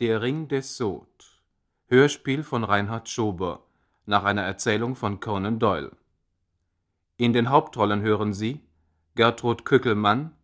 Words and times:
Der 0.00 0.22
Ring 0.22 0.48
des 0.48 0.76
Sod. 0.76 1.40
Hörspiel 1.86 2.42
von 2.42 2.64
Reinhard 2.64 3.08
Schober 3.08 3.62
nach 4.06 4.24
einer 4.24 4.42
Erzählung 4.42 4.96
von 4.96 5.20
Conan 5.20 5.60
Doyle. 5.60 5.96
In 7.16 7.32
den 7.32 7.48
Hauptrollen 7.48 8.02
hören 8.02 8.32
Sie 8.32 8.60
Gertrud 9.14 9.64
Kückelmann, 9.64 10.34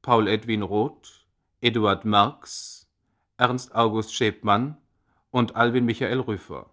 Paul 0.00 0.26
Edwin 0.26 0.62
Roth, 0.62 1.26
Eduard 1.60 2.06
Marx, 2.06 2.88
Ernst 3.36 3.74
August 3.74 4.14
Schäbmann 4.14 4.78
und 5.30 5.54
Alwin 5.54 5.84
Michael 5.84 6.20
Rüffer. 6.20 6.70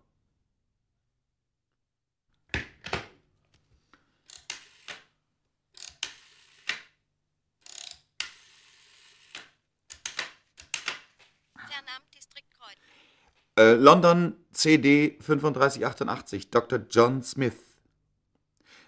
Äh, 13.62 13.74
London 13.76 14.36
CD 14.54 15.18
3588, 15.20 16.50
Dr. 16.50 16.80
John 16.90 17.22
Smith. 17.22 17.54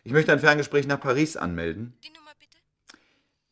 Ich 0.04 0.12
möchte 0.12 0.32
ein 0.32 0.40
Ferngespräch 0.40 0.88
nach 0.88 1.00
Paris 1.00 1.38
anmelden. 1.38 1.94
Die 2.04 2.10
Nummer 2.10 2.32
bitte? 2.40 2.58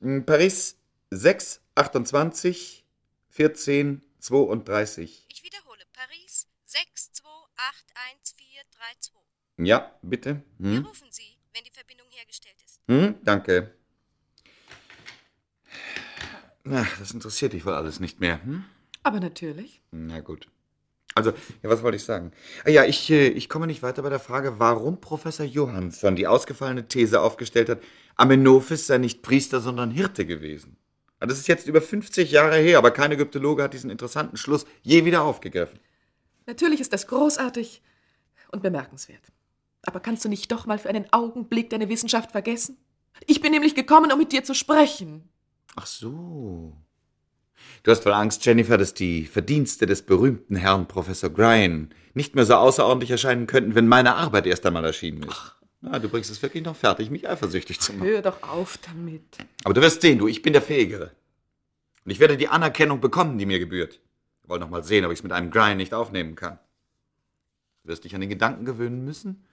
Hm, 0.02 0.26
Paris 0.26 0.78
6 1.12 1.62
28 1.76 2.84
14 3.30 4.02
32. 4.20 5.28
Ich 5.30 5.44
wiederhole. 5.44 5.84
Paris 5.94 6.48
62811432. 6.68 9.12
Ja, 9.58 9.92
bitte. 10.02 10.42
Wir 10.58 10.78
Hm? 10.80 10.86
rufen 10.88 11.08
Sie, 11.12 11.38
wenn 11.54 11.64
die 11.64 11.70
Verbindung 11.72 12.08
hergestellt 12.10 12.56
ist. 12.66 12.82
Hm? 12.88 13.16
Danke. 13.24 13.76
Na, 16.64 16.88
das 16.98 17.12
interessiert 17.12 17.54
dich 17.54 17.64
wohl 17.66 17.74
alles 17.74 18.00
nicht 18.00 18.20
mehr. 18.20 18.44
Hm? 18.44 18.66
Aber 19.04 19.20
natürlich. 19.20 19.82
Na 19.92 20.20
gut. 20.22 20.48
Also, 21.14 21.32
ja, 21.62 21.70
was 21.70 21.84
wollte 21.84 21.98
ich 21.98 22.04
sagen? 22.04 22.32
Ah, 22.64 22.70
ja, 22.70 22.86
ich, 22.86 23.10
äh, 23.10 23.28
ich 23.28 23.50
komme 23.50 23.68
nicht 23.68 23.84
weiter 23.84 24.02
bei 24.02 24.10
der 24.10 24.20
Frage, 24.20 24.60
warum 24.60 25.02
Professor 25.02 25.46
Johansson 25.46 26.16
die 26.16 26.28
ausgefallene 26.28 26.88
These 26.88 27.20
aufgestellt 27.22 27.70
hat, 27.70 27.82
Amenophis 28.16 28.88
sei 28.88 28.98
nicht 28.98 29.22
Priester, 29.22 29.60
sondern 29.60 29.92
Hirte 29.92 30.26
gewesen. 30.26 30.78
Ja, 31.20 31.28
Das 31.28 31.38
ist 31.38 31.48
jetzt 31.48 31.68
über 31.68 31.82
50 31.82 32.32
Jahre 32.32 32.58
her, 32.58 32.78
aber 32.78 32.92
kein 32.92 33.12
Ägyptologe 33.12 33.64
hat 33.64 33.74
diesen 33.74 33.90
interessanten 33.90 34.38
Schluss 34.38 34.66
je 34.84 35.04
wieder 35.04 35.24
aufgegriffen. 35.24 35.80
Natürlich 36.46 36.80
ist 36.80 36.94
das 36.94 37.08
großartig 37.08 37.82
und 38.52 38.64
bemerkenswert. 38.64 39.32
Aber 39.84 40.00
kannst 40.00 40.24
du 40.24 40.30
nicht 40.30 40.52
doch 40.52 40.66
mal 40.66 40.78
für 40.78 40.90
einen 40.90 41.12
Augenblick 41.12 41.70
deine 41.70 41.90
Wissenschaft 41.90 42.32
vergessen? 42.32 42.78
Ich 43.28 43.42
bin 43.42 43.52
nämlich 43.52 43.76
gekommen, 43.76 44.12
um 44.12 44.20
mit 44.20 44.32
dir 44.32 44.44
zu 44.44 44.54
sprechen. 44.54 45.30
Ach 45.76 45.86
so. 45.86 46.78
Du 47.84 47.92
hast 47.92 48.06
wohl 48.06 48.14
Angst, 48.14 48.46
Jennifer, 48.46 48.78
dass 48.78 48.94
die 48.94 49.26
Verdienste 49.26 49.86
des 49.86 50.04
berühmten 50.04 50.56
Herrn 50.56 50.88
Professor 50.88 51.30
Grine 51.30 51.90
nicht 52.14 52.36
mehr 52.36 52.46
so 52.46 52.56
außerordentlich 52.56 53.12
erscheinen 53.12 53.48
könnten, 53.48 53.76
wenn 53.76 53.88
meine 53.88 54.16
Arbeit 54.16 54.46
erst 54.46 54.66
einmal 54.66 54.86
erschienen 54.86 55.24
ist. 55.24 55.56
Na, 55.82 55.98
du 55.98 56.10
bringst 56.10 56.30
es 56.30 56.42
wirklich 56.44 56.64
noch 56.64 56.76
fertig, 56.76 57.10
mich 57.10 57.28
eifersüchtig 57.28 57.80
zu 57.80 57.94
machen. 57.94 58.08
Hör 58.08 58.22
doch 58.22 58.44
auf 58.44 58.78
damit. 58.78 59.24
Aber 59.64 59.74
du 59.74 59.82
wirst 59.82 60.02
sehen, 60.02 60.20
du, 60.20 60.28
ich 60.28 60.44
bin 60.44 60.54
der 60.54 60.62
Fähigere. 60.62 61.12
Und 62.06 62.12
ich 62.12 62.20
werde 62.20 62.38
die 62.38 62.50
Anerkennung 62.50 63.02
bekommen, 63.02 63.40
die 63.40 63.48
mir 63.48 63.58
gebührt. 63.58 64.00
Wir 64.44 64.50
wollen 64.50 64.62
noch 64.62 64.70
mal 64.70 64.84
sehen, 64.84 65.06
ob 65.06 65.12
ich 65.12 65.20
es 65.20 65.24
mit 65.24 65.32
einem 65.32 65.50
Grine 65.50 65.78
nicht 65.78 65.94
aufnehmen 65.94 66.36
kann. 66.36 66.60
Du 67.84 67.90
wirst 67.90 68.04
dich 68.04 68.14
an 68.14 68.22
den 68.22 68.30
Gedanken 68.30 68.66
gewöhnen 68.66 69.04
müssen, 69.04 69.44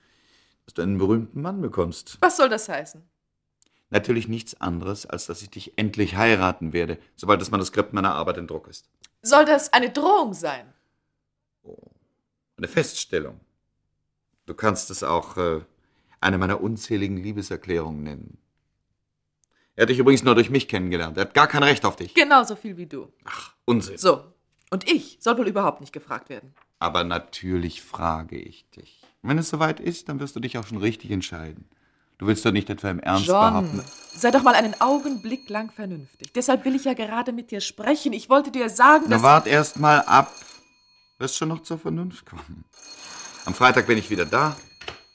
dass 0.66 0.74
du 0.74 0.82
einen 0.82 0.98
berühmten 0.98 1.40
Mann 1.40 1.62
bekommst. 1.62 2.18
Was 2.20 2.36
soll 2.36 2.50
das 2.50 2.68
heißen? 2.68 3.02
Natürlich 3.90 4.28
nichts 4.28 4.60
anderes, 4.60 5.06
als 5.06 5.26
dass 5.26 5.42
ich 5.42 5.50
dich 5.50 5.78
endlich 5.78 6.16
heiraten 6.16 6.72
werde, 6.72 6.98
sobald 7.16 7.40
das 7.40 7.50
Manuskript 7.50 7.92
meiner 7.92 8.14
Arbeit 8.14 8.36
in 8.36 8.46
Druck 8.46 8.68
ist. 8.68 8.88
Soll 9.22 9.44
das 9.44 9.72
eine 9.72 9.90
Drohung 9.90 10.34
sein? 10.34 10.72
Eine 12.56 12.68
Feststellung. 12.68 13.40
Du 14.46 14.54
kannst 14.54 14.90
es 14.90 15.02
auch 15.02 15.36
äh, 15.36 15.60
eine 16.20 16.38
meiner 16.38 16.60
unzähligen 16.60 17.16
Liebeserklärungen 17.16 18.02
nennen. 18.02 18.38
Er 19.76 19.82
hat 19.82 19.90
dich 19.90 19.98
übrigens 19.98 20.24
nur 20.24 20.34
durch 20.34 20.50
mich 20.50 20.66
kennengelernt. 20.66 21.16
Er 21.16 21.22
hat 21.22 21.34
gar 21.34 21.46
kein 21.46 21.62
Recht 21.62 21.84
auf 21.84 21.96
dich. 21.96 22.12
Genauso 22.14 22.56
viel 22.56 22.76
wie 22.76 22.86
du. 22.86 23.12
Unsinn. 23.64 23.96
So. 23.96 24.24
Und 24.70 24.90
ich 24.90 25.18
soll 25.20 25.38
wohl 25.38 25.48
überhaupt 25.48 25.80
nicht 25.80 25.92
gefragt 25.92 26.28
werden. 26.28 26.52
Aber 26.78 27.04
natürlich 27.04 27.82
frage 27.82 28.38
ich 28.38 28.68
dich. 28.70 29.02
Wenn 29.22 29.38
es 29.38 29.50
soweit 29.50 29.80
ist, 29.80 30.08
dann 30.08 30.20
wirst 30.20 30.36
du 30.36 30.40
dich 30.40 30.58
auch 30.58 30.66
schon 30.66 30.78
richtig 30.78 31.10
entscheiden. 31.10 31.68
Du 32.18 32.26
willst 32.26 32.44
doch 32.44 32.52
nicht 32.52 32.68
etwa 32.68 32.90
im 32.90 32.98
Ernst 32.98 33.28
behaupten. 33.28 33.76
John, 33.76 33.84
sei 34.12 34.30
doch 34.32 34.42
mal 34.42 34.54
einen 34.54 34.78
Augenblick 34.80 35.48
lang 35.48 35.70
vernünftig. 35.70 36.32
Deshalb 36.32 36.64
will 36.64 36.74
ich 36.74 36.84
ja 36.84 36.94
gerade 36.94 37.32
mit 37.32 37.52
dir 37.52 37.60
sprechen. 37.60 38.12
Ich 38.12 38.28
wollte 38.28 38.50
dir 38.50 38.68
sagen, 38.68 39.04
Na, 39.08 39.16
dass... 39.16 39.22
wart 39.22 39.46
erst 39.46 39.78
mal 39.78 40.00
ab. 40.00 40.32
Wirst 41.18 41.36
schon 41.36 41.48
noch 41.48 41.62
zur 41.62 41.78
Vernunft 41.78 42.26
kommen. 42.26 42.64
Am 43.44 43.54
Freitag 43.54 43.86
bin 43.86 43.98
ich 43.98 44.10
wieder 44.10 44.26
da 44.26 44.56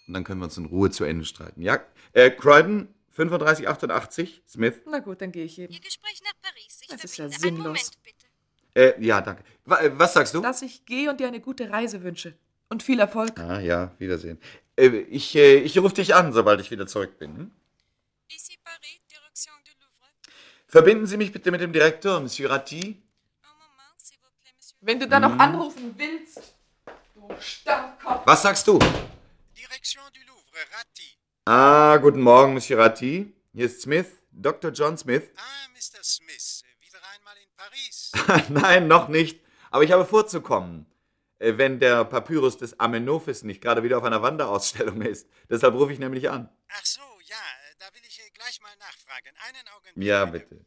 und 0.08 0.14
dann 0.14 0.24
können 0.24 0.40
wir 0.40 0.46
uns 0.46 0.58
in 0.58 0.66
Ruhe 0.66 0.92
zu 0.92 1.04
Ende 1.04 1.26
streiten. 1.26 1.62
Ja? 1.62 1.80
Äh, 2.14 2.32
Croydon, 2.32 2.88
3588, 3.16 4.42
Smith. 4.48 4.76
Na 4.86 5.00
gut, 5.00 5.22
dann 5.22 5.32
gehe 5.32 5.46
ich 5.46 5.60
eben. 5.60 5.74
Ihr 5.74 5.80
Gespräch 5.82 6.22
nach 6.24 6.34
Paris. 6.42 6.80
Ich 6.82 6.88
Das 6.88 7.04
ist 7.04 7.18
ja 7.18 7.30
sinnlos. 7.30 7.66
Moment 7.66 7.98
bitte. 8.04 8.98
Äh, 8.98 9.06
ja, 9.06 9.22
danke. 9.22 9.44
Äh, 9.70 9.92
Was 9.94 10.14
sagst 10.14 10.34
du? 10.34 10.42
Dass 10.42 10.62
ich 10.62 10.86
gehe 10.86 11.10
und 11.10 11.20
dir 11.20 11.28
eine 11.28 11.40
gute 11.42 11.70
Reise 11.70 12.02
wünsche. 12.04 12.34
Und 12.70 12.82
viel 12.82 13.00
Erfolg. 13.00 13.40
Ah, 13.40 13.60
ja, 13.60 13.92
Wiedersehen. 14.00 14.40
Äh, 14.78 14.88
ich 14.88 15.36
äh, 15.36 15.58
ich 15.58 15.78
rufe 15.78 15.96
dich 15.96 16.16
an, 16.16 16.34
sobald 16.34 16.60
ich 16.62 16.72
wieder 16.72 16.88
zurück 16.88 17.18
bin. 17.20 17.36
Hm? 17.38 17.52
Ici 18.30 18.58
Paris, 18.64 19.00
Direction 19.10 19.54
du 19.66 19.72
Louvre. 19.72 20.10
Verbinden 20.68 21.06
Sie 21.06 21.18
mich 21.18 21.32
bitte 21.32 21.52
mit 21.52 21.62
dem 21.62 21.72
Direktor, 21.74 22.20
Monsieur 22.20 22.50
Ratti. 22.50 23.02
Wenn 24.82 25.00
du 25.00 25.08
dann 25.08 25.24
Mhm. 25.24 25.38
noch 25.38 25.40
anrufen 25.44 25.96
willst, 25.98 26.56
du 27.16 27.30
Starrkopf. 27.40 28.26
Was 28.26 28.42
sagst 28.42 28.68
du? 28.68 28.78
Direction 29.56 30.04
du 30.14 30.20
Louvre, 30.28 30.60
Ratti. 30.78 31.18
Ah, 31.46 31.96
guten 31.98 32.20
Morgen, 32.22 32.54
Monsieur 32.54 32.80
Ratti. 32.80 33.34
Hier 33.54 33.66
ist 33.68 33.82
Smith, 33.82 34.08
Dr. 34.32 34.72
John 34.72 34.98
Smith. 34.98 35.24
Ah, 35.38 35.70
Mr. 35.74 36.04
Smith, 36.04 36.64
wieder 36.82 37.00
einmal 37.16 37.36
in 37.38 37.50
Paris. 37.56 38.12
Nein, 38.50 38.88
noch 38.88 39.08
nicht. 39.08 39.40
Aber 39.72 39.84
ich 39.86 39.92
habe 39.94 40.06
vorzukommen, 40.06 40.86
wenn 41.58 41.80
der 41.80 42.06
Papyrus 42.06 42.58
des 42.58 42.80
Amenophis 42.80 43.44
nicht 43.44 43.62
gerade 43.62 43.84
wieder 43.84 43.98
auf 43.98 44.04
einer 44.04 44.22
Wanderausstellung 44.22 45.02
ist. 45.14 45.28
Deshalb 45.50 45.74
rufe 45.76 45.94
ich 45.94 46.00
nämlich 46.00 46.30
an. 46.30 46.50
Ach 46.70 46.86
so, 46.86 47.02
ja, 47.26 47.36
äh, 47.36 47.76
da 47.80 47.86
will 47.94 48.02
ich 48.08 48.20
äh, 48.20 48.30
gleich 48.34 48.62
mal 48.62 48.76
nachfragen. 48.80 49.34
Einen 49.48 49.68
Augenblick. 49.76 50.08
Ja, 50.08 50.26
bitte. 50.26 50.56
Äh. 50.56 50.58
Äh, 50.58 50.64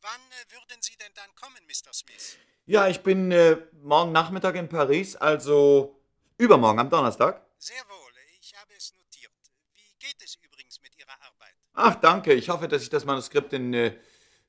Wann 0.00 0.20
äh, 0.30 0.52
würden 0.52 0.80
Sie 0.80 0.96
denn 0.96 1.12
dann 1.14 1.34
kommen, 1.34 1.60
Mr. 1.66 1.92
Smith? 1.92 2.38
Ja, 2.66 2.88
ich 2.88 3.02
bin 3.02 3.32
äh, 3.32 3.56
morgen 3.82 4.12
Nachmittag 4.12 4.54
in 4.54 4.68
Paris, 4.68 5.16
also 5.16 6.00
übermorgen 6.38 6.78
am 6.78 6.88
Donnerstag. 6.88 7.44
Sehr 7.58 7.82
wohl, 7.88 8.12
äh, 8.16 8.38
ich 8.40 8.54
habe 8.54 8.72
es 8.76 8.94
notiert. 8.94 9.32
Wie 9.74 9.94
geht 9.98 10.22
es 10.22 10.36
übrigens 10.36 10.80
mit 10.80 10.96
Ihrer 10.98 11.20
Arbeit? 11.20 11.54
Ach, 11.74 11.94
danke. 11.96 12.32
Ich 12.32 12.48
hoffe, 12.48 12.68
dass 12.68 12.82
ich 12.82 12.90
das 12.90 13.04
Manuskript 13.04 13.52
in, 13.52 13.74
äh, 13.74 13.98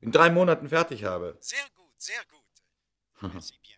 in 0.02 0.12
drei 0.12 0.30
Monaten 0.30 0.70
fertig 0.70 1.04
habe. 1.04 1.38
Sehr 1.42 1.66
gut, 1.76 1.94
sehr 2.02 2.24
gut. 2.30 2.44
Merci 3.34 3.58
bien. 3.62 3.78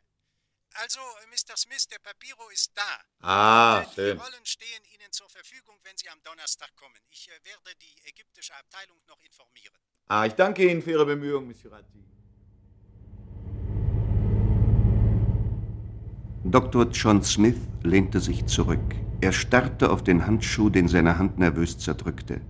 Also, 0.75 0.99
äh, 0.99 1.27
Mr. 1.27 1.57
Smith, 1.57 1.87
der 1.89 1.99
Papiro 1.99 2.47
ist 2.53 2.71
da. 2.75 3.27
Ah, 3.27 3.81
Äh, 3.81 3.93
schön. 3.93 4.17
Die 4.17 4.23
Rollen 4.23 4.45
stehen 4.45 4.83
Ihnen 4.93 5.11
zur 5.11 5.29
Verfügung, 5.29 5.75
wenn 5.83 5.97
Sie 5.97 6.09
am 6.09 6.21
Donnerstag 6.23 6.73
kommen. 6.75 6.95
Ich 7.09 7.27
äh, 7.27 7.31
werde 7.45 7.75
die 7.81 8.09
ägyptische 8.09 8.53
Abteilung 8.55 8.97
noch 9.07 9.19
informieren. 9.21 9.75
Ah, 10.07 10.25
ich 10.25 10.33
danke 10.33 10.69
Ihnen 10.69 10.81
für 10.81 10.91
Ihre 10.91 11.05
Bemühungen, 11.05 11.47
Monsieur 11.47 11.71
Ratti. 11.73 12.05
Dr. 16.43 16.87
John 16.91 17.23
Smith 17.23 17.59
lehnte 17.83 18.19
sich 18.19 18.45
zurück. 18.45 18.95
Er 19.21 19.31
starrte 19.33 19.91
auf 19.91 20.03
den 20.03 20.25
Handschuh, 20.25 20.69
den 20.69 20.87
seine 20.87 21.17
Hand 21.17 21.37
nervös 21.37 21.77
zerdrückte. 21.77 22.41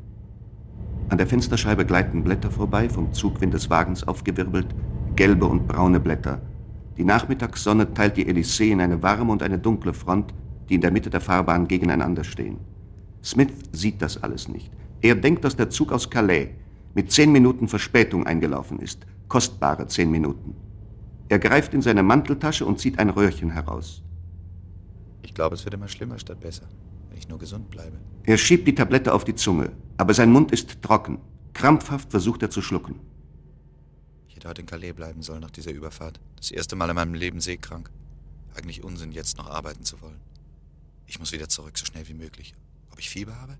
An 1.12 1.18
der 1.18 1.28
Fensterscheibe 1.28 1.86
gleiten 1.86 2.24
Blätter 2.24 2.50
vorbei, 2.50 2.88
vom 2.88 3.12
Zugwind 3.12 3.54
des 3.54 3.70
Wagens 3.70 4.08
aufgewirbelt, 4.08 4.68
gelbe 5.18 5.46
und 5.46 5.68
braune 5.68 6.00
Blätter. 6.00 6.42
Die 6.96 7.04
Nachmittagssonne 7.04 7.94
teilt 7.94 8.16
die 8.16 8.30
Elysee 8.30 8.72
in 8.72 8.80
eine 8.80 9.04
warme 9.04 9.34
und 9.34 9.44
eine 9.44 9.60
dunkle 9.60 9.94
Front, 9.94 10.34
die 10.70 10.76
in 10.76 10.80
der 10.80 10.92
Mitte 10.92 11.10
der 11.10 11.20
Fahrbahn 11.20 11.68
gegeneinander 11.68 12.24
stehen. 12.24 12.60
Smith 13.22 13.52
sieht 13.74 14.02
das 14.02 14.24
alles 14.24 14.48
nicht. 14.48 14.72
Er 15.02 15.16
denkt, 15.16 15.44
dass 15.44 15.58
der 15.58 15.70
Zug 15.70 15.92
aus 15.92 16.10
Calais 16.10 16.52
mit 16.94 17.12
zehn 17.12 17.34
Minuten 17.34 17.68
Verspätung 17.68 18.26
eingelaufen 18.26 18.80
ist. 18.80 19.06
Kostbare 19.28 19.88
zehn 19.88 20.10
Minuten. 20.10 20.56
Er 21.28 21.40
greift 21.40 21.74
in 21.74 21.82
seine 21.82 22.04
Manteltasche 22.04 22.66
und 22.66 22.80
zieht 22.80 23.00
ein 23.00 23.10
Röhrchen 23.10 23.52
heraus. 23.52 24.02
Ich 25.24 25.34
glaube, 25.34 25.56
es 25.56 25.66
wird 25.66 25.74
immer 25.74 25.90
schlimmer 25.90 26.18
statt 26.18 26.40
besser, 26.40 26.70
wenn 27.10 27.18
ich 27.18 27.28
nur 27.28 27.38
gesund 27.38 27.70
bleibe. 27.70 27.98
Er 28.24 28.38
schiebt 28.38 28.66
die 28.66 28.76
Tablette 28.76 29.14
auf 29.14 29.26
die 29.26 29.36
Zunge, 29.36 29.72
aber 30.02 30.16
sein 30.16 30.32
Mund 30.32 30.52
ist 30.52 30.82
trocken. 30.82 31.20
Krampfhaft 31.54 32.10
versucht 32.10 32.42
er 32.42 32.50
zu 32.50 32.64
schlucken. 32.64 33.00
Ich 34.28 34.36
hätte 34.36 34.50
heute 34.50 34.62
in 34.62 34.66
Calais 34.66 34.94
bleiben 34.94 35.22
sollen 35.22 35.42
nach 35.42 35.52
dieser 35.52 35.70
Überfahrt. 35.70 36.20
Das 36.38 36.50
erste 36.50 36.76
Mal 36.76 36.90
in 36.90 36.96
meinem 36.96 37.14
Leben 37.14 37.40
seekrank. 37.40 37.92
Eigentlich 38.56 38.84
Unsinn, 38.84 39.12
jetzt 39.12 39.38
noch 39.38 39.48
arbeiten 39.48 39.86
zu 39.86 40.02
wollen. 40.02 40.20
Ich 41.06 41.20
muss 41.20 41.32
wieder 41.34 41.50
zurück, 41.50 41.78
so 41.78 41.86
schnell 41.86 42.08
wie 42.08 42.16
möglich. 42.16 42.56
Ob 42.90 42.98
ich 42.98 43.12
Fieber 43.12 43.40
habe? 43.40 43.60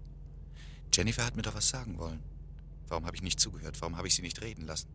Jennifer 0.92 1.28
hat 1.28 1.36
mir 1.36 1.44
doch 1.44 1.54
was 1.54 1.70
sagen 1.70 2.00
wollen. 2.00 2.24
Warum 2.88 3.06
habe 3.06 3.16
ich 3.16 3.22
nicht 3.22 3.40
zugehört? 3.40 3.80
Warum 3.80 3.96
habe 3.96 4.08
ich 4.08 4.16
sie 4.16 4.24
nicht 4.24 4.42
reden 4.42 4.66
lassen? 4.66 4.88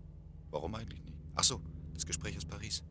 Warum 0.50 0.74
eigentlich 0.74 1.04
nicht? 1.04 1.16
Ach 1.36 1.44
so, 1.44 1.60
das 1.94 2.06
Gespräch 2.06 2.36
aus 2.36 2.44
Paris. 2.44 2.82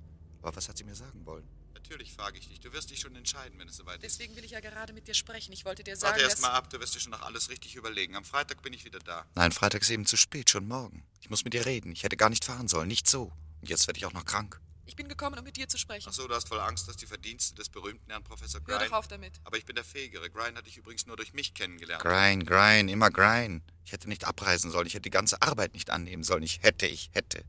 Aber 0.41 0.55
was 0.55 0.69
hat 0.69 0.77
sie 0.77 0.85
mir 0.85 0.95
sagen 0.95 1.25
wollen? 1.25 1.43
Natürlich 1.75 2.13
frage 2.13 2.39
ich 2.39 2.47
dich. 2.47 2.59
Du 2.61 2.73
wirst 2.73 2.89
dich 2.89 2.99
schon 2.99 3.15
entscheiden, 3.15 3.59
wenn 3.59 3.67
es 3.67 3.77
soweit 3.77 4.01
ist. 4.01 4.03
Deswegen 4.03 4.35
will 4.35 4.43
ich 4.43 4.51
ja 4.51 4.59
gerade 4.59 4.93
mit 4.93 5.07
dir 5.07 5.13
sprechen. 5.13 5.51
Ich 5.51 5.65
wollte 5.65 5.83
dir 5.83 5.95
sagen, 5.95 6.13
Warte 6.13 6.23
erst 6.23 6.41
mal 6.41 6.49
ab, 6.49 6.69
du 6.69 6.79
wirst 6.79 6.95
dir 6.95 6.99
schon 6.99 7.11
noch 7.11 7.21
alles 7.21 7.49
richtig 7.49 7.75
überlegen. 7.75 8.15
Am 8.15 8.25
Freitag 8.25 8.61
bin 8.63 8.73
ich 8.73 8.85
wieder 8.85 8.99
da. 8.99 9.25
Nein, 9.35 9.51
Freitag 9.51 9.81
ist 9.81 9.89
eben 9.89 10.05
zu 10.05 10.17
spät, 10.17 10.49
schon 10.49 10.67
morgen. 10.67 11.05
Ich 11.21 11.29
muss 11.29 11.43
mit 11.43 11.53
dir 11.53 11.65
reden. 11.65 11.91
Ich 11.91 12.03
hätte 12.03 12.17
gar 12.17 12.29
nicht 12.29 12.45
fahren 12.45 12.67
sollen, 12.67 12.87
nicht 12.87 13.07
so. 13.07 13.31
Und 13.61 13.69
jetzt 13.69 13.85
werde 13.87 13.97
ich 13.97 14.05
auch 14.05 14.13
noch 14.13 14.25
krank. 14.25 14.59
Ich 14.87 14.95
bin 14.95 15.09
gekommen, 15.09 15.37
um 15.37 15.43
mit 15.43 15.57
dir 15.57 15.67
zu 15.67 15.77
sprechen. 15.77 16.07
Ach 16.09 16.13
so, 16.13 16.27
du 16.27 16.33
hast 16.35 16.49
wohl 16.51 16.59
Angst, 16.59 16.87
dass 16.87 16.95
die 16.95 17.07
Verdienste 17.07 17.55
des 17.55 17.69
berühmten 17.69 18.09
Herrn 18.09 18.23
Professor 18.23 18.61
Hör 18.65 18.77
Grine... 18.77 18.89
doch 18.89 18.97
auf 18.97 19.07
damit. 19.07 19.33
Aber 19.43 19.57
ich 19.57 19.65
bin 19.65 19.75
der 19.75 19.83
Fähigere. 19.83 20.29
Grine 20.29 20.57
hat 20.57 20.67
dich 20.67 20.77
übrigens 20.77 21.05
nur 21.07 21.17
durch 21.17 21.33
mich 21.33 21.53
kennengelernt. 21.53 22.03
Grind, 22.03 22.47
grind, 22.47 22.89
immer 22.89 23.09
grind. 23.09 23.63
Ich 23.83 23.91
hätte 23.91 24.07
nicht 24.07 24.25
abreisen 24.25 24.71
sollen. 24.71 24.87
Ich 24.87 24.93
hätte 24.93 25.01
die 25.01 25.09
ganze 25.09 25.41
Arbeit 25.41 25.73
nicht 25.73 25.89
annehmen 25.89 26.23
sollen. 26.23 26.43
Ich 26.43 26.61
hätte, 26.61 26.85
ich 26.85 27.09
hätte. 27.13 27.43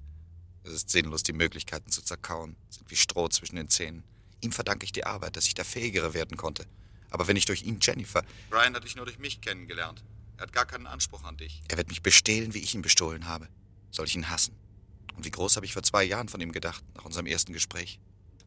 Es 0.64 0.72
ist 0.72 0.90
sinnlos, 0.90 1.22
die 1.22 1.32
Möglichkeiten 1.32 1.90
zu 1.90 2.02
zerkauen. 2.02 2.56
Sind 2.70 2.90
wie 2.90 2.96
Stroh 2.96 3.28
zwischen 3.28 3.56
den 3.56 3.68
Zähnen. 3.68 4.02
Ihm 4.40 4.52
verdanke 4.52 4.84
ich 4.84 4.92
die 4.92 5.04
Arbeit, 5.04 5.36
dass 5.36 5.46
ich 5.46 5.54
der 5.54 5.64
Fähigere 5.64 6.14
werden 6.14 6.36
konnte. 6.36 6.66
Aber 7.10 7.28
wenn 7.28 7.36
ich 7.36 7.44
durch 7.44 7.62
ihn 7.62 7.78
Jennifer. 7.80 8.24
Grine 8.50 8.76
hat 8.76 8.84
dich 8.84 8.96
nur 8.96 9.06
durch 9.06 9.18
mich 9.18 9.40
kennengelernt. 9.40 10.02
Er 10.36 10.42
hat 10.42 10.52
gar 10.52 10.66
keinen 10.66 10.86
Anspruch 10.86 11.24
an 11.24 11.36
dich. 11.36 11.62
Er 11.68 11.78
wird 11.78 11.88
mich 11.88 12.02
bestehlen, 12.02 12.52
wie 12.52 12.58
ich 12.58 12.74
ihn 12.74 12.82
bestohlen 12.82 13.26
habe. 13.26 13.48
Soll 13.90 14.06
ich 14.06 14.16
ihn 14.16 14.28
hassen? 14.28 14.54
Und 15.16 15.24
wie 15.24 15.30
groß 15.30 15.56
habe 15.56 15.64
ich 15.64 15.72
vor 15.72 15.82
zwei 15.82 16.04
Jahren 16.04 16.28
von 16.28 16.40
ihm 16.40 16.52
gedacht, 16.52 16.84
nach 16.94 17.04
unserem 17.04 17.26
ersten 17.26 17.52
Gespräch? 17.52 17.98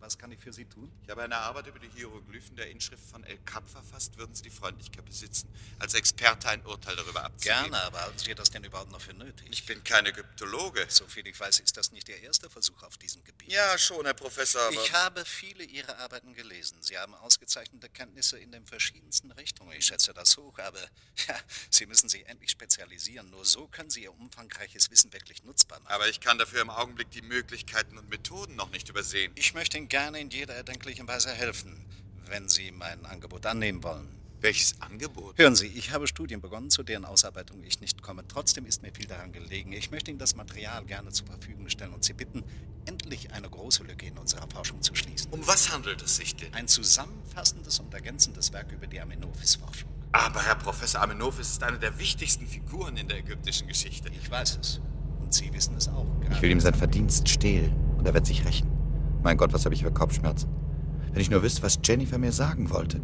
Was 0.09 0.17
kann 0.17 0.31
ich 0.31 0.39
für 0.39 0.51
Sie 0.51 0.65
tun? 0.65 0.91
Ich 1.03 1.09
habe 1.11 1.21
eine 1.21 1.37
Arbeit 1.37 1.67
über 1.67 1.77
die 1.77 1.87
Hieroglyphen 1.95 2.55
der 2.55 2.71
Inschrift 2.71 3.03
von 3.11 3.23
El 3.25 3.37
Kap 3.45 3.69
verfasst. 3.69 4.17
Würden 4.17 4.33
Sie 4.33 4.41
die 4.41 4.49
Freundlichkeit 4.49 5.05
besitzen, 5.05 5.47
als 5.77 5.93
Experte 5.93 6.49
ein 6.49 6.65
Urteil 6.65 6.95
darüber 6.95 7.25
abzugeben? 7.25 7.69
Gerne, 7.69 7.83
aber 7.83 8.01
halten 8.01 8.17
Sie 8.17 8.33
das 8.33 8.49
denn 8.49 8.63
überhaupt 8.63 8.91
noch 8.91 9.01
für 9.01 9.13
nötig? 9.13 9.47
Ich 9.51 9.67
bin 9.67 9.83
kein 9.83 10.07
Ägyptologe. 10.07 10.87
Soviel 10.89 11.27
ich 11.27 11.39
weiß, 11.39 11.59
ist 11.59 11.77
das 11.77 11.91
nicht 11.91 12.09
Ihr 12.09 12.19
erster 12.23 12.49
Versuch 12.49 12.81
auf 12.81 12.97
diesem 12.97 13.23
Gebiet. 13.23 13.51
Ja, 13.51 13.77
schon, 13.77 14.03
Herr 14.03 14.15
Professor, 14.15 14.63
aber... 14.63 14.83
Ich 14.83 14.91
habe 14.93 15.23
viele 15.25 15.63
Ihrer 15.63 15.99
Arbeiten 15.99 16.33
gelesen. 16.33 16.81
Sie 16.81 16.97
haben 16.97 17.13
ausgezeichnete 17.13 17.87
Kenntnisse 17.89 18.39
in 18.39 18.51
den 18.51 18.65
verschiedensten 18.65 19.31
Richtungen. 19.33 19.73
Ich 19.73 19.85
schätze 19.85 20.11
das 20.15 20.35
hoch, 20.37 20.57
aber 20.57 20.81
ja, 21.27 21.39
Sie 21.69 21.85
müssen 21.85 22.09
sich 22.09 22.25
endlich 22.25 22.49
spezialisieren. 22.49 23.29
Nur 23.29 23.45
so 23.45 23.67
können 23.67 23.91
Sie 23.91 24.01
Ihr 24.01 24.13
umfangreiches 24.15 24.89
Wissen 24.89 25.13
wirklich 25.13 25.43
nutzbar 25.43 25.79
machen. 25.81 25.93
aber 25.93 26.09
ich 26.09 26.19
kann 26.19 26.39
dafür 26.39 26.63
im 26.63 26.71
Augenblick 26.71 27.11
die 27.11 27.21
Möglichkeiten 27.21 27.95
und 27.99 28.09
Methoden 28.09 28.55
noch 28.55 28.71
nicht 28.71 28.89
übersehen. 28.89 29.31
Ich 29.35 29.53
möchte 29.53 29.77
Ihnen 29.77 29.87
gerne 29.87 29.98
in 30.07 30.29
jeder 30.29 30.55
erdenklichen 30.55 31.07
Weise 31.07 31.29
helfen, 31.29 31.85
wenn 32.27 32.47
Sie 32.47 32.71
mein 32.71 33.05
Angebot 33.05 33.45
annehmen 33.45 33.83
wollen. 33.83 34.07
Welches 34.41 34.79
Angebot? 34.79 35.37
Hören 35.37 35.57
Sie, 35.57 35.67
ich 35.67 35.91
habe 35.91 36.07
Studien 36.07 36.39
begonnen, 36.39 36.69
zu 36.69 36.83
deren 36.83 37.03
Ausarbeitung 37.03 37.61
ich 37.63 37.81
nicht 37.81 38.01
komme. 38.01 38.23
Trotzdem 38.25 38.65
ist 38.65 38.81
mir 38.81 38.93
viel 38.93 39.05
daran 39.05 39.33
gelegen. 39.33 39.73
Ich 39.73 39.91
möchte 39.91 40.09
Ihnen 40.11 40.19
das 40.19 40.35
Material 40.35 40.85
gerne 40.85 41.09
zur 41.11 41.27
Verfügung 41.27 41.67
stellen 41.67 41.93
und 41.93 42.05
Sie 42.05 42.13
bitten, 42.13 42.45
endlich 42.85 43.33
eine 43.33 43.49
große 43.49 43.83
Lücke 43.83 44.05
in 44.05 44.17
unserer 44.17 44.47
Forschung 44.49 44.81
zu 44.81 44.95
schließen. 44.95 45.29
Um 45.31 45.45
was 45.45 45.73
handelt 45.73 46.01
es 46.01 46.15
sich 46.15 46.35
denn? 46.37 46.53
Ein 46.53 46.69
zusammenfassendes 46.69 47.79
und 47.79 47.93
ergänzendes 47.93 48.53
Werk 48.53 48.71
über 48.71 48.87
die 48.87 49.01
Amenophis-Forschung. 49.01 49.89
Aber 50.13 50.41
Herr 50.41 50.55
Professor 50.55 51.01
Amenophis 51.01 51.49
ist 51.49 51.63
eine 51.63 51.77
der 51.77 51.99
wichtigsten 51.99 52.47
Figuren 52.47 52.95
in 52.95 53.09
der 53.09 53.17
ägyptischen 53.17 53.67
Geschichte. 53.67 54.09
Ich 54.09 54.31
weiß 54.31 54.59
es. 54.61 54.79
Und 55.19 55.33
Sie 55.33 55.51
wissen 55.53 55.75
es 55.75 55.89
auch. 55.89 56.07
Ich 56.31 56.41
will 56.41 56.51
ihm 56.51 56.61
sein 56.61 56.73
Verdienst 56.73 57.27
stehlen. 57.27 57.75
Und 57.97 58.07
er 58.07 58.13
wird 58.13 58.25
sich 58.25 58.45
rächen. 58.45 58.78
Mein 59.21 59.35
Gott, 59.35 59.51
was 59.51 59.65
habe 59.65 59.75
ich 59.75 59.83
für 59.83 59.91
Kopfschmerzen. 59.91 60.49
Wenn 61.11 61.21
ich 61.21 61.29
nur 61.29 61.43
wüsste, 61.43 61.63
was 61.63 61.79
Jennifer 61.83 62.17
mir 62.17 62.31
sagen 62.31 62.69
wollte. 62.69 63.01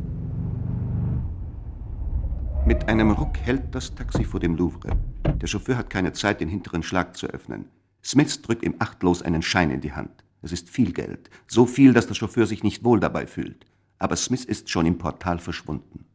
Mit 2.65 2.87
einem 2.87 3.11
Ruck 3.11 3.37
hält 3.37 3.75
das 3.75 3.93
Taxi 3.93 4.23
vor 4.23 4.39
dem 4.39 4.55
Louvre. 4.55 4.97
Der 5.41 5.47
Chauffeur 5.47 5.77
hat 5.77 5.89
keine 5.89 6.13
Zeit, 6.13 6.39
den 6.39 6.47
hinteren 6.47 6.83
Schlag 6.83 7.17
zu 7.17 7.27
öffnen. 7.27 7.69
Smith 8.03 8.41
drückt 8.41 8.63
ihm 8.63 8.75
achtlos 8.79 9.21
einen 9.21 9.41
Schein 9.41 9.71
in 9.71 9.81
die 9.81 9.91
Hand. 9.91 10.23
Es 10.41 10.51
ist 10.51 10.69
viel 10.69 10.93
Geld. 10.93 11.29
So 11.47 11.65
viel, 11.65 11.91
dass 11.91 12.07
der 12.07 12.15
Chauffeur 12.15 12.45
sich 12.45 12.63
nicht 12.63 12.83
wohl 12.83 12.99
dabei 12.99 13.27
fühlt. 13.27 13.65
Aber 13.99 14.15
Smith 14.15 14.45
ist 14.45 14.69
schon 14.69 14.85
im 14.85 14.97
Portal 14.97 15.39
verschwunden. 15.39 16.05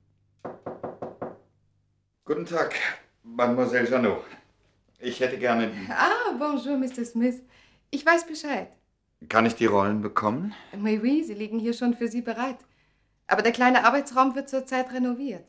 Guten 2.24 2.46
Tag, 2.46 2.74
Mademoiselle 3.22 3.90
Janot. 3.90 4.24
Ich 4.98 5.20
hätte 5.20 5.36
gerne... 5.36 5.70
Ah, 5.88 6.32
bonjour, 6.38 6.78
Mr. 6.78 7.04
Smith. 7.04 7.42
Ich 7.90 8.06
weiß 8.06 8.26
Bescheid. 8.26 8.68
Kann 9.28 9.46
ich 9.46 9.54
die 9.54 9.66
Rollen 9.66 10.00
bekommen? 10.00 10.54
Oui, 10.74 10.98
oui, 11.02 11.22
sie 11.24 11.34
liegen 11.34 11.58
hier 11.58 11.74
schon 11.74 11.94
für 11.94 12.08
Sie 12.08 12.22
bereit. 12.22 12.58
Aber 13.26 13.42
der 13.42 13.52
kleine 13.52 13.84
Arbeitsraum 13.84 14.34
wird 14.34 14.48
zurzeit 14.48 14.92
renoviert. 14.92 15.44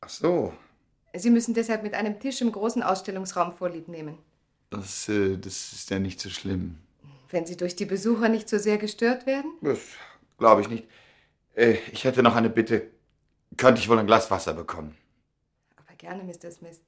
Ach 0.00 0.08
so, 0.08 0.52
Sie 1.14 1.30
müssen 1.30 1.52
deshalb 1.52 1.82
mit 1.82 1.92
einem 1.94 2.18
Tisch 2.20 2.40
im 2.40 2.50
großen 2.52 2.82
Ausstellungsraum 2.82 3.52
Vorlieb 3.52 3.86
nehmen. 3.88 4.18
das, 4.70 5.08
äh, 5.10 5.36
das 5.36 5.72
ist 5.74 5.90
ja 5.90 5.98
nicht 5.98 6.18
so 6.20 6.30
schlimm. 6.30 6.78
Wenn 7.28 7.44
Sie 7.44 7.56
durch 7.56 7.76
die 7.76 7.84
Besucher 7.84 8.28
nicht 8.30 8.48
so 8.48 8.56
sehr 8.58 8.78
gestört 8.78 9.26
werden? 9.26 9.52
Das 9.60 9.80
glaube 10.38 10.62
ich 10.62 10.68
nicht. 10.70 10.88
Äh, 11.54 11.76
ich 11.92 12.04
hätte 12.04 12.22
noch 12.22 12.34
eine 12.34 12.48
Bitte. 12.48 12.90
Könnte 13.58 13.80
ich 13.80 13.88
wohl 13.90 13.98
ein 13.98 14.06
Glas 14.06 14.30
Wasser 14.30 14.54
bekommen? 14.54 14.96
Aber 15.76 15.94
gerne, 15.96 16.22
Mr. 16.24 16.50
Smith. 16.50 16.80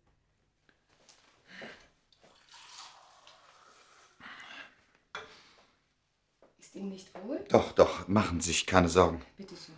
Ist 6.74 6.80
Ihnen 6.80 6.88
nicht 6.88 7.14
wohl? 7.22 7.38
Doch, 7.50 7.70
doch, 7.70 8.08
machen 8.08 8.40
Sie 8.40 8.50
sich 8.50 8.66
keine 8.66 8.88
Sorgen. 8.88 9.22
Bitte 9.36 9.54
schön. 9.54 9.76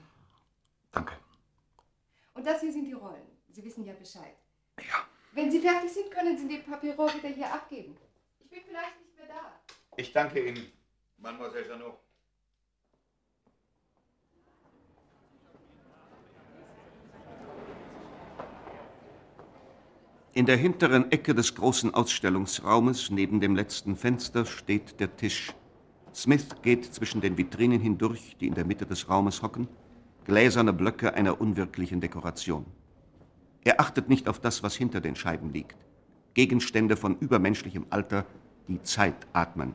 Danke. 0.92 1.12
Und 2.32 2.46
das 2.46 2.62
hier 2.62 2.72
sind 2.72 2.86
die 2.86 2.94
Rollen. 2.94 3.26
Sie 3.50 3.62
wissen 3.62 3.84
ja 3.84 3.92
Bescheid. 3.92 4.34
Ja. 4.78 5.04
Wenn 5.32 5.50
Sie 5.50 5.60
fertig 5.60 5.92
sind, 5.92 6.10
können 6.10 6.38
Sie 6.38 6.48
die 6.48 6.56
Papyrus 6.56 7.14
wieder 7.14 7.28
hier 7.28 7.52
abgeben. 7.52 7.98
Ich 8.40 8.48
bin 8.48 8.60
vielleicht 8.66 8.98
nicht 8.98 9.14
mehr 9.18 9.26
da. 9.26 9.60
Ich 9.98 10.10
danke 10.10 10.48
Ihnen, 10.48 10.72
Mademoiselle 11.18 11.68
Janot. 11.68 11.98
In 20.32 20.46
der 20.46 20.56
hinteren 20.56 21.12
Ecke 21.12 21.34
des 21.34 21.54
großen 21.54 21.92
Ausstellungsraumes, 21.92 23.10
neben 23.10 23.40
dem 23.40 23.54
letzten 23.54 23.96
Fenster, 23.96 24.46
steht 24.46 24.98
der 24.98 25.14
Tisch. 25.14 25.52
Smith 26.16 26.46
geht 26.62 26.86
zwischen 26.94 27.20
den 27.20 27.36
Vitrinen 27.36 27.78
hindurch, 27.78 28.38
die 28.40 28.46
in 28.46 28.54
der 28.54 28.64
Mitte 28.64 28.86
des 28.86 29.10
Raumes 29.10 29.42
hocken, 29.42 29.68
gläserne 30.24 30.72
Blöcke 30.72 31.12
einer 31.12 31.42
unwirklichen 31.42 32.00
Dekoration. 32.00 32.64
Er 33.64 33.80
achtet 33.82 34.08
nicht 34.08 34.26
auf 34.26 34.40
das, 34.40 34.62
was 34.62 34.74
hinter 34.74 35.02
den 35.02 35.14
Scheiben 35.14 35.52
liegt. 35.52 35.76
Gegenstände 36.32 36.96
von 36.96 37.18
übermenschlichem 37.18 37.84
Alter, 37.90 38.24
die 38.66 38.80
Zeit 38.82 39.26
atmen. 39.34 39.74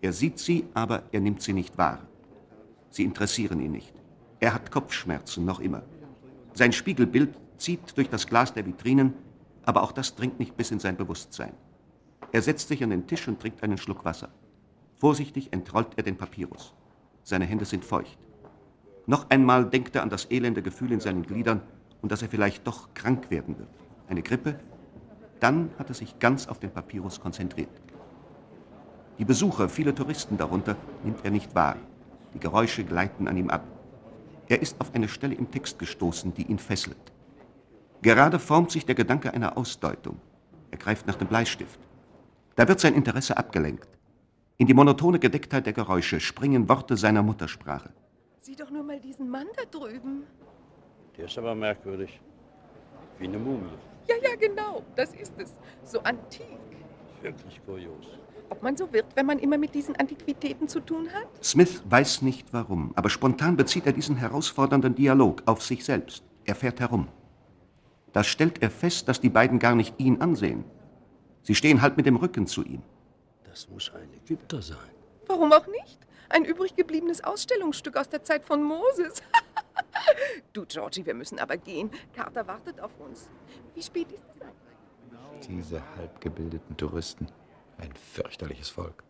Er 0.00 0.12
sieht 0.12 0.38
sie, 0.38 0.64
aber 0.74 1.02
er 1.10 1.20
nimmt 1.20 1.42
sie 1.42 1.54
nicht 1.54 1.76
wahr. 1.76 2.06
Sie 2.90 3.02
interessieren 3.02 3.58
ihn 3.60 3.72
nicht. 3.72 3.92
Er 4.38 4.54
hat 4.54 4.70
Kopfschmerzen 4.70 5.44
noch 5.44 5.58
immer. 5.58 5.82
Sein 6.52 6.72
Spiegelbild 6.72 7.34
zieht 7.56 7.96
durch 7.96 8.08
das 8.08 8.28
Glas 8.28 8.54
der 8.54 8.64
Vitrinen, 8.64 9.14
aber 9.64 9.82
auch 9.82 9.92
das 9.92 10.14
dringt 10.14 10.38
nicht 10.38 10.56
bis 10.56 10.70
in 10.70 10.78
sein 10.78 10.96
Bewusstsein. 10.96 11.52
Er 12.30 12.42
setzt 12.42 12.68
sich 12.68 12.84
an 12.84 12.90
den 12.90 13.08
Tisch 13.08 13.26
und 13.26 13.40
trinkt 13.40 13.64
einen 13.64 13.76
Schluck 13.76 14.04
Wasser. 14.04 14.28
Vorsichtig 15.00 15.50
entrollt 15.50 15.96
er 15.96 16.02
den 16.02 16.18
Papyrus. 16.18 16.74
Seine 17.22 17.46
Hände 17.46 17.64
sind 17.64 17.86
feucht. 17.86 18.18
Noch 19.06 19.30
einmal 19.30 19.64
denkt 19.64 19.96
er 19.96 20.02
an 20.02 20.10
das 20.10 20.30
elende 20.30 20.60
Gefühl 20.60 20.92
in 20.92 21.00
seinen 21.00 21.22
Gliedern 21.22 21.62
und 22.02 22.12
dass 22.12 22.20
er 22.20 22.28
vielleicht 22.28 22.66
doch 22.66 22.92
krank 22.92 23.30
werden 23.30 23.58
wird. 23.58 23.70
Eine 24.08 24.20
Grippe? 24.20 24.60
Dann 25.40 25.70
hat 25.78 25.88
er 25.88 25.94
sich 25.94 26.18
ganz 26.18 26.48
auf 26.48 26.58
den 26.58 26.70
Papyrus 26.70 27.18
konzentriert. 27.18 27.70
Die 29.18 29.24
Besucher, 29.24 29.70
viele 29.70 29.94
Touristen 29.94 30.36
darunter, 30.36 30.76
nimmt 31.02 31.24
er 31.24 31.30
nicht 31.30 31.54
wahr. 31.54 31.76
Die 32.34 32.38
Geräusche 32.38 32.84
gleiten 32.84 33.26
an 33.26 33.38
ihm 33.38 33.48
ab. 33.48 33.64
Er 34.48 34.60
ist 34.60 34.78
auf 34.82 34.94
eine 34.94 35.08
Stelle 35.08 35.34
im 35.34 35.50
Text 35.50 35.78
gestoßen, 35.78 36.34
die 36.34 36.42
ihn 36.42 36.58
fesselt. 36.58 37.12
Gerade 38.02 38.38
formt 38.38 38.70
sich 38.70 38.84
der 38.84 38.94
Gedanke 38.94 39.32
einer 39.32 39.56
Ausdeutung. 39.56 40.20
Er 40.70 40.78
greift 40.78 41.06
nach 41.06 41.16
dem 41.16 41.28
Bleistift. 41.28 41.80
Da 42.56 42.68
wird 42.68 42.80
sein 42.80 42.94
Interesse 42.94 43.38
abgelenkt. 43.38 43.88
In 44.60 44.66
die 44.66 44.74
monotone 44.74 45.18
Gedecktheit 45.18 45.64
der 45.64 45.72
Geräusche 45.72 46.20
springen 46.20 46.68
Worte 46.68 46.94
seiner 46.94 47.22
Muttersprache. 47.22 47.88
Sieh 48.40 48.54
doch 48.54 48.68
nur 48.68 48.82
mal 48.82 49.00
diesen 49.00 49.30
Mann 49.30 49.46
da 49.56 49.62
drüben. 49.64 50.24
Der 51.16 51.24
ist 51.24 51.38
aber 51.38 51.54
merkwürdig. 51.54 52.20
Wie 53.18 53.24
eine 53.24 53.38
Mumie. 53.38 53.78
Ja, 54.06 54.16
ja, 54.22 54.36
genau, 54.36 54.82
das 54.94 55.14
ist 55.14 55.32
es. 55.38 55.56
So 55.82 56.00
antik. 56.00 56.44
Wirklich 57.22 57.58
kurios. 57.64 58.18
Ob 58.50 58.62
man 58.62 58.76
so 58.76 58.92
wird, 58.92 59.06
wenn 59.14 59.24
man 59.24 59.38
immer 59.38 59.56
mit 59.56 59.74
diesen 59.74 59.96
Antiquitäten 59.96 60.68
zu 60.68 60.80
tun 60.80 61.08
hat? 61.10 61.42
Smith 61.42 61.82
weiß 61.88 62.20
nicht 62.20 62.52
warum, 62.52 62.92
aber 62.96 63.08
spontan 63.08 63.56
bezieht 63.56 63.86
er 63.86 63.94
diesen 63.94 64.16
herausfordernden 64.16 64.94
Dialog 64.94 65.42
auf 65.46 65.62
sich 65.62 65.86
selbst. 65.86 66.22
Er 66.44 66.54
fährt 66.54 66.80
herum. 66.80 67.08
Da 68.12 68.22
stellt 68.22 68.62
er 68.62 68.70
fest, 68.70 69.08
dass 69.08 69.22
die 69.22 69.30
beiden 69.30 69.58
gar 69.58 69.74
nicht 69.74 69.94
ihn 69.98 70.20
ansehen. 70.20 70.64
Sie 71.40 71.54
stehen 71.54 71.80
halb 71.80 71.96
mit 71.96 72.04
dem 72.04 72.16
Rücken 72.16 72.46
zu 72.46 72.62
ihm. 72.62 72.82
Das 73.60 73.68
muss 73.68 73.92
ein 73.94 74.08
Ägypter 74.24 74.62
sein. 74.62 74.78
Warum 75.26 75.52
auch 75.52 75.66
nicht? 75.66 75.98
Ein 76.30 76.46
übrig 76.46 76.76
gebliebenes 76.76 77.22
Ausstellungsstück 77.22 77.94
aus 77.98 78.08
der 78.08 78.24
Zeit 78.24 78.42
von 78.42 78.62
Moses. 78.62 79.22
du, 80.54 80.64
Georgie, 80.64 81.04
wir 81.04 81.12
müssen 81.12 81.38
aber 81.38 81.58
gehen. 81.58 81.90
Carter 82.14 82.46
wartet 82.46 82.80
auf 82.80 82.98
uns. 82.98 83.28
Wie 83.74 83.82
spät 83.82 84.10
ist 84.12 84.24
es 84.34 84.40
eigentlich? 84.40 85.46
Diese 85.46 85.82
halbgebildeten 85.98 86.74
Touristen. 86.78 87.26
Ein 87.76 87.92
fürchterliches 87.92 88.70
Volk. 88.70 89.04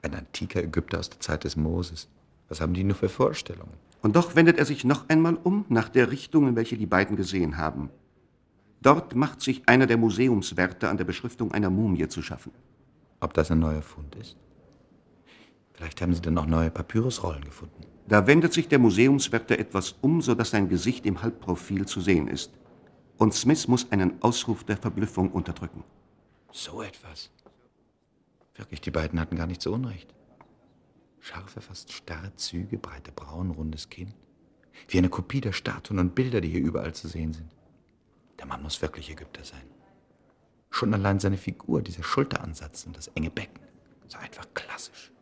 Ein 0.00 0.14
antiker 0.14 0.62
Ägypter 0.62 1.00
aus 1.00 1.10
der 1.10 1.18
Zeit 1.18 1.42
des 1.42 1.56
Moses. 1.56 2.08
Was 2.48 2.60
haben 2.60 2.72
die 2.72 2.84
nur 2.84 2.94
für 2.94 3.08
Vorstellungen? 3.08 3.74
Und 4.00 4.14
doch 4.14 4.36
wendet 4.36 4.58
er 4.58 4.64
sich 4.64 4.84
noch 4.84 5.08
einmal 5.08 5.34
um 5.42 5.64
nach 5.68 5.88
der 5.88 6.12
Richtung, 6.12 6.46
in 6.46 6.54
welche 6.54 6.78
die 6.78 6.86
beiden 6.86 7.16
gesehen 7.16 7.56
haben. 7.56 7.90
Dort 8.80 9.16
macht 9.16 9.40
sich 9.40 9.68
einer 9.68 9.88
der 9.88 9.96
Museumswärter 9.96 10.88
an 10.88 10.98
der 10.98 11.04
Beschriftung 11.04 11.50
einer 11.50 11.70
Mumie 11.70 12.06
zu 12.06 12.22
schaffen. 12.22 12.52
Ob 13.20 13.34
das 13.34 13.50
ein 13.50 13.58
neuer 13.58 13.82
Fund 13.82 14.14
ist? 14.16 14.36
Vielleicht 15.72 16.00
haben 16.00 16.14
sie 16.14 16.22
dann 16.22 16.38
auch 16.38 16.46
neue 16.46 16.70
Papyrusrollen 16.70 17.44
gefunden. 17.44 17.84
Da 18.08 18.26
wendet 18.26 18.52
sich 18.52 18.68
der 18.68 18.78
Museumswärter 18.78 19.58
etwas 19.58 19.96
um, 20.00 20.22
sodass 20.22 20.50
sein 20.50 20.68
Gesicht 20.68 21.04
im 21.06 21.22
Halbprofil 21.22 21.86
zu 21.86 22.00
sehen 22.00 22.28
ist. 22.28 22.52
Und 23.18 23.34
Smith 23.34 23.68
muss 23.68 23.90
einen 23.90 24.22
Ausruf 24.22 24.64
der 24.64 24.76
Verblüffung 24.76 25.30
unterdrücken. 25.30 25.84
So 26.52 26.82
etwas. 26.82 27.30
Wirklich, 28.54 28.80
die 28.80 28.90
beiden 28.90 29.20
hatten 29.20 29.36
gar 29.36 29.46
nicht 29.46 29.60
so 29.60 29.72
Unrecht. 29.72 30.14
Scharfe, 31.20 31.60
fast 31.60 31.92
starre 31.92 32.34
Züge, 32.36 32.78
breite 32.78 33.12
Brauen, 33.12 33.50
rundes 33.50 33.90
Kinn. 33.90 34.14
Wie 34.88 34.98
eine 34.98 35.08
Kopie 35.08 35.40
der 35.40 35.52
Statuen 35.52 35.98
und 35.98 36.14
Bilder, 36.14 36.40
die 36.40 36.48
hier 36.48 36.60
überall 36.60 36.94
zu 36.94 37.08
sehen 37.08 37.32
sind. 37.32 37.50
Der 38.38 38.46
Mann 38.46 38.62
muss 38.62 38.80
wirklich 38.80 39.10
Ägypter 39.10 39.44
sein. 39.44 39.75
Schon 40.70 40.92
allein 40.94 41.20
seine 41.20 41.38
Figur, 41.38 41.82
dieser 41.82 42.02
Schulteransatz 42.02 42.84
und 42.86 42.96
das 42.96 43.08
enge 43.08 43.30
Becken. 43.30 43.64
So 44.08 44.18
einfach 44.18 44.46
klassisch. 44.54 45.12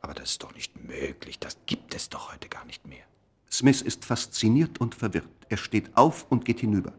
Aber 0.00 0.14
das 0.14 0.30
ist 0.30 0.42
doch 0.42 0.54
nicht 0.54 0.76
möglich. 0.84 1.38
Das 1.38 1.58
gibt 1.66 1.94
es 1.94 2.08
doch 2.08 2.32
heute 2.32 2.48
gar 2.48 2.64
nicht 2.64 2.86
mehr. 2.86 3.04
Smith 3.50 3.82
ist 3.82 4.04
fasziniert 4.04 4.80
und 4.80 4.94
verwirrt. 4.94 5.28
Er 5.48 5.56
steht 5.56 5.96
auf 5.96 6.26
und 6.30 6.44
geht 6.44 6.60
hinüber. 6.60 6.92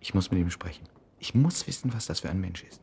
Ich 0.00 0.14
muss 0.14 0.30
mit 0.30 0.40
ihm 0.40 0.50
sprechen. 0.50 0.88
Ich 1.18 1.34
muss 1.34 1.66
wissen, 1.66 1.94
was 1.94 2.06
das 2.06 2.20
für 2.20 2.30
ein 2.30 2.40
Mensch 2.40 2.64
ist. 2.64 2.80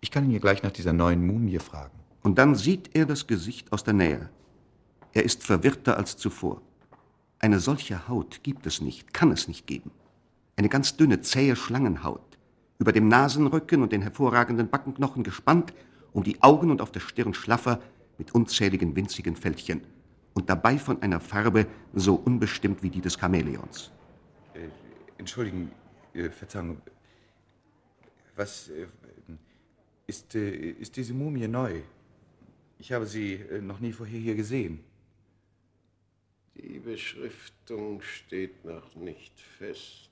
Ich 0.00 0.10
kann 0.10 0.24
ihn 0.24 0.30
hier 0.30 0.40
gleich 0.40 0.62
nach 0.62 0.70
dieser 0.70 0.92
neuen 0.92 1.26
Mumie 1.26 1.58
fragen. 1.58 1.98
Und 2.22 2.38
dann 2.38 2.54
sieht 2.54 2.94
er 2.94 3.06
das 3.06 3.26
Gesicht 3.26 3.72
aus 3.72 3.84
der 3.84 3.94
Nähe. 3.94 4.30
Er 5.12 5.24
ist 5.24 5.42
verwirrter 5.42 5.96
als 5.96 6.16
zuvor. 6.16 6.62
Eine 7.38 7.60
solche 7.60 8.08
Haut 8.08 8.42
gibt 8.42 8.66
es 8.66 8.80
nicht, 8.80 9.12
kann 9.14 9.30
es 9.30 9.48
nicht 9.48 9.66
geben. 9.66 9.90
Eine 10.56 10.68
ganz 10.68 10.96
dünne, 10.96 11.20
zähe 11.20 11.54
Schlangenhaut, 11.54 12.27
über 12.78 12.92
dem 12.92 13.08
Nasenrücken 13.08 13.82
und 13.82 13.92
den 13.92 14.02
hervorragenden 14.02 14.68
Backenknochen 14.68 15.22
gespannt, 15.24 15.72
um 16.12 16.22
die 16.22 16.42
Augen 16.42 16.70
und 16.70 16.80
auf 16.80 16.92
der 16.92 17.00
Stirn 17.00 17.34
schlaffer 17.34 17.80
mit 18.18 18.34
unzähligen 18.34 18.94
winzigen 18.96 19.36
Fältchen 19.36 19.82
und 20.34 20.48
dabei 20.48 20.78
von 20.78 21.02
einer 21.02 21.20
Farbe 21.20 21.66
so 21.92 22.14
unbestimmt 22.14 22.82
wie 22.82 22.90
die 22.90 23.00
des 23.00 23.18
Chamäleons. 23.18 23.90
Äh, 24.54 24.68
entschuldigen, 25.18 25.70
äh, 26.14 26.30
Verzeihung. 26.30 26.80
Was 28.36 28.68
äh, 28.68 28.86
ist, 30.06 30.34
äh, 30.34 30.70
ist 30.70 30.96
diese 30.96 31.12
Mumie 31.12 31.48
neu? 31.48 31.80
Ich 32.78 32.92
habe 32.92 33.06
sie 33.06 33.34
äh, 33.34 33.60
noch 33.60 33.80
nie 33.80 33.92
vorher 33.92 34.18
hier 34.18 34.36
gesehen. 34.36 34.84
Die 36.54 36.78
Beschriftung 36.78 38.00
steht 38.02 38.64
noch 38.64 38.94
nicht 38.94 39.38
fest. 39.40 40.07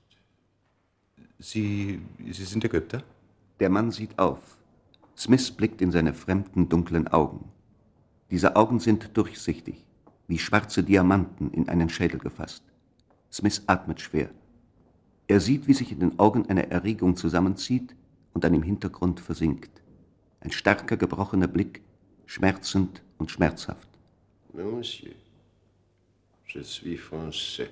Sie, 1.39 1.99
Sie 2.31 2.45
sind 2.45 2.65
Ägypter? 2.65 3.03
Der 3.59 3.69
Mann 3.69 3.91
sieht 3.91 4.17
auf. 4.17 4.57
Smith 5.15 5.51
blickt 5.51 5.81
in 5.81 5.91
seine 5.91 6.13
fremden, 6.13 6.69
dunklen 6.69 7.07
Augen. 7.07 7.51
Diese 8.29 8.55
Augen 8.55 8.79
sind 8.79 9.15
durchsichtig, 9.15 9.85
wie 10.27 10.37
schwarze 10.37 10.83
Diamanten 10.83 11.51
in 11.51 11.69
einen 11.69 11.89
Schädel 11.89 12.19
gefasst. 12.19 12.63
Smith 13.31 13.63
atmet 13.67 14.01
schwer. 14.01 14.29
Er 15.27 15.39
sieht, 15.39 15.67
wie 15.67 15.73
sich 15.73 15.91
in 15.91 15.99
den 15.99 16.19
Augen 16.19 16.47
eine 16.49 16.69
Erregung 16.71 17.15
zusammenzieht 17.15 17.95
und 18.33 18.43
dann 18.43 18.53
im 18.53 18.63
Hintergrund 18.63 19.19
versinkt. 19.19 19.81
Ein 20.39 20.51
starker, 20.51 20.97
gebrochener 20.97 21.47
Blick, 21.47 21.81
schmerzend 22.25 23.01
und 23.17 23.31
schmerzhaft. 23.31 23.87
Monsieur, 24.53 25.13
je 26.47 26.63
suis 26.63 26.99
français. 26.99 27.69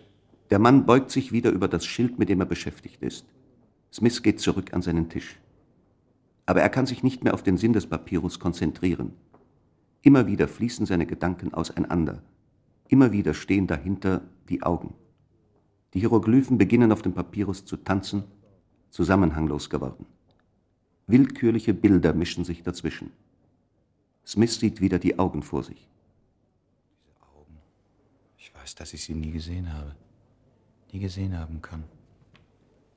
Der 0.50 0.60
Mann 0.60 0.86
beugt 0.86 1.12
sich 1.12 1.32
wieder 1.32 1.52
über 1.52 1.68
das 1.68 1.86
Schild, 1.86 2.20
mit 2.20 2.30
dem 2.30 2.40
er 2.40 2.46
beschäftigt 2.46 3.02
ist. 3.02 3.25
Smith 3.96 4.22
geht 4.22 4.42
zurück 4.42 4.74
an 4.74 4.82
seinen 4.82 5.08
Tisch. 5.08 5.40
Aber 6.46 6.62
er 6.62 6.68
kann 6.68 6.86
sich 6.86 7.02
nicht 7.02 7.24
mehr 7.24 7.34
auf 7.34 7.44
den 7.44 7.56
Sinn 7.56 7.72
des 7.72 7.88
Papyrus 7.88 8.42
konzentrieren. 8.42 9.14
Immer 10.02 10.28
wieder 10.28 10.50
fließen 10.50 10.86
seine 10.86 11.06
Gedanken 11.06 11.54
auseinander. 11.54 12.22
Immer 12.90 13.14
wieder 13.14 13.34
stehen 13.34 13.68
dahinter 13.68 14.22
die 14.50 14.64
Augen. 14.64 14.96
Die 15.94 16.02
Hieroglyphen 16.02 16.58
beginnen 16.58 16.92
auf 16.92 17.04
dem 17.04 17.14
Papyrus 17.14 17.64
zu 17.64 17.78
tanzen, 17.78 18.25
zusammenhanglos 18.90 19.70
geworden. 19.70 20.06
Willkürliche 21.08 21.74
Bilder 21.74 22.14
mischen 22.14 22.44
sich 22.44 22.64
dazwischen. 22.64 23.12
Smith 24.25 24.60
sieht 24.60 24.82
wieder 24.82 25.00
die 25.00 25.18
Augen 25.18 25.42
vor 25.42 25.64
sich. 25.64 25.88
Ich 28.38 28.54
weiß, 28.54 28.75
dass 28.75 28.94
ich 28.94 29.06
sie 29.06 29.14
nie 29.14 29.32
gesehen 29.32 29.74
habe. 29.74 29.96
Nie 30.92 31.00
gesehen 31.00 31.38
haben 31.38 31.62
kann. 31.62 31.86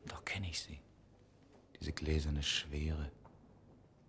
Doch 0.08 0.24
kenne 0.24 0.48
ich 0.50 0.60
sie. 0.60 0.80
Diese 1.80 1.92
gläserne 1.92 2.42
Schwere. 2.42 3.10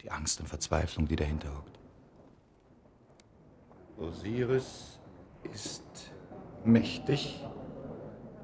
Die 0.02 0.12
Angst 0.12 0.40
und 0.40 0.48
Verzweiflung, 0.48 1.08
die 1.08 1.16
dahinter 1.16 1.56
hockt. 1.56 1.80
Osiris 3.98 5.00
ist 5.52 6.12
mächtig, 6.64 7.46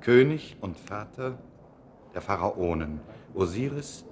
König 0.02 0.58
und 0.62 0.78
Vater 0.78 1.40
der 2.14 2.22
Pharaonen. 2.22 3.00
Osiris 3.34 4.06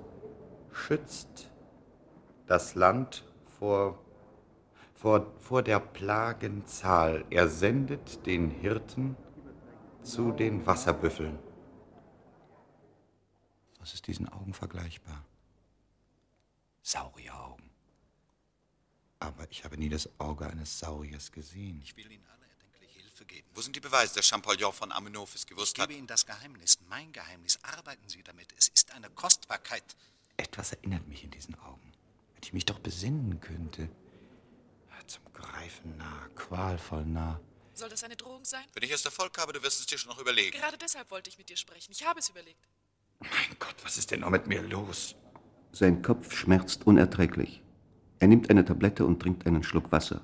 schützt 0.72 1.50
das 2.48 2.75
Land 2.75 3.24
vor, 3.60 4.00
vor, 4.93 5.27
vor 5.39 5.62
der 5.63 5.79
Plagenzahl. 5.79 7.25
Er 7.29 7.48
sendet 7.48 8.25
den 8.25 8.50
Hirten 8.50 9.15
zu 10.01 10.32
den 10.32 10.65
Wasserbüffeln. 10.65 11.39
Was 13.84 13.94
ist 13.94 14.08
diesen 14.08 14.30
Augen 14.30 14.54
vergleichbar? 14.54 15.25
Saurieraugen. 16.84 17.70
Aber 19.20 19.46
ich 19.52 19.66
habe 19.66 19.78
nie 19.78 19.90
das 19.90 20.08
Auge 20.22 20.48
eines 20.48 20.80
Sauriers 20.80 21.34
gesehen. 21.34 21.82
Ich 21.84 21.94
will 21.98 22.10
Ihnen 22.10 22.25
alle 22.28 22.48
erdenkliche 22.48 22.98
Hilfe 23.02 23.25
geben. 23.25 23.46
Wo 23.54 23.60
sind 23.60 23.75
die 23.75 23.82
Beweise, 23.82 24.16
dass 24.16 24.25
Champollion 24.25 24.72
von 24.72 24.94
Amenophis 24.94 25.46
gewusst 25.46 25.75
Ich 25.75 25.82
hat? 25.82 25.90
gebe 25.90 25.98
Ihnen 26.00 26.08
das 26.08 26.25
Geheimnis, 26.25 26.78
mein 26.88 27.12
Geheimnis. 27.12 27.60
Arbeiten 27.62 28.08
Sie 28.08 28.24
damit. 28.24 28.54
Es 28.58 28.70
ist 28.70 28.90
eine 28.92 29.10
Kostbarkeit. 29.10 29.84
Etwas 30.38 30.72
erinnert 30.72 31.06
mich 31.10 31.25
in 31.25 31.32
diesen 31.32 31.56
Augen. 31.56 31.92
Wenn 32.36 32.44
ich 32.44 32.54
mich 32.54 32.63
doch 32.66 32.80
besinnen 32.80 33.42
könnte. 33.42 33.90
Zum 35.08 35.24
Greifen 35.34 35.98
nah, 35.98 36.30
qualvoll 36.36 37.04
nah. 37.06 37.38
Soll 37.74 37.90
das 37.90 38.06
eine 38.06 38.16
Drohung 38.16 38.46
sein? 38.46 38.63
Wenn 38.72 38.84
ich 38.84 38.92
erst 38.92 39.04
Erfolg 39.04 39.38
habe, 39.38 39.52
du 39.52 39.62
wirst 39.62 39.82
es 39.82 39.88
dir 39.88 39.98
schon 39.98 40.10
noch 40.12 40.20
überlegen. 40.20 40.58
Gerade 40.58 40.78
deshalb 40.78 41.12
wollte 41.12 41.30
ich 41.30 41.38
mit 41.38 41.50
dir 41.50 41.58
sprechen. 41.58 41.92
Ich 41.92 42.06
habe 42.06 42.22
es 42.22 42.30
überlegt. 42.30 42.66
Mein 43.24 43.58
Gott, 43.60 43.75
was 43.84 43.98
ist 43.98 44.12
denn 44.12 44.22
noch 44.22 44.30
mit 44.30 44.48
mir 44.48 44.62
los? 44.62 45.15
Sein 45.72 46.01
Kopf 46.01 46.34
schmerzt 46.34 46.86
unerträglich. 46.86 47.63
Er 48.20 48.27
nimmt 48.27 48.50
eine 48.50 48.65
Tablette 48.65 49.06
und 49.06 49.22
trinkt 49.22 49.48
einen 49.48 49.63
Schluck 49.63 49.92
Wasser. 49.92 50.22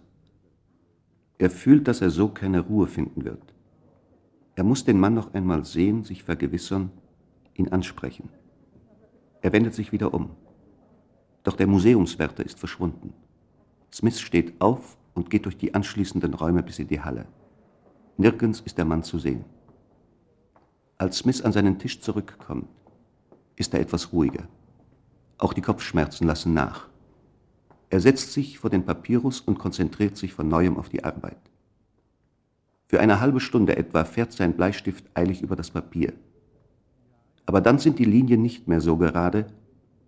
Er 1.38 1.50
fühlt, 1.50 1.88
dass 1.88 2.02
er 2.02 2.10
so 2.10 2.30
keine 2.30 2.60
Ruhe 2.60 2.88
finden 2.88 3.24
wird. 3.24 3.54
Er 4.56 4.64
muss 4.64 4.84
den 4.84 5.00
Mann 5.00 5.14
noch 5.14 5.34
einmal 5.34 5.64
sehen, 5.64 6.04
sich 6.04 6.24
vergewissern, 6.24 6.92
ihn 7.54 7.70
ansprechen. 7.70 8.30
Er 9.42 9.54
wendet 9.54 9.74
sich 9.74 9.92
wieder 9.92 10.14
um. 10.14 10.36
Doch 11.44 11.56
der 11.56 11.68
Museumswärter 11.68 12.46
ist 12.46 12.60
verschwunden. 12.60 13.14
Smith 13.94 14.20
steht 14.20 14.60
auf 14.60 14.98
und 15.14 15.30
geht 15.30 15.46
durch 15.46 15.58
die 15.58 15.74
anschließenden 15.74 16.34
Räume 16.34 16.62
bis 16.62 16.80
in 16.80 16.90
die 16.90 17.00
Halle. 17.02 17.26
Nirgends 18.18 18.60
ist 18.60 18.78
der 18.78 18.86
Mann 18.86 19.04
zu 19.04 19.18
sehen. 19.18 19.46
Als 20.98 21.20
Smith 21.20 21.42
an 21.42 21.54
seinen 21.54 21.80
Tisch 21.80 22.02
zurückkommt, 22.02 22.68
ist 23.60 23.76
er 23.76 23.82
etwas 23.82 24.12
ruhiger. 24.12 24.48
Auch 25.38 25.54
die 25.54 25.62
Kopfschmerzen 25.62 26.26
lassen 26.26 26.56
nach. 26.56 26.88
Er 27.92 28.00
setzt 28.00 28.34
sich 28.34 28.58
vor 28.58 28.70
den 28.70 28.86
Papyrus 28.86 29.42
und 29.42 29.60
konzentriert 29.60 30.18
sich 30.18 30.34
von 30.34 30.48
neuem 30.48 30.78
auf 30.78 30.90
die 30.90 31.04
Arbeit. 31.04 31.38
Für 32.88 33.00
eine 33.00 33.20
halbe 33.20 33.40
Stunde 33.40 33.78
etwa 33.78 34.06
fährt 34.06 34.32
sein 34.32 34.54
Bleistift 34.54 35.06
eilig 35.14 35.42
über 35.42 35.56
das 35.56 35.70
Papier. 35.70 36.14
Aber 37.46 37.62
dann 37.62 37.80
sind 37.80 38.00
die 38.00 38.06
Linien 38.06 38.42
nicht 38.42 38.68
mehr 38.68 38.82
so 38.82 38.98
gerade, 38.98 39.48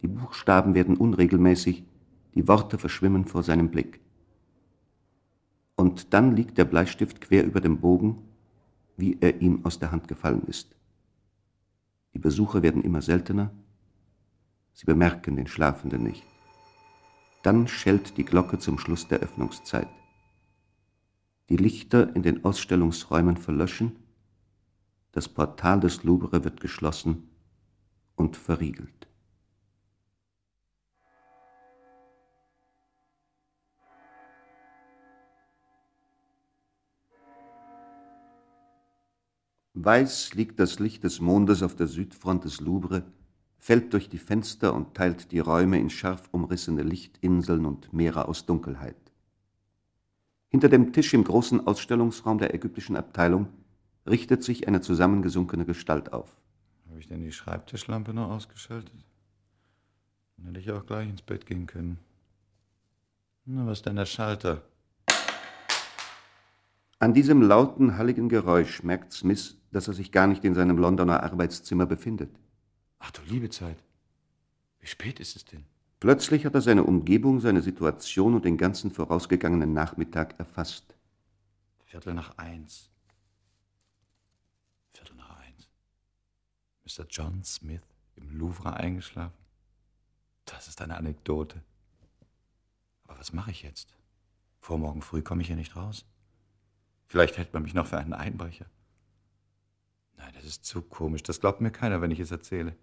die 0.01 0.07
Buchstaben 0.07 0.73
werden 0.73 0.97
unregelmäßig, 0.97 1.83
die 2.33 2.47
Worte 2.47 2.77
verschwimmen 2.77 3.25
vor 3.25 3.43
seinem 3.43 3.69
Blick. 3.69 3.99
Und 5.75 6.13
dann 6.13 6.35
liegt 6.35 6.57
der 6.57 6.65
Bleistift 6.65 7.21
quer 7.21 7.43
über 7.43 7.59
dem 7.59 7.79
Bogen, 7.79 8.19
wie 8.97 9.17
er 9.19 9.41
ihm 9.41 9.65
aus 9.65 9.79
der 9.79 9.91
Hand 9.91 10.07
gefallen 10.07 10.43
ist. 10.47 10.75
Die 12.13 12.19
Besucher 12.19 12.61
werden 12.61 12.83
immer 12.83 13.01
seltener, 13.01 13.51
sie 14.73 14.85
bemerken 14.85 15.35
den 15.35 15.47
Schlafenden 15.47 16.03
nicht. 16.03 16.23
Dann 17.43 17.67
schellt 17.67 18.17
die 18.17 18.25
Glocke 18.25 18.59
zum 18.59 18.77
Schluss 18.77 19.07
der 19.07 19.19
Öffnungszeit. 19.19 19.87
Die 21.49 21.57
Lichter 21.57 22.15
in 22.15 22.23
den 22.23 22.45
Ausstellungsräumen 22.45 23.37
verlöschen, 23.37 23.97
das 25.11 25.27
Portal 25.27 25.79
des 25.79 26.03
Louvre 26.03 26.43
wird 26.43 26.61
geschlossen 26.61 27.29
und 28.15 28.37
verriegelt. 28.37 29.07
Weiß 39.73 40.33
liegt 40.33 40.59
das 40.59 40.79
Licht 40.79 41.03
des 41.05 41.21
Mondes 41.21 41.63
auf 41.63 41.75
der 41.75 41.87
Südfront 41.87 42.43
des 42.43 42.59
Louvre, 42.59 43.03
fällt 43.57 43.93
durch 43.93 44.09
die 44.09 44.17
Fenster 44.17 44.73
und 44.73 44.95
teilt 44.95 45.31
die 45.31 45.39
Räume 45.39 45.79
in 45.79 45.89
scharf 45.89 46.27
umrissene 46.31 46.83
Lichtinseln 46.83 47.65
und 47.65 47.93
Meere 47.93 48.27
aus 48.27 48.45
Dunkelheit. 48.45 48.97
Hinter 50.49 50.67
dem 50.67 50.91
Tisch 50.91 51.13
im 51.13 51.23
großen 51.23 51.65
Ausstellungsraum 51.65 52.37
der 52.37 52.53
ägyptischen 52.53 52.97
Abteilung 52.97 53.47
richtet 54.05 54.43
sich 54.43 54.67
eine 54.67 54.81
zusammengesunkene 54.81 55.65
Gestalt 55.65 56.11
auf. 56.11 56.35
Habe 56.89 56.99
ich 56.99 57.07
denn 57.07 57.21
die 57.21 57.31
Schreibtischlampe 57.31 58.13
noch 58.13 58.29
ausgeschaltet? 58.29 59.05
Dann 60.35 60.47
hätte 60.47 60.59
ich 60.59 60.71
auch 60.71 60.85
gleich 60.85 61.07
ins 61.07 61.21
Bett 61.21 61.45
gehen 61.45 61.67
können. 61.67 61.97
Na, 63.45 63.65
was 63.65 63.77
ist 63.77 63.85
denn 63.85 63.95
der 63.95 64.05
Schalter? 64.05 64.63
An 66.99 67.13
diesem 67.13 67.41
lauten, 67.41 67.97
halligen 67.97 68.27
Geräusch 68.27 68.83
merkt 68.83 69.13
Smith, 69.13 69.60
dass 69.71 69.87
er 69.87 69.93
sich 69.93 70.11
gar 70.11 70.27
nicht 70.27 70.43
in 70.43 70.53
seinem 70.53 70.77
Londoner 70.77 71.23
Arbeitszimmer 71.23 71.85
befindet. 71.85 72.29
Ach 72.99 73.11
du 73.11 73.21
liebe 73.23 73.49
Zeit. 73.49 73.77
Wie 74.79 74.87
spät 74.87 75.19
ist 75.19 75.35
es 75.35 75.45
denn? 75.45 75.65
Plötzlich 75.99 76.45
hat 76.45 76.55
er 76.55 76.61
seine 76.61 76.83
Umgebung, 76.83 77.39
seine 77.39 77.61
Situation 77.61 78.33
und 78.33 78.45
den 78.45 78.57
ganzen 78.57 78.91
vorausgegangenen 78.91 79.73
Nachmittag 79.73 80.39
erfasst. 80.39 80.95
Viertel 81.85 82.13
nach 82.13 82.37
eins. 82.37 82.89
Viertel 84.93 85.15
nach 85.15 85.37
eins. 85.39 85.69
Mr. 86.83 87.05
John 87.07 87.43
Smith 87.43 87.81
im 88.15 88.31
Louvre 88.31 88.73
eingeschlafen? 88.73 89.37
Das 90.45 90.67
ist 90.67 90.81
eine 90.81 90.97
Anekdote. 90.97 91.61
Aber 93.03 93.19
was 93.19 93.31
mache 93.31 93.51
ich 93.51 93.61
jetzt? 93.61 93.95
Vor 94.59 94.77
morgen 94.77 95.01
früh 95.01 95.21
komme 95.21 95.41
ich 95.41 95.47
hier 95.47 95.55
nicht 95.55 95.75
raus. 95.75 96.05
Vielleicht 97.07 97.37
hält 97.37 97.53
man 97.53 97.63
mich 97.63 97.73
noch 97.73 97.87
für 97.87 97.97
einen 97.97 98.13
Einbrecher. 98.13 98.65
Nein, 100.21 100.33
das 100.35 100.45
ist 100.45 100.65
zu 100.65 100.81
komisch. 100.83 101.23
Das 101.23 101.39
glaubt 101.41 101.61
mir 101.61 101.71
keiner, 101.71 102.01
wenn 102.01 102.11
ich 102.11 102.19
es 102.19 102.31
erzähle. 102.31 102.75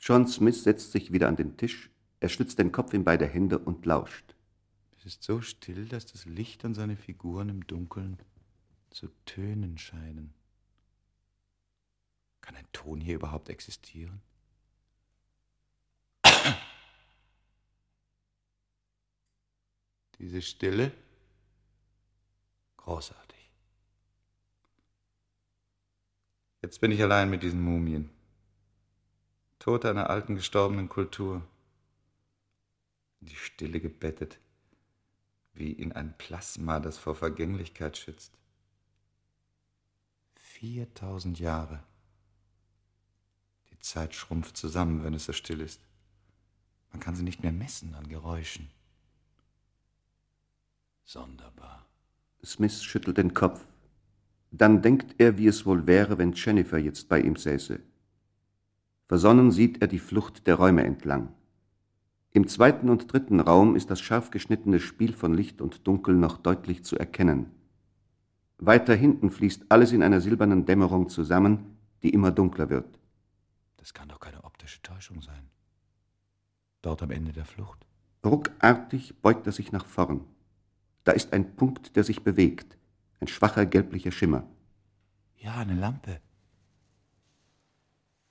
John 0.00 0.26
Smith 0.26 0.62
setzt 0.62 0.92
sich 0.92 1.12
wieder 1.12 1.28
an 1.28 1.36
den 1.36 1.56
Tisch, 1.56 1.90
er 2.20 2.28
stützt 2.28 2.58
den 2.58 2.72
Kopf 2.72 2.94
in 2.94 3.04
beide 3.04 3.26
Hände 3.26 3.58
und 3.58 3.84
lauscht. 3.84 4.34
Es 4.96 5.04
ist 5.04 5.22
so 5.22 5.40
still, 5.40 5.86
dass 5.86 6.06
das 6.06 6.24
Licht 6.24 6.64
und 6.64 6.74
seine 6.74 6.96
Figuren 6.96 7.48
im 7.50 7.66
Dunkeln 7.66 8.18
zu 8.90 9.08
tönen 9.26 9.78
scheinen. 9.78 10.32
Kann 12.40 12.56
ein 12.56 12.66
Ton 12.72 13.00
hier 13.00 13.16
überhaupt 13.16 13.48
existieren? 13.48 14.22
Diese 20.18 20.40
Stille? 20.40 20.92
Großartig. 22.78 23.35
Jetzt 26.66 26.80
bin 26.80 26.90
ich 26.90 27.00
allein 27.00 27.30
mit 27.30 27.44
diesen 27.44 27.62
Mumien. 27.62 28.10
Tote 29.60 29.88
einer 29.88 30.10
alten, 30.10 30.34
gestorbenen 30.34 30.88
Kultur. 30.88 31.46
In 33.20 33.28
die 33.28 33.36
Stille 33.36 33.78
gebettet, 33.78 34.40
wie 35.54 35.70
in 35.70 35.92
ein 35.92 36.18
Plasma, 36.18 36.80
das 36.80 36.98
vor 36.98 37.14
Vergänglichkeit 37.14 37.96
schützt. 37.96 38.32
4000 40.34 41.38
Jahre. 41.38 41.84
Die 43.70 43.78
Zeit 43.78 44.16
schrumpft 44.16 44.56
zusammen, 44.56 45.04
wenn 45.04 45.14
es 45.14 45.26
so 45.26 45.32
still 45.32 45.60
ist. 45.60 45.80
Man 46.90 46.98
kann 46.98 47.14
sie 47.14 47.22
nicht 47.22 47.44
mehr 47.44 47.52
messen 47.52 47.94
an 47.94 48.08
Geräuschen. 48.08 48.68
Sonderbar. 51.04 51.86
Smith 52.44 52.82
schüttelt 52.82 53.18
den 53.18 53.34
Kopf. 53.34 53.64
Dann 54.50 54.82
denkt 54.82 55.16
er, 55.18 55.38
wie 55.38 55.46
es 55.46 55.66
wohl 55.66 55.86
wäre, 55.86 56.18
wenn 56.18 56.32
Jennifer 56.32 56.78
jetzt 56.78 57.08
bei 57.08 57.20
ihm 57.20 57.36
säße. 57.36 57.80
Versonnen 59.08 59.50
sieht 59.50 59.82
er 59.82 59.88
die 59.88 59.98
Flucht 59.98 60.46
der 60.46 60.56
Räume 60.56 60.84
entlang. 60.84 61.28
Im 62.32 62.48
zweiten 62.48 62.90
und 62.90 63.12
dritten 63.12 63.40
Raum 63.40 63.76
ist 63.76 63.90
das 63.90 64.00
scharf 64.00 64.30
geschnittene 64.30 64.80
Spiel 64.80 65.12
von 65.12 65.32
Licht 65.32 65.60
und 65.60 65.86
Dunkel 65.86 66.14
noch 66.14 66.38
deutlich 66.38 66.84
zu 66.84 66.98
erkennen. 66.98 67.50
Weiter 68.58 68.94
hinten 68.94 69.30
fließt 69.30 69.66
alles 69.68 69.92
in 69.92 70.02
einer 70.02 70.20
silbernen 70.20 70.64
Dämmerung 70.64 71.08
zusammen, 71.08 71.76
die 72.02 72.10
immer 72.10 72.32
dunkler 72.32 72.68
wird. 72.68 72.98
Das 73.76 73.94
kann 73.94 74.08
doch 74.08 74.20
keine 74.20 74.44
optische 74.44 74.82
Täuschung 74.82 75.22
sein. 75.22 75.50
Dort 76.82 77.02
am 77.02 77.10
Ende 77.10 77.32
der 77.32 77.44
Flucht. 77.44 77.86
Ruckartig 78.24 79.20
beugt 79.22 79.46
er 79.46 79.52
sich 79.52 79.72
nach 79.72 79.86
vorn. 79.86 80.22
Da 81.04 81.12
ist 81.12 81.32
ein 81.32 81.54
Punkt, 81.56 81.96
der 81.96 82.04
sich 82.04 82.22
bewegt, 82.22 82.76
ein 83.20 83.28
schwacher 83.28 83.66
gelblicher 83.66 84.12
Schimmer. 84.12 84.44
Ja, 85.38 85.56
eine 85.56 85.74
Lampe. 85.74 86.20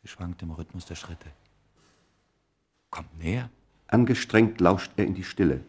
Sie 0.01 0.07
schwankt 0.07 0.41
im 0.41 0.51
Rhythmus 0.51 0.85
der 0.85 0.95
Schritte. 0.95 1.29
Kommt 2.89 3.17
näher. 3.17 3.49
Angestrengt 3.87 4.59
lauscht 4.61 4.91
er 4.97 5.05
in 5.05 5.15
die 5.15 5.23
Stille. 5.23 5.61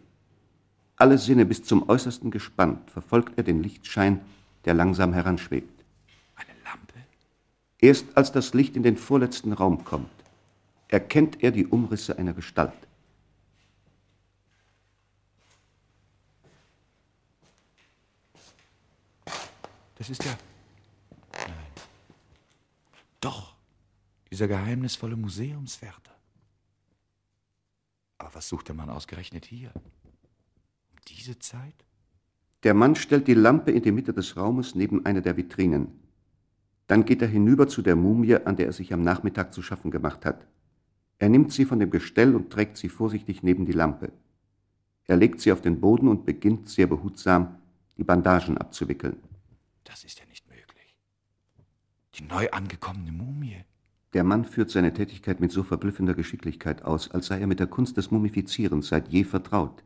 Alle 0.96 1.18
Sinne 1.18 1.44
bis 1.44 1.62
zum 1.62 1.88
äußersten 1.88 2.30
gespannt 2.30 2.90
verfolgt 2.90 3.36
er 3.36 3.44
den 3.44 3.62
Lichtschein, 3.62 4.20
der 4.64 4.74
langsam 4.74 5.12
heranschwebt. 5.12 5.84
Eine 6.34 6.58
Lampe? 6.64 6.94
Erst 7.78 8.16
als 8.16 8.32
das 8.32 8.54
Licht 8.54 8.76
in 8.76 8.82
den 8.82 8.96
vorletzten 8.96 9.52
Raum 9.52 9.84
kommt, 9.84 10.10
erkennt 10.88 11.42
er 11.42 11.50
die 11.50 11.66
Umrisse 11.66 12.18
einer 12.18 12.32
Gestalt. 12.32 12.72
Das 19.96 20.10
ist 20.10 20.24
der. 20.24 20.38
Nein. 21.32 21.54
Doch, 23.20 23.54
dieser 24.30 24.48
geheimnisvolle 24.48 25.16
Museumswärter. 25.16 26.14
Aber 28.18 28.34
was 28.34 28.48
sucht 28.48 28.68
der 28.68 28.74
Mann 28.74 28.90
ausgerechnet 28.90 29.44
hier? 29.44 29.70
Um 29.74 30.98
diese 31.08 31.38
Zeit? 31.38 31.74
Der 32.62 32.74
Mann 32.74 32.96
stellt 32.96 33.28
die 33.28 33.34
Lampe 33.34 33.70
in 33.70 33.82
die 33.82 33.92
Mitte 33.92 34.12
des 34.12 34.36
Raumes 34.36 34.74
neben 34.74 35.04
eine 35.06 35.22
der 35.22 35.36
Vitrinen. 35.36 35.88
Dann 36.86 37.04
geht 37.04 37.22
er 37.22 37.28
hinüber 37.28 37.68
zu 37.68 37.82
der 37.82 37.96
Mumie, 37.96 38.36
an 38.36 38.56
der 38.56 38.66
er 38.66 38.72
sich 38.72 38.92
am 38.92 39.02
Nachmittag 39.02 39.52
zu 39.52 39.62
schaffen 39.62 39.90
gemacht 39.90 40.24
hat. 40.24 40.46
Er 41.18 41.28
nimmt 41.28 41.52
sie 41.52 41.64
von 41.64 41.80
dem 41.80 41.90
Gestell 41.90 42.34
und 42.34 42.50
trägt 42.50 42.76
sie 42.76 42.88
vorsichtig 42.88 43.42
neben 43.42 43.66
die 43.66 43.72
Lampe. 43.72 44.12
Er 45.04 45.16
legt 45.16 45.40
sie 45.40 45.52
auf 45.52 45.62
den 45.62 45.80
Boden 45.80 46.08
und 46.08 46.26
beginnt 46.26 46.68
sehr 46.68 46.86
behutsam, 46.86 47.58
die 47.96 48.04
Bandagen 48.04 48.58
abzuwickeln. 48.58 49.16
Das 49.86 50.02
ist 50.02 50.18
ja 50.18 50.26
nicht 50.26 50.46
möglich. 50.48 50.96
Die 52.14 52.24
neu 52.24 52.50
angekommene 52.50 53.12
Mumie. 53.12 53.64
Der 54.14 54.24
Mann 54.24 54.44
führt 54.44 54.70
seine 54.70 54.92
Tätigkeit 54.92 55.40
mit 55.40 55.52
so 55.52 55.62
verblüffender 55.62 56.14
Geschicklichkeit 56.14 56.82
aus, 56.82 57.10
als 57.10 57.26
sei 57.26 57.38
er 57.40 57.46
mit 57.46 57.60
der 57.60 57.66
Kunst 57.68 57.96
des 57.96 58.10
Mumifizierens 58.10 58.88
seit 58.88 59.08
je 59.08 59.24
vertraut. 59.24 59.84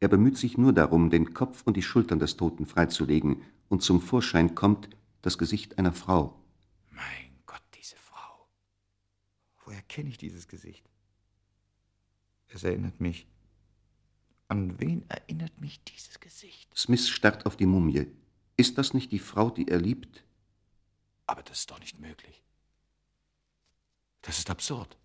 Er 0.00 0.08
bemüht 0.08 0.38
sich 0.38 0.56
nur 0.56 0.72
darum, 0.72 1.10
den 1.10 1.34
Kopf 1.34 1.62
und 1.64 1.76
die 1.76 1.82
Schultern 1.82 2.18
des 2.18 2.36
Toten 2.36 2.66
freizulegen, 2.66 3.42
und 3.68 3.82
zum 3.82 4.00
Vorschein 4.00 4.54
kommt 4.54 4.88
das 5.22 5.38
Gesicht 5.38 5.78
einer 5.78 5.92
Frau. 5.92 6.40
Mein 6.90 7.38
Gott, 7.46 7.62
diese 7.74 7.96
Frau. 7.96 8.48
Woher 9.64 9.82
kenne 9.82 10.10
ich 10.10 10.18
dieses 10.18 10.48
Gesicht? 10.48 10.88
Es 12.48 12.64
erinnert 12.64 13.00
mich. 13.00 13.26
An 14.48 14.78
wen 14.80 15.04
erinnert 15.08 15.60
mich 15.60 15.82
dieses 15.84 16.20
Gesicht? 16.20 16.76
Smith 16.76 17.08
starrt 17.08 17.46
auf 17.46 17.56
die 17.56 17.66
Mumie. 17.66 18.06
Ist 18.56 18.78
das 18.78 18.94
nicht 18.94 19.12
die 19.12 19.18
Frau, 19.18 19.50
die 19.50 19.68
er 19.68 19.80
liebt? 19.80 20.24
Aber 21.26 21.42
das 21.42 21.60
ist 21.60 21.70
doch 21.70 21.80
nicht 21.80 21.98
möglich. 21.98 22.42
Das 24.22 24.38
ist 24.38 24.50
absurd. 24.50 24.96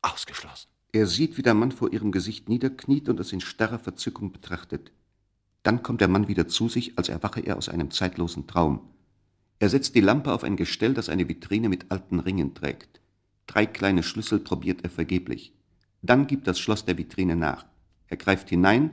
Ausgeschlossen. 0.00 0.68
Er 0.92 1.06
sieht, 1.06 1.38
wie 1.38 1.42
der 1.42 1.54
Mann 1.54 1.72
vor 1.72 1.92
ihrem 1.92 2.12
Gesicht 2.12 2.48
niederkniet 2.48 3.08
und 3.08 3.20
es 3.20 3.32
in 3.32 3.40
starrer 3.40 3.78
Verzückung 3.78 4.32
betrachtet. 4.32 4.92
Dann 5.62 5.82
kommt 5.82 6.00
der 6.00 6.08
Mann 6.08 6.28
wieder 6.28 6.48
zu 6.48 6.68
sich, 6.68 6.98
als 6.98 7.08
erwache 7.08 7.40
er 7.40 7.56
aus 7.56 7.68
einem 7.68 7.90
zeitlosen 7.90 8.46
Traum. 8.46 8.90
Er 9.58 9.68
setzt 9.68 9.94
die 9.94 10.00
Lampe 10.00 10.32
auf 10.32 10.42
ein 10.42 10.56
Gestell, 10.56 10.92
das 10.92 11.08
eine 11.08 11.28
Vitrine 11.28 11.68
mit 11.68 11.90
alten 11.90 12.18
Ringen 12.18 12.54
trägt. 12.54 13.00
Drei 13.46 13.64
kleine 13.64 14.02
Schlüssel 14.02 14.40
probiert 14.40 14.82
er 14.82 14.90
vergeblich. 14.90 15.54
Dann 16.02 16.26
gibt 16.26 16.46
das 16.46 16.58
Schloss 16.58 16.84
der 16.84 16.98
Vitrine 16.98 17.36
nach. 17.36 17.64
Er 18.08 18.16
greift 18.16 18.48
hinein 18.50 18.90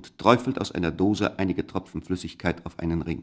und 0.00 0.16
träufelt 0.16 0.58
aus 0.58 0.72
einer 0.72 0.90
Dose 0.90 1.38
einige 1.38 1.66
Tropfen 1.66 2.00
Flüssigkeit 2.00 2.64
auf 2.64 2.78
einen 2.78 3.02
Ring. 3.02 3.22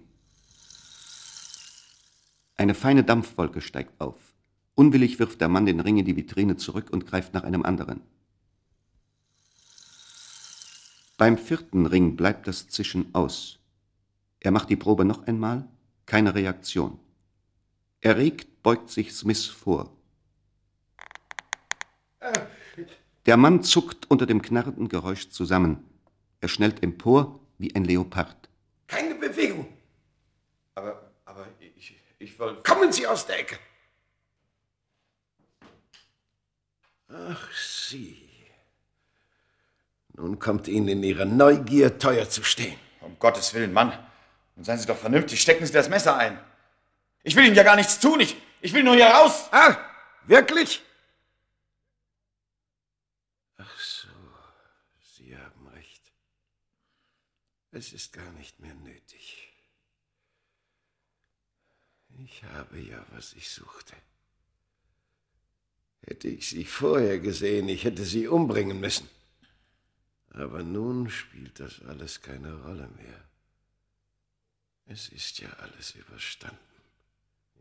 Eine 2.56 2.76
feine 2.76 3.04
Dampfwolke 3.04 3.62
steigt 3.62 4.00
auf. 4.00 4.36
Unwillig 4.76 5.18
wirft 5.18 5.42
der 5.42 5.50
Mann 5.50 5.66
den 5.66 5.80
Ring 5.80 5.98
in 5.98 6.06
die 6.06 6.16
Vitrine 6.16 6.56
zurück 6.56 6.92
und 6.92 7.08
greift 7.08 7.34
nach 7.34 7.44
einem 7.44 7.66
anderen. 7.66 8.02
Beim 11.18 11.40
vierten 11.40 11.88
Ring 11.88 12.16
bleibt 12.16 12.46
das 12.46 12.68
Zischen 12.68 13.16
aus. 13.16 13.58
Er 14.40 14.52
macht 14.52 14.70
die 14.70 14.76
Probe 14.76 15.04
noch 15.04 15.26
einmal, 15.26 15.68
keine 16.06 16.36
Reaktion. 16.36 17.00
Erregt 18.02 18.62
beugt 18.62 18.92
sich 18.92 19.16
Smith 19.16 19.48
vor. 19.48 19.98
Der 23.26 23.36
Mann 23.36 23.64
zuckt 23.64 24.12
unter 24.12 24.28
dem 24.28 24.44
knarrenden 24.44 24.90
Geräusch 24.90 25.30
zusammen. 25.30 25.97
Er 26.40 26.48
schnellt 26.48 26.84
empor 26.84 27.40
wie 27.58 27.74
ein 27.76 27.84
Leopard. 27.84 28.50
Keine 28.88 29.16
Bewegung. 29.16 29.68
Aber, 30.76 31.12
aber 31.26 31.48
Ich 32.20 32.38
wollte. 32.40 32.62
Kommen 32.64 32.92
Sie 32.92 33.08
aus 33.08 33.26
der 33.26 33.40
Ecke! 33.40 33.58
Ach, 37.10 37.52
Sie. 37.54 38.28
Nun 40.14 40.40
kommt 40.40 40.68
Ihnen 40.68 40.88
in 40.88 41.04
Ihrer 41.04 41.26
Neugier 41.26 41.98
teuer 41.98 42.30
zu 42.30 42.44
stehen. 42.44 42.78
Um 43.02 43.18
Gottes 43.20 43.54
Willen, 43.54 43.72
Mann. 43.72 43.92
Nun 44.56 44.66
seien 44.66 44.80
Sie 44.80 44.88
doch 44.88 44.98
vernünftig, 44.98 45.40
stecken 45.42 45.66
Sie 45.66 45.72
das 45.72 45.90
Messer 45.90 46.18
ein. 46.18 46.40
Ich 47.24 47.36
will 47.36 47.46
Ihnen 47.46 47.56
ja 47.56 47.64
gar 47.64 47.76
nichts 47.76 48.00
tun, 48.00 48.20
ich, 48.20 48.36
ich 48.62 48.74
will 48.74 48.84
nur 48.84 48.96
hier 48.96 49.08
raus. 49.08 49.48
Ah, 49.52 49.78
wirklich? 50.26 50.82
Ach 53.58 53.80
so, 53.80 54.08
Sie 55.00 55.38
haben 55.38 55.68
recht. 55.68 56.12
Es 57.78 57.94
ist 57.94 58.12
gar 58.12 58.32
nicht 58.32 58.60
mehr 58.60 58.74
nötig. 58.74 59.54
Ich 62.24 62.44
habe 62.44 62.80
ja, 62.80 63.06
was 63.12 63.34
ich 63.34 63.52
suchte. 63.52 63.96
Hätte 66.02 66.28
ich 66.28 66.50
Sie 66.50 66.66
vorher 66.66 67.20
gesehen, 67.20 67.70
ich 67.70 67.84
hätte 67.84 68.04
Sie 68.04 68.28
umbringen 68.28 68.80
müssen. 68.80 69.08
Aber 70.30 70.64
nun 70.64 71.12
spielt 71.12 71.60
das 71.60 71.80
alles 71.84 72.24
keine 72.24 72.64
Rolle 72.64 72.88
mehr. 72.88 73.24
Es 74.88 75.10
ist 75.10 75.38
ja 75.38 75.50
alles 75.60 75.92
überstanden. 75.92 76.58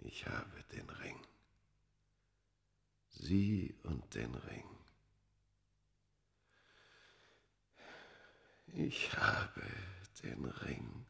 Ich 0.02 0.24
habe 0.24 0.64
den 0.72 0.88
Ring. 0.88 1.20
Sie 3.11 3.74
und 3.83 4.14
den 4.14 4.35
Ring. 4.35 4.64
Ich 8.68 9.14
habe 9.14 9.62
den 10.22 10.44
Ring. 10.44 11.07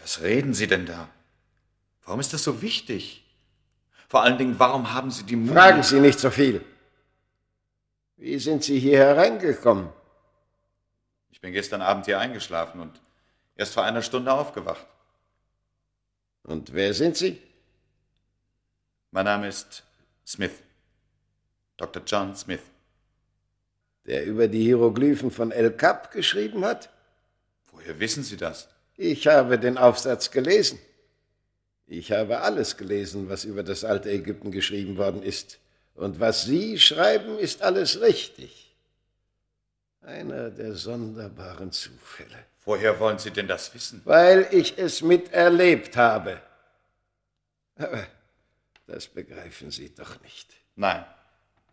Was 0.00 0.20
reden 0.22 0.54
Sie 0.54 0.66
denn 0.66 0.86
da? 0.86 1.08
Warum 2.04 2.20
ist 2.20 2.32
das 2.32 2.42
so 2.44 2.60
wichtig? 2.60 3.24
Vor 4.08 4.22
allen 4.22 4.38
Dingen, 4.38 4.58
warum 4.58 4.92
haben 4.92 5.10
Sie 5.10 5.24
die 5.24 5.36
Mut? 5.36 5.54
Fragen 5.54 5.82
Sie 5.82 6.00
nicht 6.00 6.18
so 6.20 6.30
viel. 6.30 6.64
Wie 8.16 8.38
sind 8.38 8.62
Sie 8.62 8.78
hier 8.78 8.98
hereingekommen? 8.98 9.88
Ich 11.30 11.40
bin 11.40 11.52
gestern 11.52 11.82
Abend 11.82 12.06
hier 12.06 12.18
eingeschlafen 12.18 12.80
und 12.80 13.00
erst 13.56 13.74
vor 13.74 13.84
einer 13.84 14.02
Stunde 14.02 14.32
aufgewacht. 14.32 14.86
Und 16.42 16.72
wer 16.74 16.92
sind 16.94 17.16
Sie? 17.16 17.40
Mein 19.10 19.24
Name 19.24 19.48
ist 19.48 19.82
Smith. 20.26 20.62
Dr. 21.76 22.02
John 22.06 22.36
Smith. 22.36 22.62
Der 24.06 24.26
über 24.26 24.48
die 24.48 24.62
Hieroglyphen 24.62 25.30
von 25.30 25.50
El 25.50 25.72
Kap 25.72 26.12
geschrieben 26.12 26.64
hat? 26.64 26.90
Woher 27.84 28.00
wissen 28.00 28.22
Sie 28.22 28.38
das? 28.38 28.68
Ich 28.96 29.26
habe 29.26 29.58
den 29.58 29.76
Aufsatz 29.76 30.30
gelesen. 30.30 30.78
Ich 31.86 32.12
habe 32.12 32.40
alles 32.40 32.78
gelesen, 32.78 33.28
was 33.28 33.44
über 33.44 33.62
das 33.62 33.84
alte 33.84 34.10
Ägypten 34.10 34.50
geschrieben 34.50 34.96
worden 34.96 35.22
ist. 35.22 35.58
Und 35.94 36.18
was 36.18 36.44
Sie 36.44 36.78
schreiben, 36.78 37.38
ist 37.38 37.60
alles 37.60 38.00
richtig. 38.00 38.74
Einer 40.00 40.48
der 40.50 40.74
sonderbaren 40.74 41.72
Zufälle. 41.72 42.46
Woher 42.64 42.98
wollen 43.00 43.18
Sie 43.18 43.30
denn 43.30 43.48
das 43.48 43.74
wissen? 43.74 44.00
Weil 44.04 44.48
ich 44.50 44.78
es 44.78 45.02
miterlebt 45.02 45.98
habe. 45.98 46.40
Aber 47.76 48.06
das 48.86 49.08
begreifen 49.08 49.70
Sie 49.70 49.94
doch 49.94 50.22
nicht. 50.22 50.54
Nein. 50.74 51.04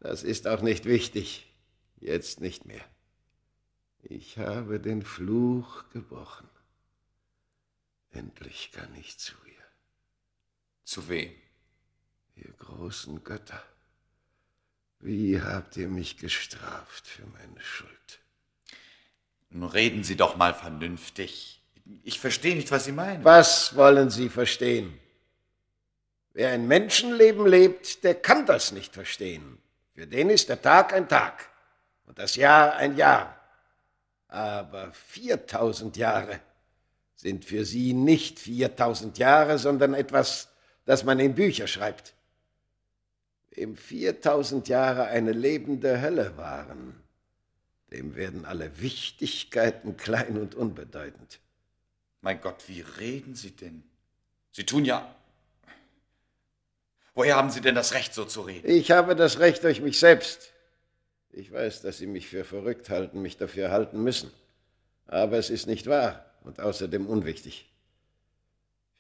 Das 0.02 0.24
ist 0.24 0.46
auch 0.46 0.62
nicht 0.62 0.84
wichtig. 0.84 1.48
Jetzt 2.02 2.42
nicht 2.42 2.66
mehr. 2.66 2.84
Ich 4.04 4.38
habe 4.38 4.80
den 4.80 5.04
Fluch 5.04 5.84
gebrochen. 5.94 6.50
Endlich 8.12 8.72
kann 8.74 8.94
ich 8.96 9.18
zu 9.18 9.34
ihr. 9.46 9.66
Zu 10.84 11.08
wem? 11.08 11.32
Ihr 12.36 12.52
großen 12.60 13.24
Götter. 13.24 13.64
Wie 15.00 15.42
habt 15.42 15.78
ihr 15.78 15.88
mich 15.88 16.18
gestraft 16.18 17.08
für 17.08 17.26
meine 17.26 17.62
Schuld? 17.62 18.20
Nun 19.50 19.70
reden 19.70 20.04
Sie 20.04 20.16
doch 20.16 20.36
mal 20.36 20.54
vernünftig. 20.54 21.62
Ich 22.04 22.20
verstehe 22.20 22.56
nicht, 22.56 22.72
was 22.72 22.86
Sie 22.86 22.92
meinen. 22.92 23.24
Was 23.24 23.76
wollen 23.76 24.10
Sie 24.10 24.30
verstehen? 24.30 24.98
Wer 26.34 26.52
ein 26.52 26.68
Menschenleben 26.68 27.46
lebt, 27.46 28.04
der 28.04 28.16
kann 28.16 28.46
das 28.46 28.72
nicht 28.72 28.94
verstehen. 28.94 29.58
Für 29.94 30.08
den 30.08 30.30
ist 30.30 30.50
der 30.50 30.62
Tag 30.62 30.94
ein 30.94 31.10
Tag 31.10 31.50
und 32.06 32.18
das 32.18 32.36
Jahr 32.36 32.76
ein 32.76 32.96
Jahr. 32.96 33.41
Aber 34.32 34.94
4000 34.94 35.98
Jahre 35.98 36.40
sind 37.16 37.44
für 37.44 37.66
Sie 37.66 37.94
nicht 37.94 38.40
4000 38.40 39.18
Jahre, 39.18 39.60
sondern 39.60 39.94
etwas, 39.94 40.48
das 40.86 41.04
man 41.04 41.20
in 41.20 41.36
Bücher 41.36 41.68
schreibt. 41.68 42.16
Wem 43.52 43.76
4000 43.76 44.70
Jahre 44.70 45.08
eine 45.08 45.34
lebende 45.34 46.02
Hölle 46.02 46.38
waren, 46.38 46.96
dem 47.92 48.16
werden 48.16 48.46
alle 48.46 48.80
Wichtigkeiten 48.80 49.98
klein 49.98 50.38
und 50.38 50.56
unbedeutend. 50.56 51.42
Mein 52.22 52.40
Gott, 52.40 52.64
wie 52.68 52.82
reden 52.82 53.36
Sie 53.36 53.52
denn? 53.52 53.84
Sie 54.54 54.66
tun 54.66 54.86
ja. 54.86 55.14
Woher 57.14 57.36
haben 57.36 57.50
Sie 57.50 57.60
denn 57.60 57.76
das 57.76 57.94
Recht, 57.94 58.14
so 58.14 58.24
zu 58.24 58.44
reden? 58.44 58.70
Ich 58.70 58.92
habe 58.92 59.18
das 59.18 59.40
Recht 59.40 59.66
durch 59.66 59.82
mich 59.82 60.00
selbst. 60.00 60.54
Ich 61.34 61.52
weiß, 61.52 61.82
dass 61.82 61.98
Sie 61.98 62.08
mich 62.08 62.28
für 62.28 62.44
verrückt 62.44 62.90
halten, 62.90 63.22
mich 63.22 63.38
dafür 63.38 63.72
halten 63.72 64.04
müssen. 64.04 64.32
Aber 65.08 65.38
es 65.38 65.50
ist 65.50 65.68
nicht 65.68 65.88
wahr 65.88 66.26
und 66.44 66.60
außerdem 66.60 67.08
unwichtig. 67.08 67.70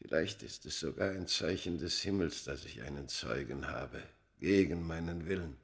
Vielleicht 0.01 0.41
ist 0.41 0.65
es 0.65 0.79
sogar 0.79 1.11
ein 1.11 1.27
Zeichen 1.27 1.77
des 1.77 2.01
Himmels, 2.01 2.43
dass 2.43 2.65
ich 2.65 2.81
einen 2.81 3.07
Zeugen 3.07 3.67
habe, 3.67 4.01
gegen 4.39 4.85
meinen 4.87 5.27
Willen. 5.27 5.57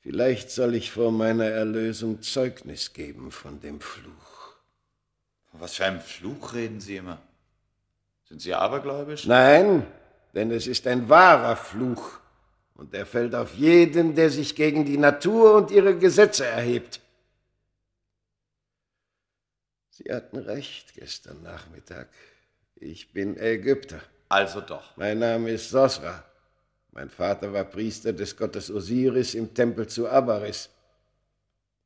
Vielleicht 0.00 0.50
soll 0.50 0.74
ich 0.74 0.90
vor 0.90 1.10
meiner 1.10 1.46
Erlösung 1.46 2.22
Zeugnis 2.22 2.92
geben 2.92 3.30
von 3.30 3.60
dem 3.60 3.80
Fluch. 3.80 4.56
Von 5.50 5.60
was 5.60 5.74
für 5.74 5.84
einem 5.84 6.00
Fluch 6.00 6.54
reden 6.54 6.80
Sie 6.80 6.96
immer? 6.96 7.18
Sind 8.24 8.40
Sie 8.40 8.54
abergläubisch? 8.54 9.26
Nein, 9.26 9.86
denn 10.34 10.50
es 10.50 10.66
ist 10.66 10.86
ein 10.86 11.08
wahrer 11.08 11.56
Fluch. 11.56 12.20
Und 12.76 12.92
er 12.94 13.06
fällt 13.06 13.34
auf 13.34 13.54
jeden, 13.54 14.14
der 14.14 14.30
sich 14.30 14.54
gegen 14.54 14.84
die 14.84 14.98
Natur 14.98 15.54
und 15.54 15.70
ihre 15.70 15.96
Gesetze 15.96 16.44
erhebt. 16.46 17.00
Sie 19.90 20.12
hatten 20.12 20.36
recht 20.36 20.94
gestern 20.94 21.42
Nachmittag. 21.42 22.08
Ich 22.74 23.12
bin 23.14 23.38
Ägypter. 23.38 24.00
Also 24.28 24.60
doch. 24.60 24.94
Mein 24.96 25.18
Name 25.18 25.50
ist 25.50 25.70
Sosra. 25.70 26.22
Mein 26.90 27.08
Vater 27.08 27.52
war 27.52 27.64
Priester 27.64 28.12
des 28.12 28.36
Gottes 28.36 28.70
Osiris 28.70 29.34
im 29.34 29.54
Tempel 29.54 29.86
zu 29.86 30.08
Abaris. 30.08 30.68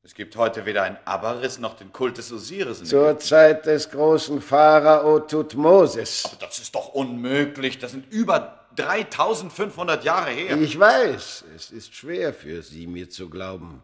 Es 0.03 0.14
gibt 0.14 0.35
heute 0.35 0.64
weder 0.64 0.83
ein 0.83 0.96
Abaris 1.05 1.59
noch 1.59 1.76
den 1.76 1.92
Kult 1.92 2.18
des 2.18 2.33
Osiris. 2.33 2.81
In 2.81 2.87
Zur 2.87 3.11
Ägypten. 3.11 3.26
Zeit 3.26 3.66
des 3.66 3.90
großen 3.90 4.40
Pharao 4.40 5.20
Tutmosis. 5.20 6.24
Aber 6.24 6.37
das 6.46 6.59
ist 6.59 6.74
doch 6.74 6.94
unmöglich. 6.94 7.79
Das 7.79 7.92
sind 7.92 8.11
über 8.12 8.60
3500 8.83 10.05
Jahre 10.05 10.31
her. 10.31 10.57
Ich 10.59 10.79
weiß, 10.79 11.45
es 11.55 11.71
ist 11.71 11.95
schwer 11.95 12.33
für 12.33 12.62
Sie, 12.62 12.87
mir 12.87 13.11
zu 13.11 13.31
glauben. 13.31 13.83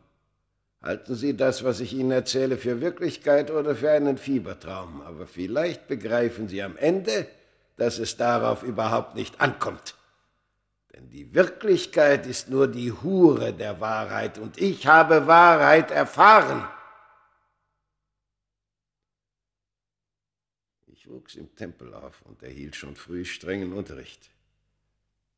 Halten 0.82 1.14
Sie 1.14 1.36
das, 1.36 1.64
was 1.64 1.80
ich 1.80 1.94
Ihnen 1.94 2.12
erzähle, 2.12 2.58
für 2.58 2.80
Wirklichkeit 2.80 3.50
oder 3.50 3.74
für 3.74 3.90
einen 3.90 4.18
Fiebertraum. 4.18 5.02
Aber 5.02 5.26
vielleicht 5.26 5.88
begreifen 5.88 6.48
Sie 6.48 6.62
am 6.62 6.76
Ende, 6.76 7.26
dass 7.76 7.98
es 7.98 8.16
darauf 8.16 8.62
überhaupt 8.62 9.14
nicht 9.14 9.40
ankommt. 9.40 9.96
Denn 10.94 11.10
die 11.10 11.34
Wirklichkeit 11.34 12.26
ist 12.26 12.48
nur 12.48 12.68
die 12.68 12.92
Hure 12.92 13.52
der 13.52 13.80
Wahrheit 13.80 14.38
und 14.38 14.58
ich 14.58 14.86
habe 14.86 15.26
Wahrheit 15.26 15.90
erfahren. 15.90 16.66
Ich 20.86 21.08
wuchs 21.08 21.34
im 21.34 21.54
Tempel 21.54 21.92
auf 21.94 22.22
und 22.22 22.42
erhielt 22.42 22.76
schon 22.76 22.96
früh 22.96 23.24
strengen 23.24 23.72
Unterricht. 23.72 24.30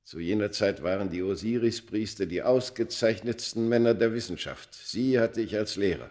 Zu 0.09 0.21
jener 0.21 0.51
Zeit 0.51 0.83
waren 0.83 1.11
die 1.11 1.23
Osiris-Priester 1.23 2.25
die 2.25 2.43
ausgezeichnetsten 2.43 3.69
Männer 3.69 3.93
der 3.93 4.15
Wissenschaft. 4.15 4.73
Sie 4.73 5.21
hatte 5.21 5.43
ich 5.43 5.55
als 5.55 5.77
Lehrer. 5.77 6.09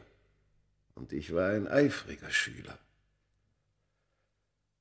Und 0.93 1.13
ich 1.13 1.33
war 1.33 1.49
ein 1.49 1.67
eifriger 1.67 2.29
Schüler. 2.29 2.77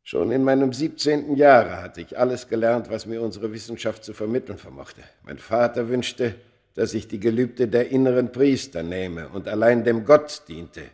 Schon 0.02 0.32
in 0.32 0.44
meinem 0.44 0.70
17. 0.70 1.34
Jahre 1.34 1.80
hatte 1.80 2.02
ich 2.02 2.18
alles 2.18 2.46
gelernt, 2.46 2.90
was 2.90 3.06
mir 3.06 3.22
unsere 3.22 3.50
Wissenschaft 3.54 4.04
zu 4.04 4.12
vermitteln 4.12 4.58
vermochte. 4.58 5.02
Mein 5.22 5.38
Vater 5.38 5.88
wünschte, 5.88 6.34
dass 6.74 6.92
ich 6.92 7.08
die 7.08 7.18
Gelübde 7.18 7.68
der 7.68 7.88
inneren 7.88 8.30
Priester 8.32 8.82
nehme 8.82 9.30
und 9.30 9.48
allein 9.48 9.82
dem 9.82 10.04
Gott 10.04 10.42
diente. 10.46 10.90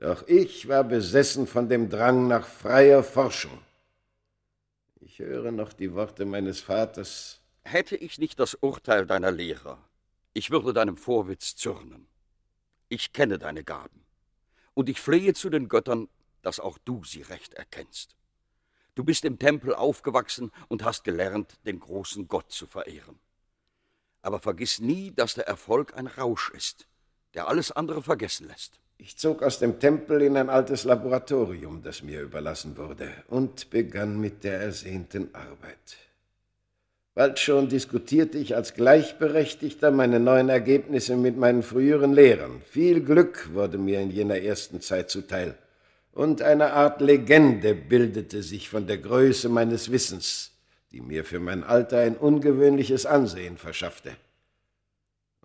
Doch 0.00 0.26
ich 0.26 0.66
war 0.66 0.82
besessen 0.82 1.46
von 1.46 1.68
dem 1.68 1.88
Drang 1.88 2.26
nach 2.26 2.48
freier 2.48 3.04
Forschung. 3.04 3.60
Ich 5.02 5.20
höre 5.20 5.52
noch 5.52 5.72
die 5.72 5.94
Worte 5.94 6.24
meines 6.24 6.58
Vaters, 6.58 7.39
Hätte 7.62 7.96
ich 7.96 8.18
nicht 8.18 8.40
das 8.40 8.54
Urteil 8.54 9.06
deiner 9.06 9.30
Lehrer, 9.30 9.78
ich 10.32 10.50
würde 10.50 10.72
deinem 10.72 10.96
Vorwitz 10.96 11.56
zürnen. 11.56 12.06
Ich 12.88 13.12
kenne 13.12 13.38
deine 13.38 13.64
Gaben, 13.64 14.04
und 14.74 14.88
ich 14.88 15.00
flehe 15.00 15.34
zu 15.34 15.50
den 15.50 15.68
Göttern, 15.68 16.08
dass 16.42 16.60
auch 16.60 16.78
du 16.78 17.04
sie 17.04 17.22
recht 17.22 17.54
erkennst. 17.54 18.16
Du 18.94 19.04
bist 19.04 19.24
im 19.24 19.38
Tempel 19.38 19.74
aufgewachsen 19.74 20.50
und 20.68 20.84
hast 20.84 21.04
gelernt, 21.04 21.58
den 21.64 21.80
großen 21.80 22.28
Gott 22.28 22.50
zu 22.50 22.66
verehren. 22.66 23.18
Aber 24.22 24.40
vergiss 24.40 24.80
nie, 24.80 25.12
dass 25.12 25.34
der 25.34 25.46
Erfolg 25.46 25.96
ein 25.96 26.06
Rausch 26.06 26.50
ist, 26.50 26.86
der 27.34 27.48
alles 27.48 27.72
andere 27.72 28.02
vergessen 28.02 28.48
lässt. 28.48 28.80
Ich 28.98 29.16
zog 29.16 29.42
aus 29.42 29.58
dem 29.58 29.80
Tempel 29.80 30.20
in 30.22 30.36
ein 30.36 30.50
altes 30.50 30.84
Laboratorium, 30.84 31.82
das 31.82 32.02
mir 32.02 32.20
überlassen 32.20 32.76
wurde, 32.76 33.10
und 33.28 33.70
begann 33.70 34.20
mit 34.20 34.44
der 34.44 34.60
ersehnten 34.60 35.34
Arbeit. 35.34 36.09
Bald 37.14 37.40
schon 37.40 37.68
diskutierte 37.68 38.38
ich 38.38 38.54
als 38.54 38.74
Gleichberechtigter 38.74 39.90
meine 39.90 40.20
neuen 40.20 40.48
Ergebnisse 40.48 41.16
mit 41.16 41.36
meinen 41.36 41.62
früheren 41.62 42.12
Lehrern. 42.12 42.62
Viel 42.64 43.02
Glück 43.02 43.52
wurde 43.52 43.78
mir 43.78 44.00
in 44.00 44.10
jener 44.10 44.38
ersten 44.38 44.80
Zeit 44.80 45.10
zuteil. 45.10 45.58
Und 46.12 46.42
eine 46.42 46.72
Art 46.72 47.00
Legende 47.00 47.74
bildete 47.74 48.42
sich 48.42 48.68
von 48.68 48.86
der 48.86 48.98
Größe 48.98 49.48
meines 49.48 49.90
Wissens, 49.90 50.52
die 50.92 51.00
mir 51.00 51.24
für 51.24 51.40
mein 51.40 51.64
Alter 51.64 51.98
ein 51.98 52.16
ungewöhnliches 52.16 53.06
Ansehen 53.06 53.56
verschaffte. 53.58 54.16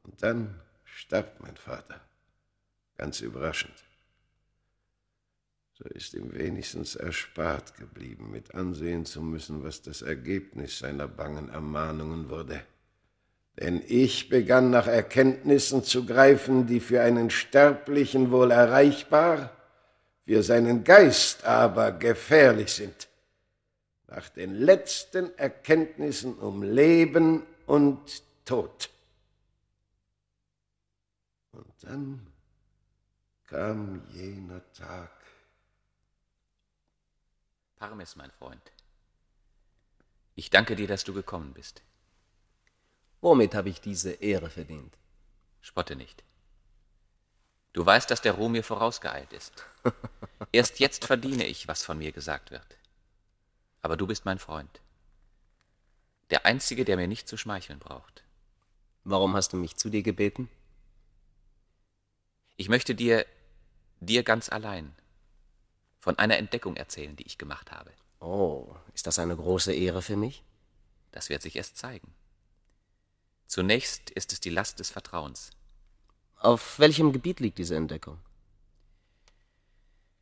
Und 0.03 0.21
dann 0.21 0.61
starb 0.83 1.39
mein 1.39 1.57
Vater. 1.57 1.99
Ganz 2.97 3.21
überraschend. 3.21 3.84
So 5.77 5.83
ist 5.89 6.13
ihm 6.13 6.33
wenigstens 6.33 6.95
erspart 6.95 7.75
geblieben, 7.75 8.31
mit 8.31 8.55
ansehen 8.55 9.05
zu 9.05 9.21
müssen, 9.21 9.63
was 9.63 9.81
das 9.81 10.01
Ergebnis 10.01 10.79
seiner 10.79 11.07
bangen 11.09 11.49
Ermahnungen 11.49 12.29
wurde. 12.29 12.61
Denn 13.59 13.83
ich 13.85 14.29
begann 14.29 14.69
nach 14.69 14.87
Erkenntnissen 14.87 15.83
zu 15.83 16.05
greifen, 16.05 16.65
die 16.65 16.79
für 16.79 17.01
einen 17.01 17.29
Sterblichen 17.29 18.31
wohl 18.31 18.51
erreichbar, 18.51 19.51
für 20.25 20.43
seinen 20.43 20.85
Geist 20.85 21.43
aber 21.43 21.91
gefährlich 21.91 22.71
sind. 22.71 23.09
Nach 24.07 24.29
den 24.29 24.55
letzten 24.55 25.37
Erkenntnissen 25.37 26.35
um 26.35 26.63
Leben 26.63 27.43
und 27.65 28.23
Tod. 28.45 28.89
Und 31.51 31.73
dann 31.81 32.27
kam 33.47 34.03
jener 34.13 34.61
Tag. 34.73 35.14
Parmes, 37.85 38.15
mein 38.15 38.31
Freund. 38.31 38.71
Ich 40.33 40.49
danke 40.49 40.75
dir, 40.75 40.87
dass 40.87 41.03
du 41.03 41.13
gekommen 41.13 41.53
bist. 41.53 41.83
Womit 43.21 43.53
habe 43.53 43.69
ich 43.69 43.79
diese 43.79 44.11
Ehre 44.11 44.49
verdient? 44.49 44.97
Spotte 45.61 45.95
nicht. 45.95 46.23
Du 47.73 47.85
weißt, 47.85 48.09
dass 48.09 48.21
der 48.21 48.33
Ruhm 48.33 48.53
mir 48.53 48.63
vorausgeeilt 48.63 49.31
ist. 49.33 49.65
Erst 50.51 50.79
jetzt 50.79 51.05
verdiene 51.05 51.45
ich, 51.45 51.67
was 51.67 51.83
von 51.83 51.99
mir 51.99 52.11
gesagt 52.11 52.49
wird. 52.49 52.65
Aber 53.83 53.97
du 53.97 54.07
bist 54.07 54.25
mein 54.25 54.39
Freund. 54.39 54.81
Der 56.31 56.47
Einzige, 56.47 56.85
der 56.85 56.97
mir 56.97 57.07
nicht 57.07 57.27
zu 57.27 57.37
schmeicheln 57.37 57.77
braucht. 57.77 58.23
Warum 59.03 59.35
hast 59.35 59.53
du 59.53 59.57
mich 59.57 59.75
zu 59.75 59.91
dir 59.91 60.01
gebeten? 60.01 60.49
Ich 62.57 62.67
möchte 62.67 62.95
dir, 62.95 63.27
dir 63.99 64.23
ganz 64.23 64.49
allein, 64.49 64.95
von 66.05 66.19
einer 66.19 66.37
Entdeckung 66.37 66.75
erzählen, 66.75 67.15
die 67.15 67.25
ich 67.25 67.39
gemacht 67.39 67.71
habe. 67.71 67.91
Oh, 68.19 68.75
ist 68.93 69.07
das 69.07 69.17
eine 69.17 69.35
große 69.35 69.73
Ehre 69.73 70.03
für 70.03 70.15
mich? 70.15 70.43
Das 71.11 71.29
wird 71.29 71.41
sich 71.41 71.55
erst 71.55 71.77
zeigen. 71.77 72.13
Zunächst 73.47 74.11
ist 74.11 74.31
es 74.31 74.39
die 74.39 74.51
Last 74.51 74.77
des 74.77 74.91
Vertrauens. 74.91 75.49
Auf 76.35 76.77
welchem 76.77 77.11
Gebiet 77.11 77.39
liegt 77.39 77.57
diese 77.57 77.75
Entdeckung? 77.75 78.19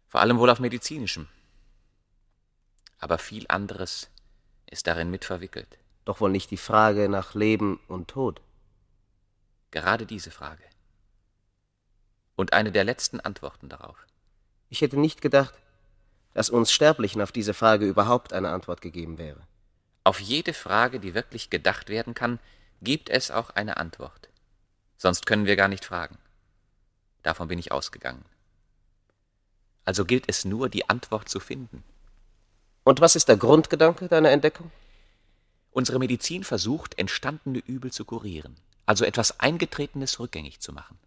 Vor 0.08 0.22
allem 0.22 0.39
wohl 0.39 0.50
auf 0.50 0.62
medizinischem. 0.62 1.28
Aber 3.00 3.17
viel 3.17 3.46
anderes 3.50 4.10
ist 4.72 4.88
darin 4.88 5.12
mit 5.12 5.26
verwickelt. 5.26 5.80
Doch 6.06 6.22
wohl 6.22 6.32
nicht 6.32 6.50
die 6.52 6.56
Frage 6.56 7.10
nach 7.10 7.34
Leben 7.34 7.78
und 7.89 8.08
Tod. 8.08 8.39
Gerade 9.72 10.06
diese 10.06 10.32
Frage. 10.32 10.63
Und 12.38 12.54
eine 12.54 12.72
der 12.72 12.86
letzten 12.86 13.19
Antworten 13.19 13.67
darauf. 13.67 14.08
Ich 14.69 14.80
hätte 14.80 14.98
nicht 14.98 15.22
gedacht, 15.22 15.54
dass 16.34 16.50
uns 16.50 16.72
Sterblichen 16.72 17.22
auf 17.22 17.32
diese 17.32 17.54
Frage 17.54 17.86
überhaupt 17.86 18.34
eine 18.34 18.50
Antwort 18.50 18.82
gegeben 18.82 19.17
wäre. 19.17 19.41
Auf 20.04 20.19
jede 20.19 20.54
Frage, 20.54 21.00
die 21.00 21.13
wirklich 21.13 21.50
gedacht 21.50 21.89
werden 21.89 22.13
kann, 22.13 22.39
gibt 22.82 23.10
es 23.10 23.32
auch 23.32 23.52
eine 23.52 23.78
Antwort. 23.78 24.30
Sonst 24.98 25.26
können 25.26 25.46
wir 25.46 25.56
gar 25.56 25.67
nicht 25.67 25.86
fragen. 25.86 26.17
Davon 27.24 27.48
bin 27.48 27.60
ich 27.60 27.72
ausgegangen. 27.72 28.26
Also 29.86 30.06
gilt 30.06 30.26
es 30.28 30.46
nur, 30.46 30.69
die 30.69 30.89
Antwort 30.89 31.30
zu 31.30 31.39
finden. 31.39 31.84
Und 32.84 33.00
was 33.00 33.15
ist 33.15 33.28
der 33.30 33.38
Grundgedanke 33.38 34.08
deiner 34.08 34.32
Entdeckung? 34.32 34.72
Unsere 35.72 36.00
Medizin 36.00 36.43
versucht, 36.43 37.00
entstandene 37.00 37.60
Übel 37.60 37.91
zu 37.91 38.06
kurieren, 38.06 38.56
also 38.86 39.06
etwas 39.06 39.39
Eingetretenes 39.39 40.19
rückgängig 40.19 40.60
zu 40.60 40.74
machen. 40.74 40.98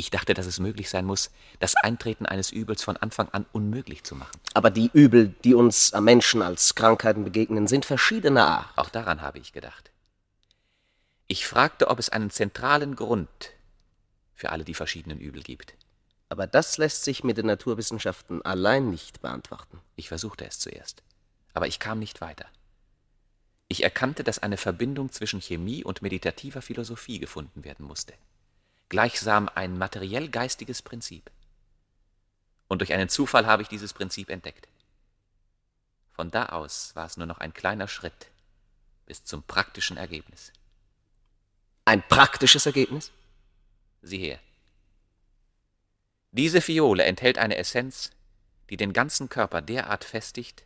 Ich 0.00 0.08
dachte, 0.08 0.32
dass 0.32 0.46
es 0.46 0.60
möglich 0.60 0.88
sein 0.88 1.04
muss, 1.04 1.30
das 1.58 1.74
Eintreten 1.74 2.24
eines 2.24 2.50
Übels 2.50 2.82
von 2.82 2.96
Anfang 2.96 3.28
an 3.32 3.44
unmöglich 3.52 4.02
zu 4.02 4.14
machen. 4.14 4.40
Aber 4.54 4.70
die 4.70 4.88
Übel, 4.94 5.34
die 5.44 5.52
uns 5.52 5.92
am 5.92 6.04
Menschen 6.04 6.40
als 6.40 6.74
Krankheiten 6.74 7.22
begegnen, 7.22 7.66
sind 7.66 7.84
verschiedener 7.84 8.46
Art. 8.46 8.78
Auch 8.78 8.88
daran 8.88 9.20
habe 9.20 9.40
ich 9.40 9.52
gedacht. 9.52 9.90
Ich 11.26 11.46
fragte, 11.46 11.88
ob 11.88 11.98
es 11.98 12.08
einen 12.08 12.30
zentralen 12.30 12.96
Grund 12.96 13.28
für 14.34 14.52
alle 14.52 14.64
die 14.64 14.72
verschiedenen 14.72 15.20
Übel 15.20 15.42
gibt. 15.42 15.74
Aber 16.30 16.46
das 16.46 16.78
lässt 16.78 17.04
sich 17.04 17.22
mit 17.22 17.36
den 17.36 17.44
Naturwissenschaften 17.44 18.40
allein 18.40 18.88
nicht 18.88 19.20
beantworten. 19.20 19.80
Ich 19.96 20.08
versuchte 20.08 20.46
es 20.46 20.58
zuerst, 20.58 21.02
aber 21.52 21.66
ich 21.66 21.78
kam 21.78 21.98
nicht 21.98 22.22
weiter. 22.22 22.46
Ich 23.68 23.82
erkannte, 23.82 24.24
dass 24.24 24.38
eine 24.38 24.56
Verbindung 24.56 25.12
zwischen 25.12 25.42
Chemie 25.42 25.84
und 25.84 26.00
meditativer 26.00 26.62
Philosophie 26.62 27.18
gefunden 27.18 27.64
werden 27.64 27.84
musste. 27.84 28.14
Gleichsam 28.90 29.48
ein 29.54 29.78
materiell-geistiges 29.78 30.82
Prinzip. 30.82 31.30
Und 32.68 32.80
durch 32.80 32.92
einen 32.92 33.08
Zufall 33.08 33.46
habe 33.46 33.62
ich 33.62 33.68
dieses 33.68 33.92
Prinzip 33.92 34.28
entdeckt. 34.28 34.68
Von 36.12 36.30
da 36.30 36.46
aus 36.46 36.94
war 36.96 37.06
es 37.06 37.16
nur 37.16 37.26
noch 37.26 37.38
ein 37.38 37.54
kleiner 37.54 37.88
Schritt 37.88 38.26
bis 39.06 39.24
zum 39.24 39.42
praktischen 39.44 39.96
Ergebnis. 39.96 40.52
Ein 41.84 42.06
praktisches 42.06 42.66
Ergebnis? 42.66 43.12
Sieh 44.02 44.18
her. 44.18 44.40
Diese 46.32 46.60
Fiole 46.60 47.04
enthält 47.04 47.38
eine 47.38 47.56
Essenz, 47.56 48.10
die 48.70 48.76
den 48.76 48.92
ganzen 48.92 49.28
Körper 49.28 49.62
derart 49.62 50.04
festigt, 50.04 50.64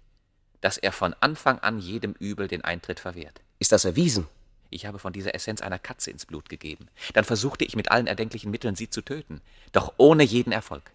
dass 0.63 0.79
er 0.79 0.93
von 0.93 1.15
Anfang 1.21 1.59
an 1.59 1.79
jedem 1.79 2.13
Übel 2.15 2.49
den 2.49 2.65
Eintritt 2.65 3.01
verwehrt. 3.01 3.43
Ist 3.59 3.73
das 3.73 3.85
erwiesen? 3.85 4.27
Ich 4.71 4.87
habe 4.87 4.99
von 4.99 5.13
dieser 5.13 5.35
Essenz 5.35 5.61
einer 5.61 5.79
Katze 5.79 6.11
ins 6.11 6.27
Blut 6.27 6.49
gegeben. 6.49 6.89
Dann 7.13 7.25
versuchte 7.25 7.65
ich 7.65 7.77
mit 7.77 7.91
allen 7.91 8.07
erdenklichen 8.07 8.51
Mitteln, 8.51 8.77
sie 8.77 8.91
zu 8.91 9.03
töten, 9.03 9.41
doch 9.73 9.95
ohne 9.97 10.23
jeden 10.23 10.53
Erfolg. 10.53 10.91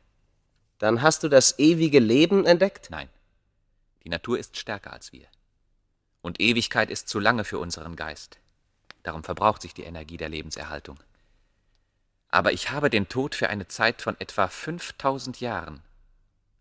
Dann 0.80 1.02
hast 1.02 1.24
du 1.24 1.30
das 1.30 1.60
ewige 1.60 2.00
Leben 2.00 2.46
entdeckt? 2.46 2.90
Nein. 2.90 3.10
Die 4.04 4.10
Natur 4.10 4.40
ist 4.40 4.58
stärker 4.58 4.94
als 4.94 5.12
wir. 5.12 5.28
Und 6.22 6.42
Ewigkeit 6.42 6.90
ist 6.90 7.10
zu 7.10 7.20
lange 7.20 7.44
für 7.44 7.60
unseren 7.60 7.96
Geist. 7.96 8.38
Darum 9.04 9.24
verbraucht 9.24 9.62
sich 9.62 9.74
die 9.74 9.84
Energie 9.84 10.18
der 10.18 10.30
Lebenserhaltung. 10.30 11.00
Aber 12.30 12.54
ich 12.54 12.72
habe 12.72 12.90
den 12.90 13.10
Tod 13.10 13.36
für 13.36 13.50
eine 13.50 13.68
Zeit 13.68 14.02
von 14.02 14.20
etwa 14.20 14.48
5000 14.48 15.40
Jahren 15.42 15.82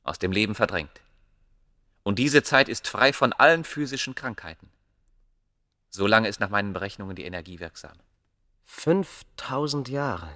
aus 0.03 0.19
dem 0.19 0.33
Leben 0.33 0.55
verdrängt. 0.55 1.01
Und 2.03 2.19
diese 2.19 2.43
Zeit 2.43 2.69
ist 2.69 2.89
frei 2.89 3.13
von 3.13 3.33
allen 3.33 3.65
physischen 3.65 4.15
Krankheiten. 4.15 4.71
So 5.99 6.07
lange 6.07 6.29
ist 6.29 6.39
nach 6.39 6.49
meinen 6.49 6.73
Berechnungen 6.73 7.17
die 7.17 7.25
Energie 7.25 7.59
wirksam. 7.59 7.99
5000 8.67 9.89
Jahre. 9.89 10.31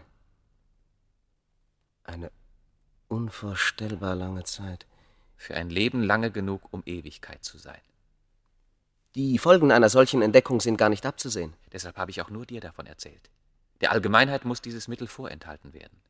Eine 2.02 2.32
unvorstellbar 3.06 4.16
lange 4.16 4.42
Zeit. 4.42 4.86
Für 5.36 5.54
ein 5.54 5.70
Leben 5.70 6.02
lange 6.02 6.32
genug, 6.32 6.62
um 6.72 6.82
Ewigkeit 6.84 7.44
zu 7.44 7.58
sein. 7.58 7.80
Die 9.14 9.38
Folgen 9.38 9.70
einer 9.70 9.88
solchen 9.88 10.20
Entdeckung 10.20 10.60
sind 10.60 10.78
gar 10.78 10.88
nicht 10.88 11.06
abzusehen. 11.06 11.54
Deshalb 11.72 11.96
habe 11.96 12.10
ich 12.10 12.20
auch 12.20 12.30
nur 12.30 12.44
dir 12.44 12.60
davon 12.60 12.86
erzählt. 12.86 13.30
Der 13.82 13.92
Allgemeinheit 13.92 14.44
muss 14.44 14.62
dieses 14.62 14.88
Mittel 14.88 15.06
vorenthalten 15.06 15.72
werden. 15.74 16.02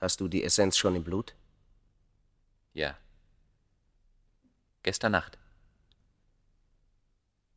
Hast 0.00 0.20
du 0.20 0.26
die 0.26 0.42
Essenz 0.42 0.76
schon 0.76 0.96
im 0.96 1.04
Blut? 1.04 1.36
Ja. 2.74 2.98
Gestern 4.82 5.12
Nacht. 5.12 5.38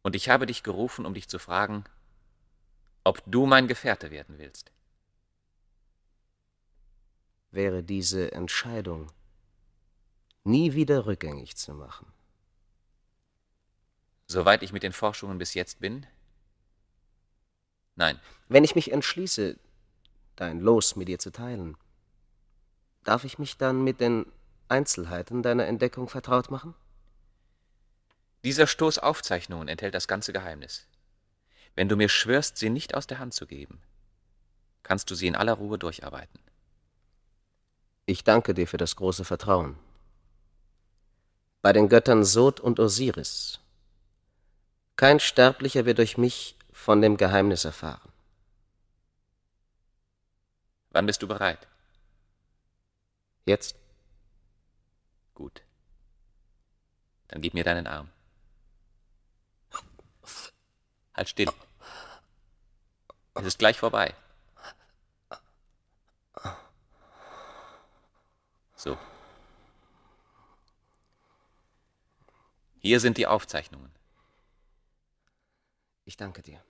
Und 0.06 0.16
ich 0.16 0.30
habe 0.30 0.46
dich 0.46 0.62
gerufen, 0.62 1.04
um 1.04 1.16
dich 1.16 1.28
zu 1.28 1.40
fragen, 1.40 1.84
ob 3.04 3.24
du 3.26 3.48
mein 3.48 3.68
Gefährte 3.68 4.12
werden 4.12 4.38
willst. 4.38 4.72
Wäre 7.50 7.82
diese 7.82 8.32
Entscheidung 8.32 9.12
nie 10.44 10.76
wieder 10.76 11.08
rückgängig 11.08 11.58
zu 11.58 11.74
machen. 11.74 12.06
Soweit 14.28 14.62
ich 14.62 14.72
mit 14.72 14.84
den 14.84 14.94
Forschungen 14.94 15.40
bis 15.40 15.56
jetzt 15.56 15.80
bin? 15.80 16.06
Nein. 17.96 18.20
Wenn 18.48 18.64
ich 18.64 18.76
mich 18.76 18.92
entschließe, 18.92 19.58
dein 20.36 20.60
Los 20.60 20.96
mit 20.96 21.08
dir 21.08 21.18
zu 21.18 21.32
teilen, 21.32 21.78
darf 23.04 23.24
ich 23.24 23.40
mich 23.40 23.58
dann 23.58 23.84
mit 23.84 24.00
den 24.00 24.32
Einzelheiten 24.68 25.42
deiner 25.42 25.66
Entdeckung 25.66 26.10
vertraut 26.10 26.52
machen? 26.52 26.76
Dieser 28.46 28.68
Stoß 28.68 29.00
Aufzeichnungen 29.00 29.68
enthält 29.68 29.96
das 29.96 30.08
ganze 30.08 30.32
Geheimnis. 30.32 30.86
Wenn 31.74 31.90
du 31.90 31.96
mir 31.96 32.10
schwörst, 32.10 32.58
sie 32.58 32.70
nicht 32.70 32.94
aus 32.94 33.08
der 33.08 33.18
Hand 33.18 33.34
zu 33.34 33.48
geben, 33.48 33.82
kannst 34.84 35.10
du 35.10 35.16
sie 35.16 35.26
in 35.26 35.36
aller 35.36 35.54
Ruhe 35.54 35.80
durcharbeiten. 35.80 36.40
Ich 38.06 38.24
danke 38.24 38.54
dir 38.54 38.68
für 38.68 38.78
das 38.78 38.98
große 38.98 39.26
Vertrauen. 39.26 39.80
Bei 41.64 41.74
den 41.74 41.90
Göttern 41.90 42.24
Sod 42.24 42.60
und 42.60 42.80
Osiris. 42.80 43.60
Kein 44.96 45.20
Sterblicher 45.20 45.86
wird 45.86 45.98
durch 45.98 46.20
mich 46.20 46.56
von 46.72 47.02
dem 47.02 47.18
Geheimnis 47.18 47.66
erfahren. 47.66 48.12
Wann 50.92 51.08
bist 51.08 51.24
du 51.24 51.28
bereit? 51.28 51.68
Jetzt. 53.48 53.76
Gut. 55.34 55.64
Dann 57.30 57.42
gib 57.42 57.56
mir 57.56 57.64
deinen 57.64 57.88
Arm. 57.88 58.12
Halt 61.16 61.30
still. 61.30 61.52
Es 63.36 63.46
ist 63.46 63.60
gleich 63.60 63.78
vorbei. 63.78 64.14
So. 68.76 68.98
Hier 72.80 73.00
sind 73.00 73.18
die 73.18 73.28
Aufzeichnungen. 73.28 73.92
Ich 76.04 76.18
danke 76.18 76.42
dir. 76.42 76.62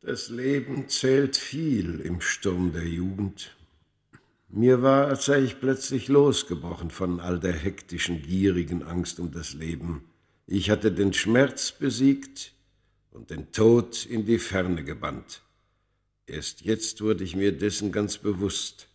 Das 0.00 0.28
Leben 0.28 0.88
zählt 0.88 1.36
viel 1.36 2.00
im 2.00 2.20
Sturm 2.20 2.72
der 2.72 2.88
Jugend. 2.88 3.56
Mir 4.48 4.82
war, 4.82 5.06
als 5.06 5.26
sei 5.26 5.42
ich 5.42 5.60
plötzlich 5.60 6.08
losgebrochen 6.08 6.90
von 6.90 7.20
all 7.20 7.38
der 7.38 7.52
hektischen, 7.52 8.20
gierigen 8.20 8.82
Angst 8.82 9.20
um 9.20 9.30
das 9.30 9.52
Leben. 9.52 10.11
Ich 10.46 10.70
hatte 10.70 10.92
den 10.92 11.12
Schmerz 11.12 11.72
besiegt 11.72 12.52
und 13.10 13.30
den 13.30 13.52
Tod 13.52 14.06
in 14.06 14.26
die 14.26 14.38
Ferne 14.38 14.84
gebannt. 14.84 15.42
Erst 16.26 16.62
jetzt 16.62 17.00
wurde 17.00 17.24
ich 17.24 17.36
mir 17.36 17.52
dessen 17.52 17.92
ganz 17.92 18.18
bewusst. 18.18 18.88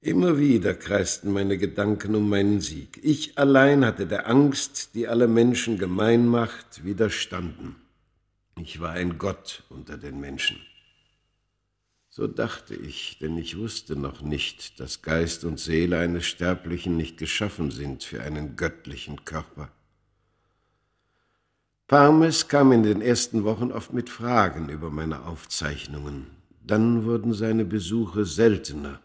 Immer 0.00 0.38
wieder 0.38 0.74
kreisten 0.74 1.32
meine 1.32 1.58
Gedanken 1.58 2.16
um 2.16 2.28
meinen 2.28 2.60
Sieg. 2.60 2.98
Ich 3.02 3.38
allein 3.38 3.84
hatte 3.84 4.06
der 4.06 4.28
Angst, 4.28 4.94
die 4.94 5.06
alle 5.06 5.28
Menschen 5.28 5.78
gemein 5.78 6.26
macht, 6.26 6.84
widerstanden. 6.84 7.76
Ich 8.60 8.80
war 8.80 8.92
ein 8.92 9.18
Gott 9.18 9.62
unter 9.68 9.96
den 9.96 10.18
Menschen. 10.18 10.58
So 12.14 12.26
dachte 12.26 12.74
ich, 12.74 13.16
denn 13.20 13.38
ich 13.38 13.56
wusste 13.56 13.96
noch 13.96 14.20
nicht, 14.20 14.78
dass 14.78 15.00
Geist 15.00 15.46
und 15.46 15.58
Seele 15.58 15.98
eines 15.98 16.26
Sterblichen 16.26 16.94
nicht 16.94 17.16
geschaffen 17.16 17.70
sind 17.70 18.04
für 18.04 18.22
einen 18.22 18.54
göttlichen 18.54 19.24
Körper. 19.24 19.72
Parmes 21.86 22.48
kam 22.48 22.70
in 22.72 22.82
den 22.82 23.00
ersten 23.00 23.44
Wochen 23.44 23.72
oft 23.72 23.94
mit 23.94 24.10
Fragen 24.10 24.68
über 24.68 24.90
meine 24.90 25.24
Aufzeichnungen. 25.24 26.26
Dann 26.62 27.06
wurden 27.06 27.32
seine 27.32 27.64
Besuche 27.64 28.26
seltener. 28.26 29.00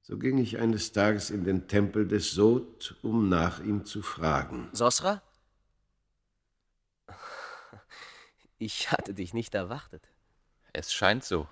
So 0.00 0.16
ging 0.16 0.38
ich 0.38 0.56
eines 0.56 0.92
Tages 0.92 1.28
in 1.28 1.44
den 1.44 1.68
Tempel 1.68 2.08
des 2.08 2.30
Sod, 2.30 2.96
um 3.02 3.28
nach 3.28 3.60
ihm 3.60 3.84
zu 3.84 4.00
fragen. 4.00 4.70
Sosra? 4.72 5.20
Ich 8.56 8.90
hatte 8.90 9.12
dich 9.12 9.34
nicht 9.34 9.54
erwartet. 9.54 10.08
Es 10.72 10.94
scheint 10.94 11.24
so. 11.24 11.46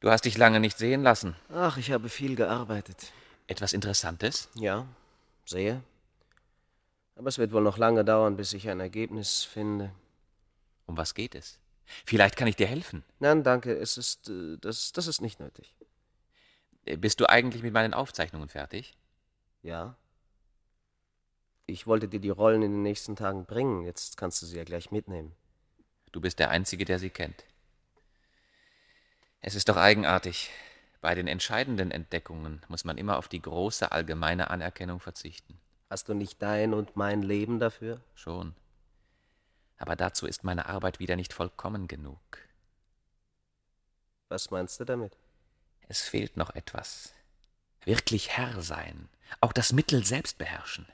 Du 0.00 0.10
hast 0.10 0.24
dich 0.24 0.38
lange 0.38 0.60
nicht 0.60 0.78
sehen 0.78 1.02
lassen. 1.02 1.34
Ach, 1.52 1.76
ich 1.76 1.90
habe 1.90 2.08
viel 2.08 2.36
gearbeitet. 2.36 3.12
Etwas 3.48 3.72
Interessantes? 3.72 4.48
Ja, 4.54 4.86
sehr. 5.44 5.82
Aber 7.16 7.28
es 7.28 7.38
wird 7.38 7.52
wohl 7.52 7.62
noch 7.62 7.78
lange 7.78 8.04
dauern, 8.04 8.36
bis 8.36 8.52
ich 8.52 8.68
ein 8.68 8.78
Ergebnis 8.78 9.42
finde. 9.42 9.92
Um 10.86 10.96
was 10.96 11.14
geht 11.14 11.34
es? 11.34 11.58
Vielleicht 12.06 12.36
kann 12.36 12.46
ich 12.46 12.54
dir 12.54 12.66
helfen. 12.66 13.02
Nein, 13.18 13.42
danke, 13.42 13.74
es 13.76 13.96
ist, 13.96 14.28
äh, 14.28 14.56
das, 14.60 14.92
das 14.92 15.06
ist 15.06 15.20
nicht 15.20 15.40
nötig. 15.40 15.74
Äh, 16.84 16.96
Bist 16.96 17.18
du 17.20 17.28
eigentlich 17.28 17.62
mit 17.62 17.72
meinen 17.72 17.94
Aufzeichnungen 17.94 18.48
fertig? 18.48 18.96
Ja. 19.62 19.96
Ich 21.66 21.86
wollte 21.86 22.08
dir 22.08 22.20
die 22.20 22.30
Rollen 22.30 22.62
in 22.62 22.72
den 22.72 22.82
nächsten 22.82 23.16
Tagen 23.16 23.46
bringen. 23.46 23.82
Jetzt 23.84 24.16
kannst 24.16 24.40
du 24.42 24.46
sie 24.46 24.56
ja 24.58 24.64
gleich 24.64 24.90
mitnehmen. 24.90 25.34
Du 26.12 26.20
bist 26.20 26.38
der 26.38 26.50
Einzige, 26.50 26.84
der 26.84 26.98
sie 26.98 27.10
kennt. 27.10 27.44
Es 29.40 29.54
ist 29.54 29.68
doch 29.68 29.76
eigenartig. 29.76 30.50
Bei 31.00 31.14
den 31.14 31.28
entscheidenden 31.28 31.90
Entdeckungen 31.90 32.60
muss 32.68 32.84
man 32.84 32.98
immer 32.98 33.18
auf 33.18 33.28
die 33.28 33.40
große 33.40 33.92
allgemeine 33.92 34.50
Anerkennung 34.50 35.00
verzichten. 35.00 35.58
Hast 35.90 36.08
du 36.08 36.14
nicht 36.14 36.42
dein 36.42 36.74
und 36.74 36.96
mein 36.96 37.22
Leben 37.22 37.60
dafür? 37.60 38.00
Schon. 38.14 38.54
Aber 39.78 39.94
dazu 39.94 40.26
ist 40.26 40.44
meine 40.44 40.66
Arbeit 40.66 40.98
wieder 40.98 41.16
nicht 41.16 41.32
vollkommen 41.32 41.86
genug. 41.86 42.18
Was 44.28 44.50
meinst 44.50 44.80
du 44.80 44.84
damit? 44.84 45.16
Es 45.88 46.02
fehlt 46.02 46.36
noch 46.36 46.54
etwas. 46.54 47.14
Wirklich 47.84 48.36
Herr 48.36 48.60
sein, 48.60 49.08
auch 49.40 49.52
das 49.52 49.72
Mittel 49.72 50.04
selbst 50.04 50.36
beherrschen. 50.36 50.86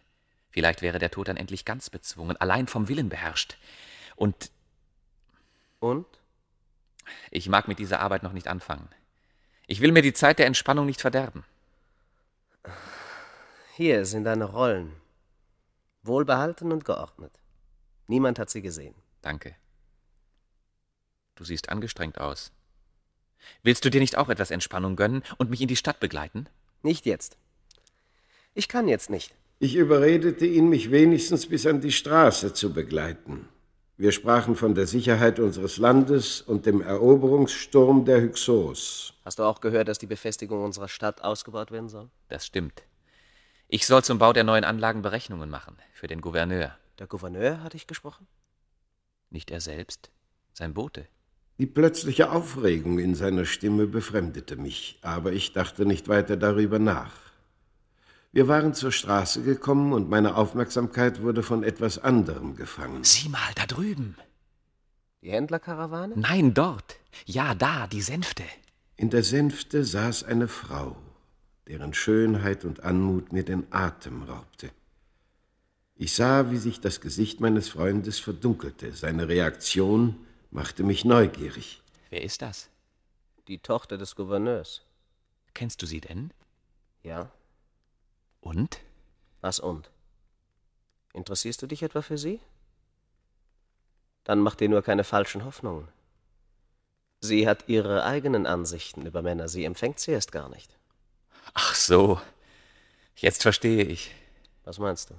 Vielleicht 0.50 0.82
wäre 0.82 1.00
der 1.00 1.10
Tod 1.10 1.26
dann 1.26 1.36
endlich 1.36 1.64
ganz 1.64 1.90
bezwungen, 1.90 2.36
allein 2.36 2.68
vom 2.68 2.88
Willen 2.88 3.08
beherrscht. 3.08 3.56
Und. 4.14 4.52
Und? 5.80 6.06
Ich 7.30 7.48
mag 7.48 7.68
mit 7.68 7.78
dieser 7.78 8.00
Arbeit 8.00 8.22
noch 8.22 8.32
nicht 8.32 8.48
anfangen. 8.48 8.88
Ich 9.66 9.80
will 9.80 9.92
mir 9.92 10.02
die 10.02 10.12
Zeit 10.12 10.38
der 10.38 10.46
Entspannung 10.46 10.86
nicht 10.86 11.00
verderben. 11.00 11.44
Hier 13.76 14.04
sind 14.06 14.24
deine 14.24 14.44
Rollen. 14.44 14.92
Wohlbehalten 16.02 16.70
und 16.70 16.84
geordnet. 16.84 17.32
Niemand 18.06 18.38
hat 18.38 18.50
sie 18.50 18.62
gesehen. 18.62 18.94
Danke. 19.22 19.56
Du 21.34 21.44
siehst 21.44 21.70
angestrengt 21.70 22.18
aus. 22.18 22.52
Willst 23.62 23.84
du 23.84 23.90
dir 23.90 24.00
nicht 24.00 24.16
auch 24.16 24.28
etwas 24.28 24.50
Entspannung 24.50 24.96
gönnen 24.96 25.22
und 25.38 25.50
mich 25.50 25.60
in 25.60 25.68
die 25.68 25.76
Stadt 25.76 26.00
begleiten? 26.00 26.48
Nicht 26.82 27.06
jetzt. 27.06 27.36
Ich 28.54 28.68
kann 28.68 28.86
jetzt 28.86 29.10
nicht. 29.10 29.34
Ich 29.58 29.74
überredete 29.76 30.46
ihn, 30.46 30.68
mich 30.68 30.90
wenigstens 30.90 31.46
bis 31.46 31.66
an 31.66 31.80
die 31.80 31.92
Straße 31.92 32.52
zu 32.54 32.72
begleiten. 32.72 33.48
Wir 33.96 34.10
sprachen 34.10 34.56
von 34.56 34.74
der 34.74 34.88
Sicherheit 34.88 35.38
unseres 35.38 35.76
Landes 35.76 36.40
und 36.42 36.66
dem 36.66 36.80
Eroberungssturm 36.80 38.04
der 38.04 38.20
Hyksos. 38.20 39.14
Hast 39.24 39.38
du 39.38 39.44
auch 39.44 39.60
gehört, 39.60 39.86
dass 39.86 39.98
die 39.98 40.06
Befestigung 40.06 40.64
unserer 40.64 40.88
Stadt 40.88 41.22
ausgebaut 41.22 41.70
werden 41.70 41.88
soll? 41.88 42.10
Das 42.28 42.44
stimmt. 42.44 42.82
Ich 43.68 43.86
soll 43.86 44.02
zum 44.02 44.18
Bau 44.18 44.32
der 44.32 44.42
neuen 44.42 44.64
Anlagen 44.64 45.02
Berechnungen 45.02 45.48
machen, 45.48 45.76
für 45.92 46.08
den 46.08 46.20
Gouverneur. 46.20 46.76
Der 46.98 47.06
Gouverneur 47.06 47.62
hatte 47.62 47.76
ich 47.76 47.86
gesprochen? 47.86 48.26
Nicht 49.30 49.52
er 49.52 49.60
selbst, 49.60 50.10
sein 50.52 50.74
Bote. 50.74 51.06
Die 51.58 51.66
plötzliche 51.66 52.32
Aufregung 52.32 52.98
in 52.98 53.14
seiner 53.14 53.44
Stimme 53.44 53.86
befremdete 53.86 54.56
mich, 54.56 54.98
aber 55.02 55.32
ich 55.32 55.52
dachte 55.52 55.86
nicht 55.86 56.08
weiter 56.08 56.36
darüber 56.36 56.80
nach. 56.80 57.23
Wir 58.34 58.48
waren 58.48 58.74
zur 58.74 58.90
Straße 58.90 59.44
gekommen 59.44 59.92
und 59.92 60.10
meine 60.10 60.34
Aufmerksamkeit 60.34 61.22
wurde 61.22 61.44
von 61.44 61.62
etwas 61.62 62.00
anderem 62.00 62.56
gefangen. 62.56 63.04
Sieh 63.04 63.28
mal, 63.28 63.52
da 63.54 63.64
drüben. 63.64 64.16
Die 65.22 65.30
Händlerkarawane? 65.30 66.14
Nein, 66.16 66.52
dort. 66.52 66.96
Ja, 67.26 67.54
da, 67.54 67.86
die 67.86 68.00
Sänfte. 68.00 68.42
In 68.96 69.10
der 69.10 69.22
Sänfte 69.22 69.84
saß 69.84 70.24
eine 70.24 70.48
Frau, 70.48 70.96
deren 71.68 71.94
Schönheit 71.94 72.64
und 72.64 72.82
Anmut 72.82 73.32
mir 73.32 73.44
den 73.44 73.72
Atem 73.72 74.24
raubte. 74.24 74.70
Ich 75.94 76.12
sah, 76.16 76.50
wie 76.50 76.56
sich 76.56 76.80
das 76.80 77.00
Gesicht 77.00 77.40
meines 77.40 77.68
Freundes 77.68 78.18
verdunkelte. 78.18 78.94
Seine 78.94 79.28
Reaktion 79.28 80.16
machte 80.50 80.82
mich 80.82 81.04
neugierig. 81.04 81.82
Wer 82.10 82.24
ist 82.24 82.42
das? 82.42 82.68
Die 83.46 83.60
Tochter 83.60 83.96
des 83.96 84.16
Gouverneurs. 84.16 84.82
Kennst 85.54 85.82
du 85.82 85.86
sie 85.86 86.00
denn? 86.00 86.32
Ja. 87.04 87.30
Und? 88.44 88.80
Was 89.40 89.58
und? 89.58 89.90
Interessierst 91.14 91.62
du 91.62 91.66
dich 91.66 91.82
etwa 91.82 92.02
für 92.02 92.18
sie? 92.18 92.40
Dann 94.22 94.38
mach 94.38 94.54
dir 94.54 94.68
nur 94.68 94.82
keine 94.82 95.02
falschen 95.02 95.44
Hoffnungen. 95.44 95.88
Sie 97.20 97.48
hat 97.48 97.68
ihre 97.68 98.04
eigenen 98.04 98.46
Ansichten 98.46 99.06
über 99.06 99.22
Männer, 99.22 99.48
sie 99.48 99.64
empfängt 99.64 99.98
sie 99.98 100.10
erst 100.10 100.30
gar 100.30 100.50
nicht. 100.50 100.76
Ach 101.54 101.74
so. 101.74 102.20
Jetzt 103.16 103.42
verstehe 103.42 103.84
ich. 103.84 104.14
Was 104.64 104.78
meinst 104.78 105.08
du? 105.08 105.14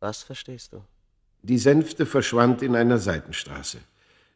Was 0.00 0.22
verstehst 0.22 0.74
du? 0.74 0.84
Die 1.42 1.58
Sänfte 1.58 2.04
verschwand 2.04 2.60
in 2.60 2.76
einer 2.76 2.98
Seitenstraße. 2.98 3.78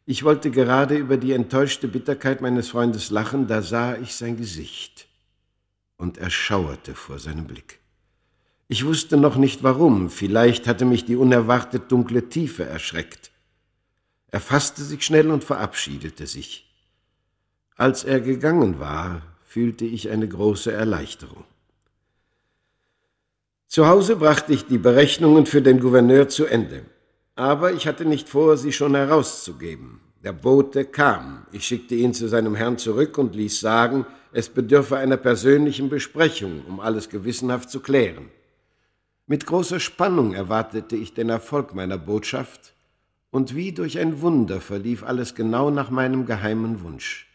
Ich 0.07 0.23
wollte 0.23 0.49
gerade 0.49 0.97
über 0.97 1.17
die 1.17 1.33
enttäuschte 1.33 1.87
Bitterkeit 1.87 2.41
meines 2.41 2.69
Freundes 2.69 3.11
lachen, 3.11 3.47
da 3.47 3.61
sah 3.61 3.95
ich 3.97 4.15
sein 4.15 4.35
Gesicht 4.35 5.07
und 5.97 6.17
erschauerte 6.17 6.95
vor 6.95 7.19
seinem 7.19 7.45
Blick. 7.45 7.79
Ich 8.67 8.85
wusste 8.85 9.17
noch 9.17 9.35
nicht 9.35 9.63
warum, 9.63 10.09
vielleicht 10.09 10.67
hatte 10.67 10.85
mich 10.85 11.05
die 11.05 11.15
unerwartet 11.15 11.91
dunkle 11.91 12.29
Tiefe 12.29 12.65
erschreckt. 12.65 13.31
Er 14.31 14.39
fasste 14.39 14.83
sich 14.83 15.05
schnell 15.05 15.29
und 15.31 15.43
verabschiedete 15.43 16.27
sich. 16.27 16.73
Als 17.75 18.03
er 18.03 18.19
gegangen 18.21 18.79
war, 18.79 19.21
fühlte 19.43 19.85
ich 19.85 20.09
eine 20.09 20.27
große 20.27 20.71
Erleichterung. 20.71 21.43
Zu 23.67 23.87
Hause 23.87 24.15
brachte 24.15 24.53
ich 24.53 24.65
die 24.65 24.77
Berechnungen 24.77 25.45
für 25.45 25.61
den 25.61 25.79
Gouverneur 25.79 26.29
zu 26.29 26.45
Ende. 26.45 26.85
Aber 27.35 27.73
ich 27.73 27.87
hatte 27.87 28.05
nicht 28.05 28.29
vor, 28.29 28.57
sie 28.57 28.71
schon 28.71 28.95
herauszugeben. 28.95 29.99
Der 30.25 30.33
Bote 30.33 30.85
kam. 30.85 31.45
Ich 31.51 31.67
schickte 31.67 31.93
ihn 31.93 32.15
zu 32.15 32.27
seinem 32.27 32.55
Herrn 32.55 32.79
zurück 32.79 33.19
und 33.19 33.35
ließ 33.35 33.59
sagen, 33.59 34.07
es 34.31 34.49
bedürfe 34.49 34.97
einer 34.97 35.17
persönlichen 35.17 35.87
Besprechung, 35.87 36.63
um 36.67 36.79
alles 36.79 37.09
gewissenhaft 37.09 37.69
zu 37.69 37.79
klären. 37.79 38.31
Mit 39.27 39.45
großer 39.45 39.79
Spannung 39.79 40.33
erwartete 40.33 40.95
ich 40.95 41.13
den 41.13 41.29
Erfolg 41.29 41.75
meiner 41.75 41.99
Botschaft, 41.99 42.73
und 43.29 43.53
wie 43.53 43.71
durch 43.71 43.99
ein 43.99 44.21
Wunder 44.21 44.61
verlief 44.61 45.03
alles 45.03 45.35
genau 45.35 45.69
nach 45.69 45.91
meinem 45.91 46.25
geheimen 46.25 46.81
Wunsch. 46.81 47.27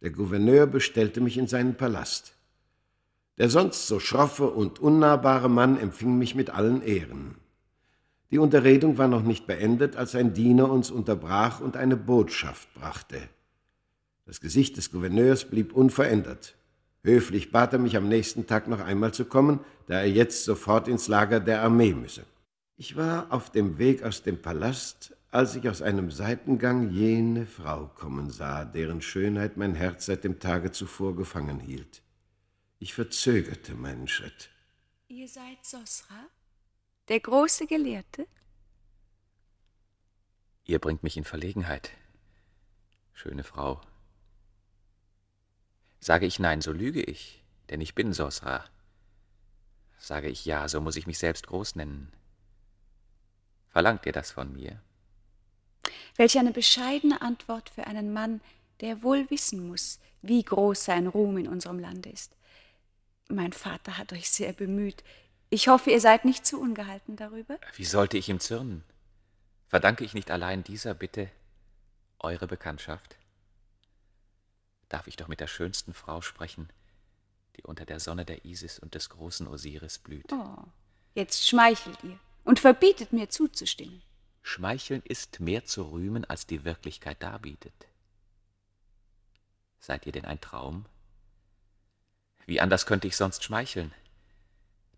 Der 0.00 0.08
Gouverneur 0.08 0.66
bestellte 0.66 1.20
mich 1.20 1.36
in 1.36 1.48
seinen 1.48 1.74
Palast. 1.74 2.32
Der 3.36 3.50
sonst 3.50 3.88
so 3.88 4.00
schroffe 4.00 4.48
und 4.48 4.78
unnahbare 4.78 5.50
Mann 5.50 5.78
empfing 5.78 6.16
mich 6.16 6.34
mit 6.34 6.48
allen 6.48 6.80
Ehren. 6.80 7.34
Die 8.30 8.38
Unterredung 8.38 8.98
war 8.98 9.08
noch 9.08 9.22
nicht 9.22 9.46
beendet, 9.46 9.96
als 9.96 10.14
ein 10.14 10.34
Diener 10.34 10.70
uns 10.70 10.90
unterbrach 10.90 11.60
und 11.60 11.76
eine 11.76 11.96
Botschaft 11.96 12.72
brachte. 12.74 13.20
Das 14.26 14.40
Gesicht 14.40 14.76
des 14.76 14.90
Gouverneurs 14.90 15.46
blieb 15.46 15.72
unverändert. 15.72 16.54
Höflich 17.02 17.52
bat 17.52 17.72
er 17.72 17.78
mich 17.78 17.96
am 17.96 18.08
nächsten 18.08 18.46
Tag 18.46 18.68
noch 18.68 18.80
einmal 18.80 19.14
zu 19.14 19.24
kommen, 19.24 19.60
da 19.86 20.00
er 20.00 20.10
jetzt 20.10 20.44
sofort 20.44 20.88
ins 20.88 21.08
Lager 21.08 21.40
der 21.40 21.62
Armee 21.62 21.94
müsse. 21.94 22.24
Ich 22.76 22.96
war 22.96 23.32
auf 23.32 23.50
dem 23.50 23.78
Weg 23.78 24.02
aus 24.02 24.22
dem 24.22 24.42
Palast, 24.42 25.16
als 25.30 25.56
ich 25.56 25.68
aus 25.68 25.80
einem 25.80 26.10
Seitengang 26.10 26.90
jene 26.90 27.46
Frau 27.46 27.90
kommen 27.94 28.30
sah, 28.30 28.64
deren 28.64 29.00
Schönheit 29.00 29.56
mein 29.56 29.74
Herz 29.74 30.06
seit 30.06 30.24
dem 30.24 30.38
Tage 30.38 30.70
zuvor 30.72 31.16
gefangen 31.16 31.60
hielt. 31.60 32.02
Ich 32.78 32.94
verzögerte 32.94 33.74
meinen 33.74 34.08
Schritt. 34.08 34.50
Ihr 35.08 35.28
seid 35.28 35.64
Sosra, 35.64 36.26
der 37.08 37.20
große 37.20 37.66
Gelehrte? 37.66 38.26
Ihr 40.64 40.78
bringt 40.78 41.02
mich 41.02 41.16
in 41.16 41.24
Verlegenheit. 41.24 41.90
Schöne 43.14 43.44
Frau. 43.44 43.80
Sage 46.00 46.26
ich 46.26 46.38
nein, 46.38 46.60
so 46.60 46.72
lüge 46.72 47.02
ich, 47.02 47.42
denn 47.70 47.80
ich 47.80 47.94
bin 47.94 48.12
Sosra. 48.12 48.64
Sage 49.98 50.28
ich 50.28 50.44
ja, 50.44 50.68
so 50.68 50.80
muss 50.80 50.96
ich 50.96 51.06
mich 51.06 51.18
selbst 51.18 51.46
groß 51.46 51.74
nennen. 51.74 52.12
Verlangt 53.70 54.06
ihr 54.06 54.12
das 54.12 54.30
von 54.30 54.52
mir? 54.52 54.80
Welch 56.16 56.38
eine 56.38 56.52
bescheidene 56.52 57.20
Antwort 57.22 57.70
für 57.70 57.86
einen 57.86 58.12
Mann, 58.12 58.40
der 58.80 59.02
wohl 59.02 59.28
wissen 59.30 59.66
muss, 59.66 59.98
wie 60.22 60.42
groß 60.42 60.84
sein 60.84 61.06
Ruhm 61.06 61.38
in 61.38 61.48
unserem 61.48 61.78
Lande 61.78 62.10
ist. 62.10 62.36
Mein 63.28 63.52
Vater 63.52 63.98
hat 63.98 64.12
euch 64.12 64.30
sehr 64.30 64.52
bemüht. 64.52 65.02
Ich 65.50 65.68
hoffe, 65.68 65.90
ihr 65.90 66.00
seid 66.00 66.24
nicht 66.24 66.46
zu 66.46 66.60
ungehalten 66.60 67.16
darüber. 67.16 67.58
Wie 67.74 67.84
sollte 67.84 68.18
ich 68.18 68.28
ihm 68.28 68.40
zürnen? 68.40 68.84
Verdanke 69.68 70.04
ich 70.04 70.14
nicht 70.14 70.30
allein 70.30 70.62
dieser 70.62 70.94
Bitte 70.94 71.30
eure 72.18 72.46
Bekanntschaft? 72.46 73.16
Darf 74.88 75.06
ich 75.06 75.16
doch 75.16 75.28
mit 75.28 75.40
der 75.40 75.46
schönsten 75.46 75.94
Frau 75.94 76.20
sprechen, 76.20 76.68
die 77.56 77.62
unter 77.62 77.84
der 77.84 78.00
Sonne 78.00 78.24
der 78.24 78.44
Isis 78.44 78.78
und 78.78 78.94
des 78.94 79.08
großen 79.10 79.46
Osiris 79.46 79.98
blüht. 79.98 80.32
Oh, 80.32 80.64
jetzt 81.14 81.46
schmeichelt 81.46 82.02
ihr 82.02 82.18
und 82.44 82.60
verbietet 82.60 83.12
mir 83.12 83.28
zuzustimmen. 83.28 84.02
Schmeicheln 84.42 85.02
ist 85.04 85.40
mehr 85.40 85.64
zu 85.64 85.90
rühmen, 85.90 86.24
als 86.24 86.46
die 86.46 86.64
Wirklichkeit 86.64 87.22
darbietet. 87.22 87.74
Seid 89.78 90.06
ihr 90.06 90.12
denn 90.12 90.24
ein 90.24 90.40
Traum? 90.40 90.86
Wie 92.46 92.60
anders 92.60 92.86
könnte 92.86 93.06
ich 93.06 93.16
sonst 93.16 93.44
schmeicheln, 93.44 93.92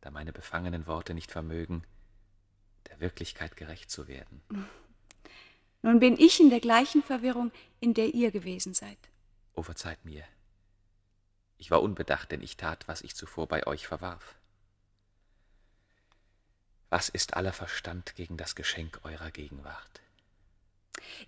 da 0.01 0.11
meine 0.11 0.32
befangenen 0.32 0.86
Worte 0.86 1.14
nicht 1.14 1.30
vermögen, 1.30 1.84
der 2.88 3.01
Wirklichkeit 3.01 3.57
gerecht 3.57 3.90
zu 3.90 4.09
werden? 4.09 4.42
Nun 5.82 5.98
bin 5.98 6.18
ich 6.18 6.40
in 6.40 6.51
der 6.51 6.61
gleichen 6.61 7.03
Verwirrung, 7.03 7.53
in 7.80 7.94
der 7.94 8.14
ihr 8.14 8.30
gewesen 8.30 8.74
seid. 8.74 8.98
O 9.55 9.62
verzeiht 9.62 10.05
mir. 10.05 10.24
Ich 11.57 11.70
war 11.70 11.82
unbedacht, 11.82 12.32
denn 12.32 12.42
ich 12.42 12.57
tat, 12.57 12.86
was 12.88 13.03
ich 13.03 13.14
zuvor 13.14 13.46
bei 13.46 13.66
euch 13.66 13.86
verwarf. 13.86 14.34
Was 16.90 17.09
ist 17.09 17.34
aller 17.34 17.53
Verstand 17.53 18.14
gegen 18.16 18.36
das 18.36 18.55
Geschenk 18.55 19.01
eurer 19.05 19.30
Gegenwart? 19.30 20.01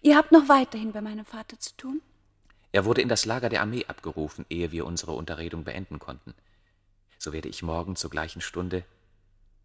Ihr 0.01 0.16
habt 0.16 0.33
noch 0.33 0.49
weiterhin 0.49 0.93
bei 0.93 1.01
meinem 1.01 1.25
Vater 1.25 1.59
zu 1.59 1.77
tun? 1.77 2.03
Er 2.73 2.85
wurde 2.85 3.03
in 3.03 3.09
das 3.09 3.27
Lager 3.27 3.49
der 3.49 3.61
Armee 3.61 3.85
abgerufen, 3.87 4.47
ehe 4.49 4.73
wir 4.73 4.87
unsere 4.87 5.12
Unterredung 5.12 5.64
beenden 5.64 5.99
konnten. 5.99 6.35
So 7.23 7.33
werde 7.33 7.49
ich 7.49 7.62
morgen 7.62 7.95
zur 7.95 8.11
gleichen 8.11 8.41
Stunde 8.41 8.83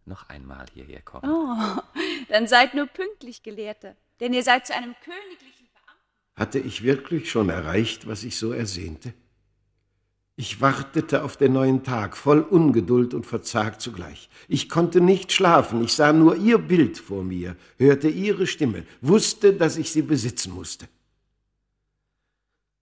noch 0.06 0.30
einmal 0.30 0.68
hierher 0.76 1.02
kommen. 1.02 1.28
Oh, 1.28 1.82
dann 2.30 2.46
seid 2.46 2.76
nur 2.76 2.86
pünktlich, 2.86 3.42
Gelehrte, 3.42 3.96
denn 4.20 4.32
ihr 4.32 4.44
seid 4.44 4.68
zu 4.68 4.76
einem 4.76 4.94
königlichen 5.04 5.66
Beamten. 5.74 6.36
Hatte 6.36 6.60
ich 6.60 6.84
wirklich 6.84 7.32
schon 7.32 7.50
erreicht, 7.50 8.08
was 8.08 8.24
ich 8.24 8.38
so 8.38 8.52
ersehnte? 8.52 9.12
Ich 10.36 10.62
wartete 10.62 11.24
auf 11.24 11.36
den 11.36 11.54
neuen 11.54 11.84
Tag, 11.84 12.16
voll 12.16 12.42
Ungeduld 12.42 13.16
und 13.16 13.26
verzagt 13.26 13.82
zugleich. 13.82 14.30
Ich 14.48 14.70
konnte 14.70 15.02
nicht 15.02 15.32
schlafen, 15.32 15.84
ich 15.84 15.94
sah 15.94 16.14
nur 16.14 16.36
ihr 16.36 16.60
Bild 16.60 17.00
vor 17.00 17.24
mir, 17.24 17.56
hörte 17.80 18.08
ihre 18.08 18.46
Stimme, 18.46 18.86
wusste, 19.02 19.52
dass 19.54 19.78
ich 19.78 19.92
sie 19.92 20.04
besitzen 20.04 20.54
musste. 20.54 20.88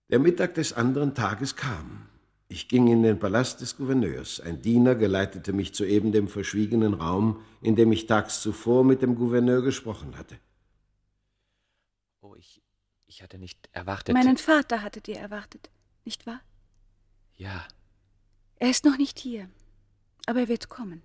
Der 0.09 0.19
Mittag 0.19 0.55
des 0.55 0.73
anderen 0.73 1.15
Tages 1.15 1.55
kam. 1.55 2.09
Ich 2.55 2.69
ging 2.69 2.87
in 2.87 3.03
den 3.03 3.19
Palast 3.19 3.59
des 3.59 3.75
Gouverneurs. 3.75 4.39
Ein 4.39 4.61
Diener 4.61 4.95
geleitete 4.95 5.51
mich 5.51 5.73
zu 5.73 5.83
eben 5.83 6.13
dem 6.13 6.29
verschwiegenen 6.29 6.93
Raum, 6.93 7.43
in 7.61 7.75
dem 7.75 7.91
ich 7.91 8.07
tags 8.07 8.41
zuvor 8.41 8.85
mit 8.85 9.01
dem 9.01 9.15
Gouverneur 9.15 9.61
gesprochen 9.61 10.17
hatte. 10.17 10.39
Oh, 12.21 12.33
ich, 12.35 12.61
ich 13.07 13.21
hatte 13.21 13.39
nicht 13.39 13.67
erwartet. 13.73 14.15
Meinen 14.15 14.37
Vater 14.37 14.83
hattet 14.83 15.09
ihr 15.09 15.17
erwartet, 15.17 15.69
nicht 16.05 16.25
wahr? 16.25 16.39
Ja. 17.35 17.67
Er 18.55 18.69
ist 18.69 18.85
noch 18.85 18.97
nicht 18.97 19.19
hier, 19.19 19.49
aber 20.25 20.39
er 20.39 20.47
wird 20.47 20.69
kommen. 20.69 21.01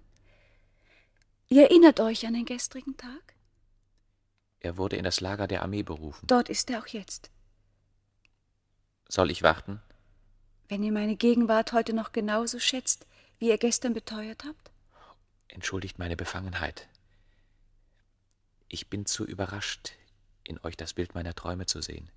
Ihr 1.48 1.62
erinnert 1.62 1.98
euch 1.98 2.28
an 2.28 2.34
den 2.34 2.44
gestrigen 2.44 2.96
Tag? 2.96 3.34
Er 4.60 4.76
wurde 4.76 4.94
in 4.94 5.02
das 5.02 5.20
Lager 5.20 5.48
der 5.48 5.62
Armee 5.62 5.82
berufen. 5.82 6.28
Dort 6.28 6.48
ist 6.48 6.70
er 6.70 6.78
auch 6.78 6.86
jetzt. 6.86 7.28
Soll 9.08 9.32
ich 9.32 9.42
warten? 9.42 9.82
Wenn 10.70 10.84
ihr 10.84 10.92
meine 10.92 11.16
Gegenwart 11.16 11.72
heute 11.72 11.92
noch 11.92 12.12
genauso 12.12 12.60
schätzt, 12.60 13.04
wie 13.40 13.48
ihr 13.48 13.58
gestern 13.58 13.92
beteuert 13.92 14.44
habt? 14.44 14.70
Entschuldigt 15.48 15.98
meine 15.98 16.16
Befangenheit. 16.16 16.88
Ich 18.68 18.86
bin 18.86 19.04
zu 19.04 19.26
überrascht, 19.26 19.94
in 20.44 20.60
euch 20.60 20.76
das 20.76 20.94
Bild 20.94 21.12
meiner 21.12 21.34
Träume 21.34 21.66
zu 21.66 21.82
sehen. 21.82 22.08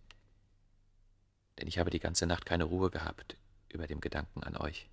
Denn 1.58 1.68
ich 1.68 1.80
habe 1.80 1.90
die 1.90 2.00
ganze 2.00 2.28
Nacht 2.28 2.46
keine 2.46 2.66
Ruhe 2.66 2.92
gehabt 2.92 3.38
über 3.70 3.88
dem 3.88 4.02
Gedanken 4.02 4.44
an 4.44 4.56
euch. 4.56 4.88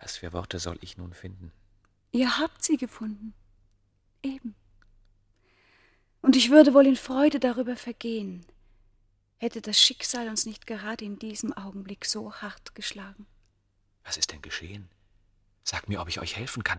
Was 0.00 0.16
für 0.16 0.32
Worte 0.32 0.58
soll 0.58 0.78
ich 0.80 0.96
nun 0.96 1.14
finden? 1.14 1.52
Ihr 2.10 2.38
habt 2.38 2.64
sie 2.64 2.76
gefunden. 2.76 3.34
Eben. 4.20 4.56
Und 6.22 6.34
ich 6.34 6.50
würde 6.50 6.74
wohl 6.74 6.88
in 6.88 6.96
Freude 6.96 7.38
darüber 7.38 7.76
vergehen, 7.76 8.44
hätte 9.38 9.60
das 9.60 9.80
Schicksal 9.80 10.28
uns 10.28 10.46
nicht 10.46 10.66
gerade 10.66 11.04
in 11.04 11.18
diesem 11.18 11.52
Augenblick 11.52 12.04
so 12.04 12.32
hart 12.34 12.74
geschlagen. 12.74 13.26
Was 14.04 14.16
ist 14.16 14.32
denn 14.32 14.42
geschehen? 14.42 14.88
Sag 15.62 15.88
mir, 15.88 16.00
ob 16.00 16.08
ich 16.08 16.20
euch 16.20 16.36
helfen 16.36 16.64
kann. 16.64 16.78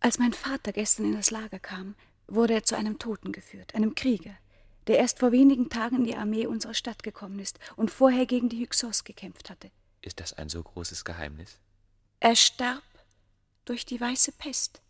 Als 0.00 0.18
mein 0.18 0.32
Vater 0.32 0.72
gestern 0.72 1.06
in 1.06 1.16
das 1.16 1.30
Lager 1.30 1.58
kam, 1.58 1.96
wurde 2.26 2.54
er 2.54 2.62
zu 2.62 2.76
einem 2.76 2.98
Toten 2.98 3.32
geführt, 3.32 3.74
einem 3.74 3.94
Krieger, 3.94 4.36
der 4.86 4.98
erst 4.98 5.18
vor 5.18 5.32
wenigen 5.32 5.70
Tagen 5.70 5.96
in 5.96 6.04
die 6.04 6.16
Armee 6.16 6.46
unserer 6.46 6.74
Stadt 6.74 7.02
gekommen 7.02 7.38
ist 7.38 7.58
und 7.76 7.90
vorher 7.90 8.26
gegen 8.26 8.48
die 8.48 8.60
Hyksos 8.60 9.04
gekämpft 9.04 9.50
hatte. 9.50 9.70
Ist 10.02 10.20
das 10.20 10.34
ein 10.34 10.48
so 10.48 10.62
großes 10.62 11.04
Geheimnis? 11.04 11.58
Er 12.20 12.36
starb 12.36 12.82
durch 13.64 13.84
die 13.84 14.00
weiße 14.00 14.32
Pest. 14.32 14.80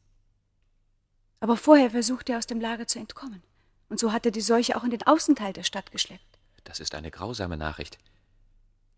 Aber 1.40 1.56
vorher 1.56 1.90
versuchte 1.90 2.32
er 2.32 2.38
aus 2.38 2.46
dem 2.46 2.60
Lager 2.60 2.86
zu 2.86 2.98
entkommen. 2.98 3.42
Und 3.88 3.98
so 3.98 4.12
hat 4.12 4.26
er 4.26 4.32
die 4.32 4.40
Seuche 4.40 4.76
auch 4.76 4.84
in 4.84 4.90
den 4.90 5.06
Außenteil 5.06 5.52
der 5.52 5.62
Stadt 5.62 5.90
geschleppt. 5.90 6.27
Das 6.68 6.80
ist 6.80 6.94
eine 6.94 7.10
grausame 7.10 7.56
Nachricht. 7.56 7.98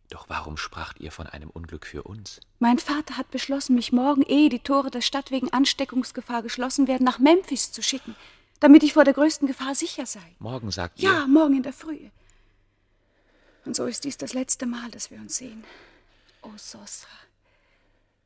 Doch 0.09 0.29
warum 0.29 0.57
spracht 0.57 0.99
ihr 0.99 1.13
von 1.13 1.29
einem 1.29 1.51
Unglück 1.51 1.87
für 1.87 2.03
uns? 2.03 2.41
Mein 2.59 2.81
Vater 2.81 3.17
hat 3.17 3.31
beschlossen, 3.31 3.77
mich 3.77 3.93
morgen, 3.93 4.23
ehe 4.23 4.49
die 4.49 4.59
Tore 4.59 4.91
der 4.91 5.03
Stadt 5.03 5.31
wegen 5.31 5.53
Ansteckungsgefahr 5.53 6.43
geschlossen 6.43 6.89
werden, 6.89 7.05
nach 7.05 7.21
Memphis 7.21 7.71
zu 7.71 7.81
schicken, 7.81 8.17
damit 8.59 8.83
ich 8.83 8.95
vor 8.95 9.05
der 9.05 9.15
größten 9.15 9.47
Gefahr 9.47 9.77
sicher 9.77 10.05
sei. 10.05 10.35
Morgen 10.41 10.73
sagt 10.73 10.99
ihr. 10.99 11.13
Ja, 11.13 11.29
morgen 11.29 11.59
in 11.59 11.63
der 11.63 11.73
Frühe. 11.73 12.11
Und 13.65 13.77
so 13.77 13.87
ist 13.87 14.03
dies 14.03 14.17
das 14.17 14.33
letzte 14.33 14.67
Mal, 14.67 14.91
dass 14.91 15.13
wir 15.13 15.19
uns 15.19 15.37
sehen. 15.37 15.63
Oh, 16.43 16.57
Sosra, 16.57 17.09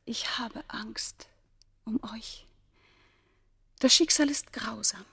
ich 0.07 0.39
habe 0.39 0.65
Angst 0.69 1.29
um 1.85 2.01
euch. 2.15 2.47
Das 3.81 3.95
Schicksal 3.95 4.31
ist 4.31 4.55
grausam. 4.55 5.05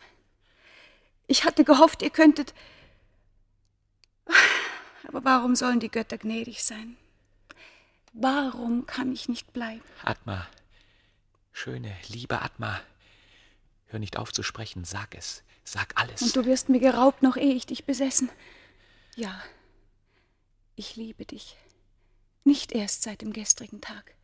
Ich 1.27 1.43
hatte 1.43 1.65
gehofft, 1.65 2.01
ihr 2.01 2.11
könntet. 2.11 2.53
Aber 5.11 5.25
warum 5.25 5.57
sollen 5.57 5.81
die 5.81 5.91
Götter 5.91 6.17
gnädig 6.17 6.63
sein? 6.63 6.95
Warum 8.13 8.85
kann 8.85 9.11
ich 9.11 9.27
nicht 9.27 9.51
bleiben? 9.51 9.83
Atma, 10.03 10.47
schöne, 11.51 11.93
liebe 12.07 12.41
Atma, 12.41 12.79
hör 13.87 13.99
nicht 13.99 14.17
auf 14.17 14.31
zu 14.31 14.41
sprechen, 14.41 14.85
sag 14.85 15.13
es, 15.15 15.43
sag 15.65 15.99
alles. 15.99 16.21
Und 16.21 16.35
du 16.35 16.45
wirst 16.45 16.69
mir 16.69 16.79
geraubt, 16.79 17.23
noch 17.23 17.35
ehe 17.35 17.53
ich 17.53 17.65
dich 17.65 17.83
besessen. 17.83 18.29
Ja, 19.15 19.41
ich 20.77 20.95
liebe 20.95 21.25
dich. 21.25 21.57
Nicht 22.45 22.71
erst 22.71 23.03
seit 23.03 23.21
dem 23.21 23.33
gestrigen 23.33 23.81
Tag. 23.81 24.15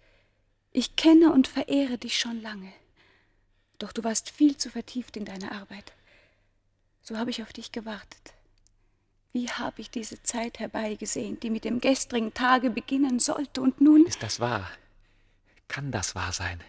Ich 0.72 0.96
kenne 0.96 1.34
und 1.34 1.50
verehre 1.50 1.98
dich 1.98 2.18
schon 2.18 2.42
lange. 2.42 2.72
Doch 3.78 3.92
du 3.92 4.06
warst 4.06 4.30
viel 4.30 4.56
zu 4.56 4.72
vertieft 4.72 5.18
in 5.18 5.26
deine 5.26 5.52
Arbeit. 5.52 5.92
So 7.02 7.18
habe 7.18 7.30
ich 7.30 7.44
auf 7.44 7.52
dich 7.52 7.74
gewartet. 7.74 8.34
Wie 9.38 9.52
habe 9.52 9.82
ich 9.82 9.92
diese 9.92 10.24
Zeit 10.24 10.58
herbeigesehen, 10.58 11.40
die 11.40 11.52
mit 11.52 11.64
dem 11.64 11.80
gestrigen 11.80 12.34
Tage 12.34 12.72
beginnen 12.72 13.20
sollte, 13.20 13.62
und 13.62 13.80
nun. 13.80 14.04
Ist 14.08 14.24
das 14.24 14.40
wahr? 14.40 14.68
Kann 15.68 15.92
das 15.92 16.16
wahr 16.16 16.34
sein? 16.34 16.60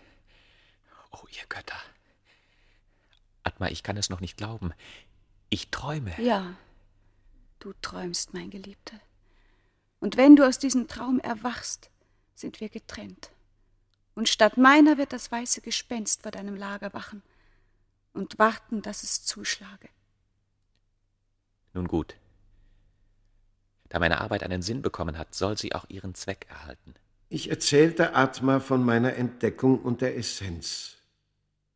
Oh, 1.10 1.24
ihr 1.30 1.46
Götter. 1.48 1.80
Atma, 3.42 3.68
ich 3.68 3.82
kann 3.82 3.96
es 3.96 4.10
noch 4.10 4.20
nicht 4.20 4.36
glauben. 4.36 4.74
Ich 5.48 5.70
träume. 5.70 6.12
Ja, 6.20 6.56
du 7.58 7.72
träumst, 7.80 8.34
mein 8.34 8.50
Geliebter. 8.50 9.00
Und 9.98 10.18
wenn 10.18 10.36
du 10.36 10.46
aus 10.46 10.58
diesem 10.58 10.88
Traum 10.88 11.20
erwachst, 11.20 11.88
sind 12.34 12.60
wir 12.60 12.68
getrennt. 12.68 13.30
Und 14.14 14.28
statt 14.28 14.58
meiner 14.58 14.98
wird 14.98 15.14
das 15.14 15.32
weiße 15.32 15.62
Gespenst 15.62 16.20
vor 16.20 16.32
deinem 16.32 16.54
Lager 16.54 16.92
wachen 16.92 17.22
und 18.12 18.38
warten, 18.38 18.82
dass 18.82 19.04
es 19.04 19.24
zuschlage. 19.24 19.88
Nun 21.72 21.88
gut. 21.88 22.14
Da 23.89 23.99
meine 23.99 24.20
Arbeit 24.20 24.43
einen 24.43 24.62
Sinn 24.62 24.82
bekommen 24.82 25.18
hat, 25.18 25.34
soll 25.34 25.57
sie 25.57 25.74
auch 25.74 25.86
ihren 25.89 26.14
Zweck 26.14 26.47
erhalten. 26.49 26.95
Ich 27.30 27.51
erzählte 27.51 28.14
Atma 28.14 28.61
von 28.61 28.84
meiner 28.84 29.14
Entdeckung 29.14 29.80
und 29.80 30.01
der 30.01 30.16
Essenz. 30.16 30.97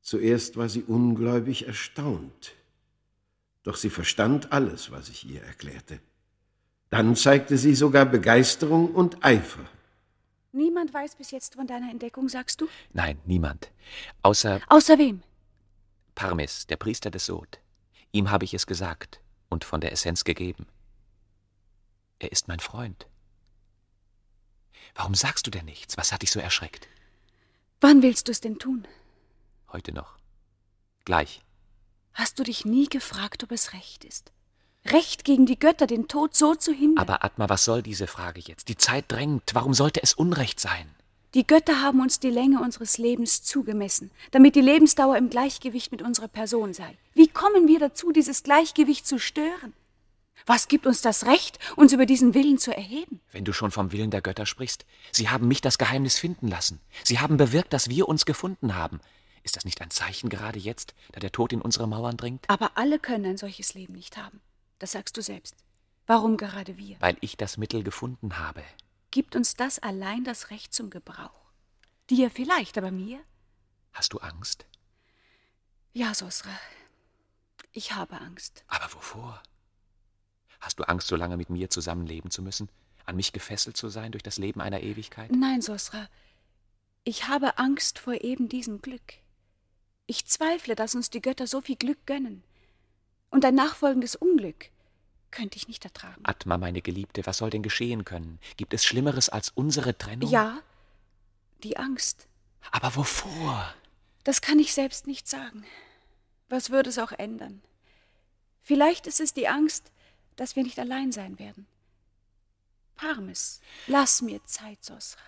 Zuerst 0.00 0.56
war 0.56 0.68
sie 0.68 0.82
ungläubig 0.82 1.66
erstaunt. 1.66 2.52
Doch 3.62 3.76
sie 3.76 3.90
verstand 3.90 4.52
alles, 4.52 4.90
was 4.90 5.08
ich 5.08 5.28
ihr 5.28 5.42
erklärte. 5.42 6.00
Dann 6.90 7.16
zeigte 7.16 7.56
sie 7.56 7.74
sogar 7.74 8.04
Begeisterung 8.04 8.94
und 8.94 9.24
Eifer. 9.24 9.64
Niemand 10.52 10.92
weiß 10.92 11.16
bis 11.16 11.30
jetzt 11.30 11.54
von 11.54 11.66
deiner 11.66 11.90
Entdeckung, 11.90 12.28
sagst 12.28 12.60
du? 12.60 12.68
Nein, 12.92 13.18
niemand. 13.24 13.70
Außer 14.22 14.60
Außer 14.68 14.98
wem? 14.98 15.22
Parmes, 16.14 16.66
der 16.66 16.76
Priester 16.76 17.10
des 17.10 17.26
Sod. 17.26 17.60
Ihm 18.10 18.30
habe 18.30 18.44
ich 18.44 18.52
es 18.52 18.66
gesagt 18.66 19.20
und 19.48 19.64
von 19.64 19.80
der 19.80 19.92
Essenz 19.92 20.24
gegeben. 20.24 20.66
Er 22.22 22.30
ist 22.30 22.46
mein 22.46 22.60
Freund. 22.60 23.08
Warum 24.94 25.16
sagst 25.16 25.44
du 25.44 25.50
denn 25.50 25.64
nichts? 25.64 25.96
Was 25.96 26.12
hat 26.12 26.22
dich 26.22 26.30
so 26.30 26.38
erschreckt? 26.38 26.86
Wann 27.80 28.00
willst 28.00 28.28
du 28.28 28.32
es 28.32 28.40
denn 28.40 28.60
tun? 28.60 28.86
Heute 29.72 29.92
noch. 29.92 30.18
Gleich. 31.04 31.42
Hast 32.14 32.38
du 32.38 32.44
dich 32.44 32.64
nie 32.64 32.88
gefragt, 32.88 33.42
ob 33.42 33.50
es 33.50 33.72
recht 33.72 34.04
ist? 34.04 34.30
Recht 34.84 35.24
gegen 35.24 35.46
die 35.46 35.58
Götter, 35.58 35.88
den 35.88 36.06
Tod 36.06 36.36
so 36.36 36.54
zu 36.54 36.72
hindern? 36.72 36.98
Aber 37.02 37.24
Atma, 37.24 37.48
was 37.48 37.64
soll 37.64 37.82
diese 37.82 38.06
Frage 38.06 38.40
jetzt? 38.40 38.68
Die 38.68 38.76
Zeit 38.76 39.06
drängt. 39.08 39.52
Warum 39.54 39.74
sollte 39.74 40.00
es 40.00 40.14
Unrecht 40.14 40.60
sein? 40.60 40.94
Die 41.34 41.46
Götter 41.46 41.80
haben 41.80 42.00
uns 42.00 42.20
die 42.20 42.30
Länge 42.30 42.60
unseres 42.60 42.98
Lebens 42.98 43.42
zugemessen, 43.42 44.12
damit 44.30 44.54
die 44.54 44.60
Lebensdauer 44.60 45.16
im 45.16 45.28
Gleichgewicht 45.28 45.90
mit 45.90 46.02
unserer 46.02 46.28
Person 46.28 46.72
sei. 46.72 46.96
Wie 47.14 47.26
kommen 47.26 47.66
wir 47.66 47.80
dazu, 47.80 48.12
dieses 48.12 48.44
Gleichgewicht 48.44 49.08
zu 49.08 49.18
stören? 49.18 49.72
Was 50.46 50.68
gibt 50.68 50.86
uns 50.86 51.00
das 51.02 51.26
Recht, 51.26 51.58
uns 51.76 51.92
über 51.92 52.06
diesen 52.06 52.34
Willen 52.34 52.58
zu 52.58 52.74
erheben? 52.74 53.20
Wenn 53.30 53.44
du 53.44 53.52
schon 53.52 53.70
vom 53.70 53.92
Willen 53.92 54.10
der 54.10 54.22
Götter 54.22 54.46
sprichst, 54.46 54.84
sie 55.12 55.28
haben 55.28 55.48
mich 55.48 55.60
das 55.60 55.78
Geheimnis 55.78 56.18
finden 56.18 56.48
lassen. 56.48 56.80
Sie 57.04 57.20
haben 57.20 57.36
bewirkt, 57.36 57.72
dass 57.72 57.88
wir 57.88 58.08
uns 58.08 58.24
gefunden 58.24 58.74
haben. 58.74 59.00
Ist 59.44 59.56
das 59.56 59.64
nicht 59.64 59.80
ein 59.80 59.90
Zeichen 59.90 60.28
gerade 60.28 60.58
jetzt, 60.58 60.94
da 61.12 61.20
der 61.20 61.32
Tod 61.32 61.52
in 61.52 61.60
unsere 61.60 61.88
Mauern 61.88 62.16
dringt? 62.16 62.48
Aber 62.48 62.72
alle 62.76 62.98
können 62.98 63.26
ein 63.26 63.36
solches 63.36 63.74
Leben 63.74 63.94
nicht 63.94 64.16
haben. 64.16 64.40
Das 64.78 64.92
sagst 64.92 65.16
du 65.16 65.22
selbst. 65.22 65.56
Warum 66.06 66.36
gerade 66.36 66.76
wir? 66.78 66.96
Weil 67.00 67.16
ich 67.20 67.36
das 67.36 67.56
Mittel 67.56 67.82
gefunden 67.82 68.38
habe. 68.38 68.62
Gibt 69.10 69.36
uns 69.36 69.54
das 69.54 69.78
allein 69.78 70.24
das 70.24 70.50
Recht 70.50 70.72
zum 70.74 70.90
Gebrauch? 70.90 71.52
Dir 72.10 72.30
vielleicht, 72.30 72.78
aber 72.78 72.90
mir? 72.90 73.20
Hast 73.92 74.12
du 74.12 74.18
Angst? 74.18 74.66
Ja, 75.92 76.14
Sosra. 76.14 76.50
Ich 77.72 77.92
habe 77.92 78.20
Angst. 78.20 78.64
Aber 78.68 78.92
wovor? 78.94 79.42
Hast 80.62 80.78
du 80.78 80.84
Angst, 80.84 81.08
so 81.08 81.16
lange 81.16 81.36
mit 81.36 81.50
mir 81.50 81.68
zusammenleben 81.70 82.30
zu 82.30 82.40
müssen? 82.40 82.68
An 83.04 83.16
mich 83.16 83.32
gefesselt 83.32 83.76
zu 83.76 83.88
sein 83.88 84.12
durch 84.12 84.22
das 84.22 84.38
Leben 84.38 84.60
einer 84.60 84.80
Ewigkeit? 84.80 85.32
Nein, 85.32 85.60
Sosra. 85.60 86.08
Ich 87.02 87.26
habe 87.26 87.58
Angst 87.58 87.98
vor 87.98 88.22
eben 88.22 88.48
diesem 88.48 88.80
Glück. 88.80 89.14
Ich 90.06 90.24
zweifle, 90.26 90.76
dass 90.76 90.94
uns 90.94 91.10
die 91.10 91.20
Götter 91.20 91.48
so 91.48 91.60
viel 91.60 91.74
Glück 91.74 92.06
gönnen. 92.06 92.44
Und 93.28 93.44
ein 93.44 93.56
nachfolgendes 93.56 94.14
Unglück 94.14 94.70
könnte 95.32 95.56
ich 95.56 95.66
nicht 95.66 95.84
ertragen. 95.84 96.20
Atma, 96.22 96.58
meine 96.58 96.80
Geliebte, 96.80 97.26
was 97.26 97.38
soll 97.38 97.50
denn 97.50 97.62
geschehen 97.62 98.04
können? 98.04 98.38
Gibt 98.56 98.72
es 98.72 98.84
Schlimmeres 98.84 99.30
als 99.30 99.48
unsere 99.48 99.98
Trennung? 99.98 100.30
Ja, 100.30 100.60
die 101.64 101.76
Angst. 101.76 102.28
Aber 102.70 102.94
wovor? 102.94 103.74
Das 104.22 104.40
kann 104.40 104.60
ich 104.60 104.72
selbst 104.72 105.08
nicht 105.08 105.26
sagen. 105.26 105.64
Was 106.48 106.70
würde 106.70 106.90
es 106.90 106.98
auch 106.98 107.10
ändern? 107.10 107.62
Vielleicht 108.60 109.08
ist 109.08 109.18
es 109.18 109.34
die 109.34 109.48
Angst, 109.48 109.90
dass 110.36 110.56
wir 110.56 110.62
nicht 110.62 110.78
allein 110.78 111.12
sein 111.12 111.38
werden. 111.38 111.66
Parmes, 112.96 113.60
lass 113.86 114.22
mir 114.22 114.44
Zeit, 114.44 114.84
Sosra. 114.84 115.20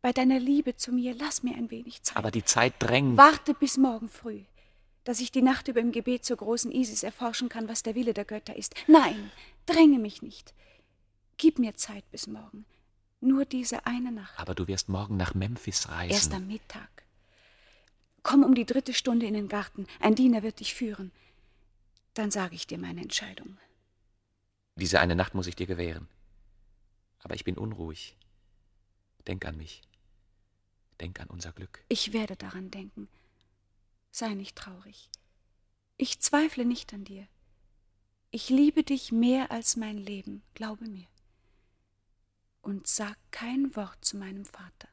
Bei 0.00 0.12
deiner 0.12 0.38
Liebe 0.38 0.76
zu 0.76 0.92
mir, 0.92 1.14
lass 1.14 1.42
mir 1.42 1.56
ein 1.56 1.70
wenig 1.70 2.02
Zeit. 2.02 2.16
Aber 2.16 2.30
die 2.30 2.44
Zeit 2.44 2.74
drängt. 2.78 3.16
Warte 3.16 3.54
bis 3.54 3.78
morgen 3.78 4.08
früh, 4.08 4.42
dass 5.04 5.20
ich 5.20 5.32
die 5.32 5.42
Nacht 5.42 5.68
über 5.68 5.80
im 5.80 5.92
Gebet 5.92 6.24
zur 6.24 6.36
großen 6.36 6.70
Isis 6.70 7.02
erforschen 7.02 7.48
kann, 7.48 7.68
was 7.68 7.82
der 7.82 7.94
Wille 7.94 8.12
der 8.12 8.24
Götter 8.24 8.54
ist. 8.54 8.74
Nein, 8.86 9.30
dränge 9.66 9.98
mich 9.98 10.22
nicht. 10.22 10.54
Gib 11.36 11.58
mir 11.58 11.74
Zeit 11.74 12.08
bis 12.10 12.26
morgen. 12.26 12.66
Nur 13.20 13.46
diese 13.46 13.86
eine 13.86 14.12
Nacht. 14.12 14.38
Aber 14.38 14.54
du 14.54 14.68
wirst 14.68 14.90
morgen 14.90 15.16
nach 15.16 15.34
Memphis 15.34 15.88
reisen. 15.88 16.12
Erst 16.12 16.34
am 16.34 16.46
Mittag. 16.46 16.90
Komm 18.22 18.42
um 18.42 18.54
die 18.54 18.66
dritte 18.66 18.94
Stunde 18.94 19.26
in 19.26 19.34
den 19.34 19.48
Garten. 19.48 19.86
Ein 20.00 20.14
Diener 20.14 20.42
wird 20.42 20.60
dich 20.60 20.74
führen. 20.74 21.12
Dann 22.12 22.30
sage 22.30 22.54
ich 22.54 22.66
dir 22.66 22.78
meine 22.78 23.00
Entscheidung. 23.00 23.56
Diese 24.76 25.00
eine 25.00 25.14
Nacht 25.14 25.34
muss 25.34 25.46
ich 25.46 25.56
dir 25.56 25.66
gewähren. 25.66 26.08
Aber 27.20 27.34
ich 27.34 27.44
bin 27.44 27.56
unruhig. 27.56 28.16
Denk 29.26 29.46
an 29.46 29.56
mich. 29.56 29.82
Denk 31.00 31.20
an 31.20 31.28
unser 31.28 31.52
Glück. 31.52 31.84
Ich 31.88 32.12
werde 32.12 32.36
daran 32.36 32.70
denken. 32.70 33.08
Sei 34.10 34.34
nicht 34.34 34.56
traurig. 34.56 35.10
Ich 35.96 36.20
zweifle 36.20 36.64
nicht 36.64 36.92
an 36.92 37.04
dir. 37.04 37.26
Ich 38.30 38.50
liebe 38.50 38.82
dich 38.82 39.12
mehr 39.12 39.52
als 39.52 39.76
mein 39.76 39.96
Leben, 39.96 40.42
glaube 40.54 40.86
mir. 40.86 41.06
Und 42.62 42.86
sag 42.86 43.16
kein 43.30 43.76
Wort 43.76 44.04
zu 44.04 44.16
meinem 44.16 44.44
Vater. 44.44 44.88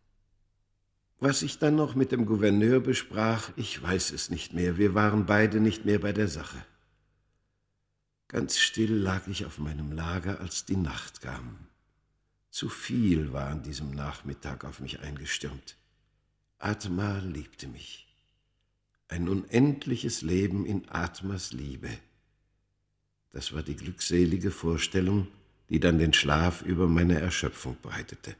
Was 1.19 1.41
ich 1.41 1.59
dann 1.59 1.75
noch 1.75 1.95
mit 1.95 2.11
dem 2.11 2.25
Gouverneur 2.25 2.79
besprach, 2.79 3.51
ich 3.55 3.81
weiß 3.81 4.11
es 4.11 4.29
nicht 4.29 4.53
mehr. 4.53 4.77
Wir 4.77 4.93
waren 4.93 5.25
beide 5.25 5.59
nicht 5.59 5.85
mehr 5.85 5.99
bei 5.99 6.13
der 6.13 6.27
Sache. 6.27 6.65
Ganz 8.31 8.59
still 8.59 8.93
lag 8.93 9.27
ich 9.27 9.45
auf 9.45 9.57
meinem 9.57 9.91
Lager, 9.91 10.39
als 10.39 10.63
die 10.63 10.77
Nacht 10.77 11.19
kam. 11.19 11.67
Zu 12.49 12.69
viel 12.69 13.33
war 13.33 13.49
an 13.49 13.61
diesem 13.61 13.91
Nachmittag 13.91 14.63
auf 14.63 14.79
mich 14.79 15.01
eingestürmt. 15.01 15.75
Atma 16.57 17.17
liebte 17.17 17.67
mich. 17.67 18.07
Ein 19.09 19.27
unendliches 19.27 20.21
Leben 20.21 20.65
in 20.65 20.87
Atmas 20.87 21.51
Liebe. 21.51 21.89
Das 23.33 23.51
war 23.51 23.63
die 23.63 23.75
glückselige 23.75 24.51
Vorstellung, 24.51 25.27
die 25.67 25.81
dann 25.81 25.97
den 25.97 26.13
Schlaf 26.13 26.61
über 26.61 26.87
meine 26.87 27.19
Erschöpfung 27.19 27.75
breitete. 27.81 28.37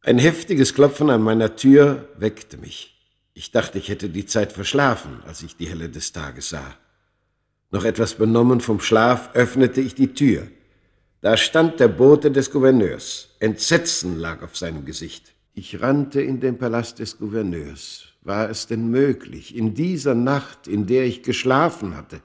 Ein 0.00 0.18
heftiges 0.18 0.74
Klopfen 0.74 1.10
an 1.10 1.22
meiner 1.22 1.54
Tür 1.54 2.08
weckte 2.18 2.56
mich. 2.56 3.08
Ich 3.34 3.52
dachte, 3.52 3.78
ich 3.78 3.88
hätte 3.88 4.08
die 4.08 4.26
Zeit 4.26 4.52
verschlafen, 4.52 5.22
als 5.22 5.44
ich 5.44 5.56
die 5.56 5.68
Helle 5.68 5.88
des 5.88 6.12
Tages 6.12 6.48
sah. 6.48 6.76
Noch 7.70 7.84
etwas 7.84 8.14
benommen 8.14 8.60
vom 8.60 8.80
Schlaf 8.80 9.34
öffnete 9.34 9.80
ich 9.80 9.94
die 9.94 10.14
Tür. 10.14 10.46
Da 11.20 11.36
stand 11.36 11.80
der 11.80 11.88
Bote 11.88 12.30
des 12.30 12.50
Gouverneurs. 12.50 13.36
Entsetzen 13.40 14.18
lag 14.18 14.42
auf 14.42 14.56
seinem 14.56 14.84
Gesicht. 14.84 15.34
Ich 15.54 15.80
rannte 15.80 16.20
in 16.20 16.40
den 16.40 16.58
Palast 16.58 16.98
des 16.98 17.18
Gouverneurs. 17.18 18.12
War 18.20 18.50
es 18.50 18.66
denn 18.66 18.88
möglich, 18.90 19.56
in 19.56 19.74
dieser 19.74 20.14
Nacht, 20.14 20.68
in 20.68 20.86
der 20.86 21.04
ich 21.06 21.22
geschlafen 21.22 21.96
hatte? 21.96 22.20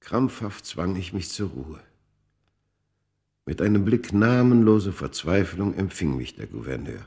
Krampfhaft 0.00 0.66
zwang 0.66 0.96
ich 0.96 1.12
mich 1.12 1.30
zur 1.30 1.50
Ruhe. 1.50 1.80
Mit 3.44 3.62
einem 3.62 3.84
Blick 3.84 4.12
namenloser 4.12 4.92
Verzweiflung 4.92 5.74
empfing 5.74 6.16
mich 6.16 6.34
der 6.34 6.48
Gouverneur. 6.48 7.04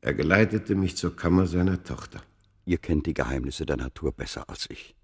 Er 0.00 0.14
geleitete 0.14 0.74
mich 0.74 0.96
zur 0.96 1.14
Kammer 1.14 1.46
seiner 1.46 1.82
Tochter. 1.82 2.20
Ihr 2.64 2.78
kennt 2.78 3.06
die 3.06 3.14
Geheimnisse 3.14 3.64
der 3.64 3.76
Natur 3.76 4.12
besser 4.12 4.48
als 4.48 4.68
ich. 4.68 4.97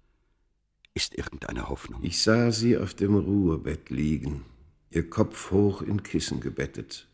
Ist 0.95 1.13
irgendeine 1.13 1.67
Hoffnung? 1.67 2.01
Ich 2.03 2.21
sah 2.21 2.53
sie 2.53 2.77
auf 2.77 2.93
dem 2.93 3.17
Ruhebett 3.17 3.89
liegen, 3.89 4.45
ihr 4.91 5.09
Kopf 5.09 5.51
hoch 5.51 5.81
in 5.81 6.03
Kissen 6.03 6.39
gebettet 6.39 7.09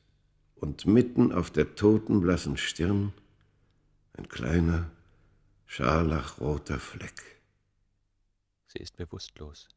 und 0.55 0.85
mitten 0.85 1.31
auf 1.31 1.49
der 1.49 1.73
totenblassen 1.73 2.57
Stirn 2.57 3.11
ein 4.13 4.29
kleiner, 4.29 4.91
scharlachroter 5.65 6.79
Fleck. 6.79 7.41
Sie 8.67 8.77
ist 8.77 8.97
bewusstlos. 8.97 9.67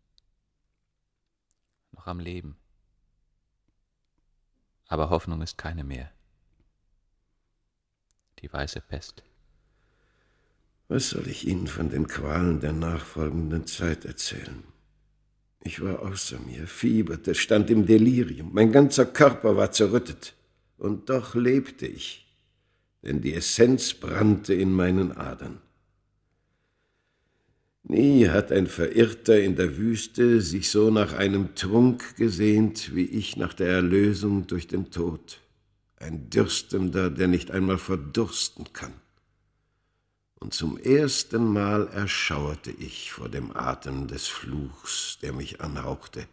Noch 1.93 2.07
am 2.07 2.21
Leben. 2.21 2.59
Aber 4.87 5.09
Hoffnung 5.09 5.41
ist 5.41 5.57
keine 5.57 5.83
mehr. 5.83 6.13
Die 8.41 8.53
weiße 8.53 8.83
Pest. 8.83 9.25
Was 10.95 11.11
soll 11.11 11.26
ich 11.26 11.49
Ihnen 11.49 11.66
von 11.66 11.90
den 11.90 12.07
Qualen 12.07 12.61
der 12.61 12.72
nachfolgenden 12.72 13.66
Zeit 13.66 14.05
erzählen? 14.05 14.62
Ich 15.64 15.82
war 15.82 16.01
außer 16.03 16.38
mir, 16.38 16.68
fieberte, 16.68 17.34
stand 17.34 17.68
im 17.68 17.84
Delirium, 17.84 18.51
mein 18.53 18.70
ganzer 18.70 19.05
Körper 19.05 19.57
war 19.57 19.72
zerrüttet, 19.72 20.36
und 20.78 21.11
doch 21.11 21.34
lebte 21.34 21.88
ich, 21.88 22.32
denn 23.03 23.22
die 23.22 23.34
Essenz 23.34 23.92
brannte 23.92 24.55
in 24.55 24.70
meinen 24.70 25.11
Adern. 25.11 25.59
Nie 27.82 28.28
hat 28.28 28.53
ein 28.53 28.68
Verirrter 28.68 29.42
in 29.42 29.57
der 29.57 29.76
Wüste 29.76 30.40
sich 30.40 30.70
so 30.70 30.92
nach 30.92 31.12
einem 31.12 31.57
Trunk 31.57 32.14
gesehnt, 32.14 32.95
wie 32.95 33.07
ich 33.07 33.36
nach 33.36 33.53
der 33.53 33.66
Erlösung 33.66 34.47
durch 34.47 34.68
den 34.68 34.92
Tod, 34.92 35.40
ein 35.97 36.30
Dürstender, 36.30 37.11
der 37.11 37.26
nicht 37.26 37.51
einmal 37.51 37.78
verdursten 37.78 38.72
kann 38.72 38.92
und 40.45 40.53
zum 40.53 40.76
ersten 40.76 41.42
Mal 41.51 41.88
erschauerte 41.88 42.70
ich 42.70 43.12
vor 43.12 43.30
dem 43.30 43.57
Atem 43.57 44.09
des 44.09 44.28
Fluchs, 44.28 45.16
der 45.22 45.32
mich 45.32 45.62
anhauchte. 45.62 46.26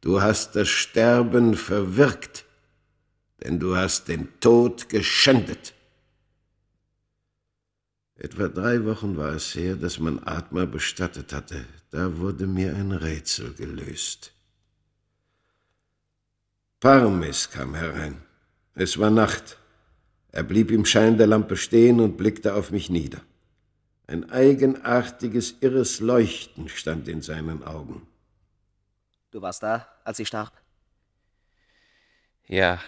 Du 0.00 0.22
hast 0.22 0.56
das 0.56 0.70
Sterben 0.70 1.54
verwirkt, 1.54 2.46
denn 3.42 3.60
du 3.60 3.76
hast 3.76 4.08
den 4.08 4.28
Tod 4.40 4.88
geschändet. 4.88 5.74
Etwa 8.16 8.48
drei 8.48 8.86
Wochen 8.86 9.18
war 9.18 9.34
es 9.34 9.54
her, 9.54 9.76
dass 9.76 9.98
man 9.98 10.22
Atma 10.24 10.64
bestattet 10.64 11.34
hatte. 11.34 11.66
Da 11.90 12.16
wurde 12.16 12.46
mir 12.46 12.74
ein 12.74 12.92
Rätsel 12.92 13.52
gelöst. 13.52 14.32
Parmes 16.80 17.50
kam 17.50 17.74
herein. 17.74 18.22
Es 18.74 18.96
war 18.96 19.10
Nacht. 19.10 19.58
Er 20.28 20.42
blieb 20.42 20.70
im 20.70 20.86
Schein 20.86 21.18
der 21.18 21.26
Lampe 21.26 21.58
stehen 21.58 22.00
und 22.00 22.16
blickte 22.16 22.54
auf 22.54 22.70
mich 22.70 22.88
nieder. 22.88 23.20
Ein 24.06 24.30
eigenartiges, 24.30 25.56
irres 25.60 26.00
Leuchten 26.00 26.68
stand 26.68 27.08
in 27.08 27.22
seinen 27.22 27.62
Augen. 27.62 28.06
Du 29.30 29.40
warst 29.40 29.62
da, 29.62 29.86
als 30.04 30.18
sie 30.18 30.26
starb? 30.26 30.52
Ja. 32.46 32.80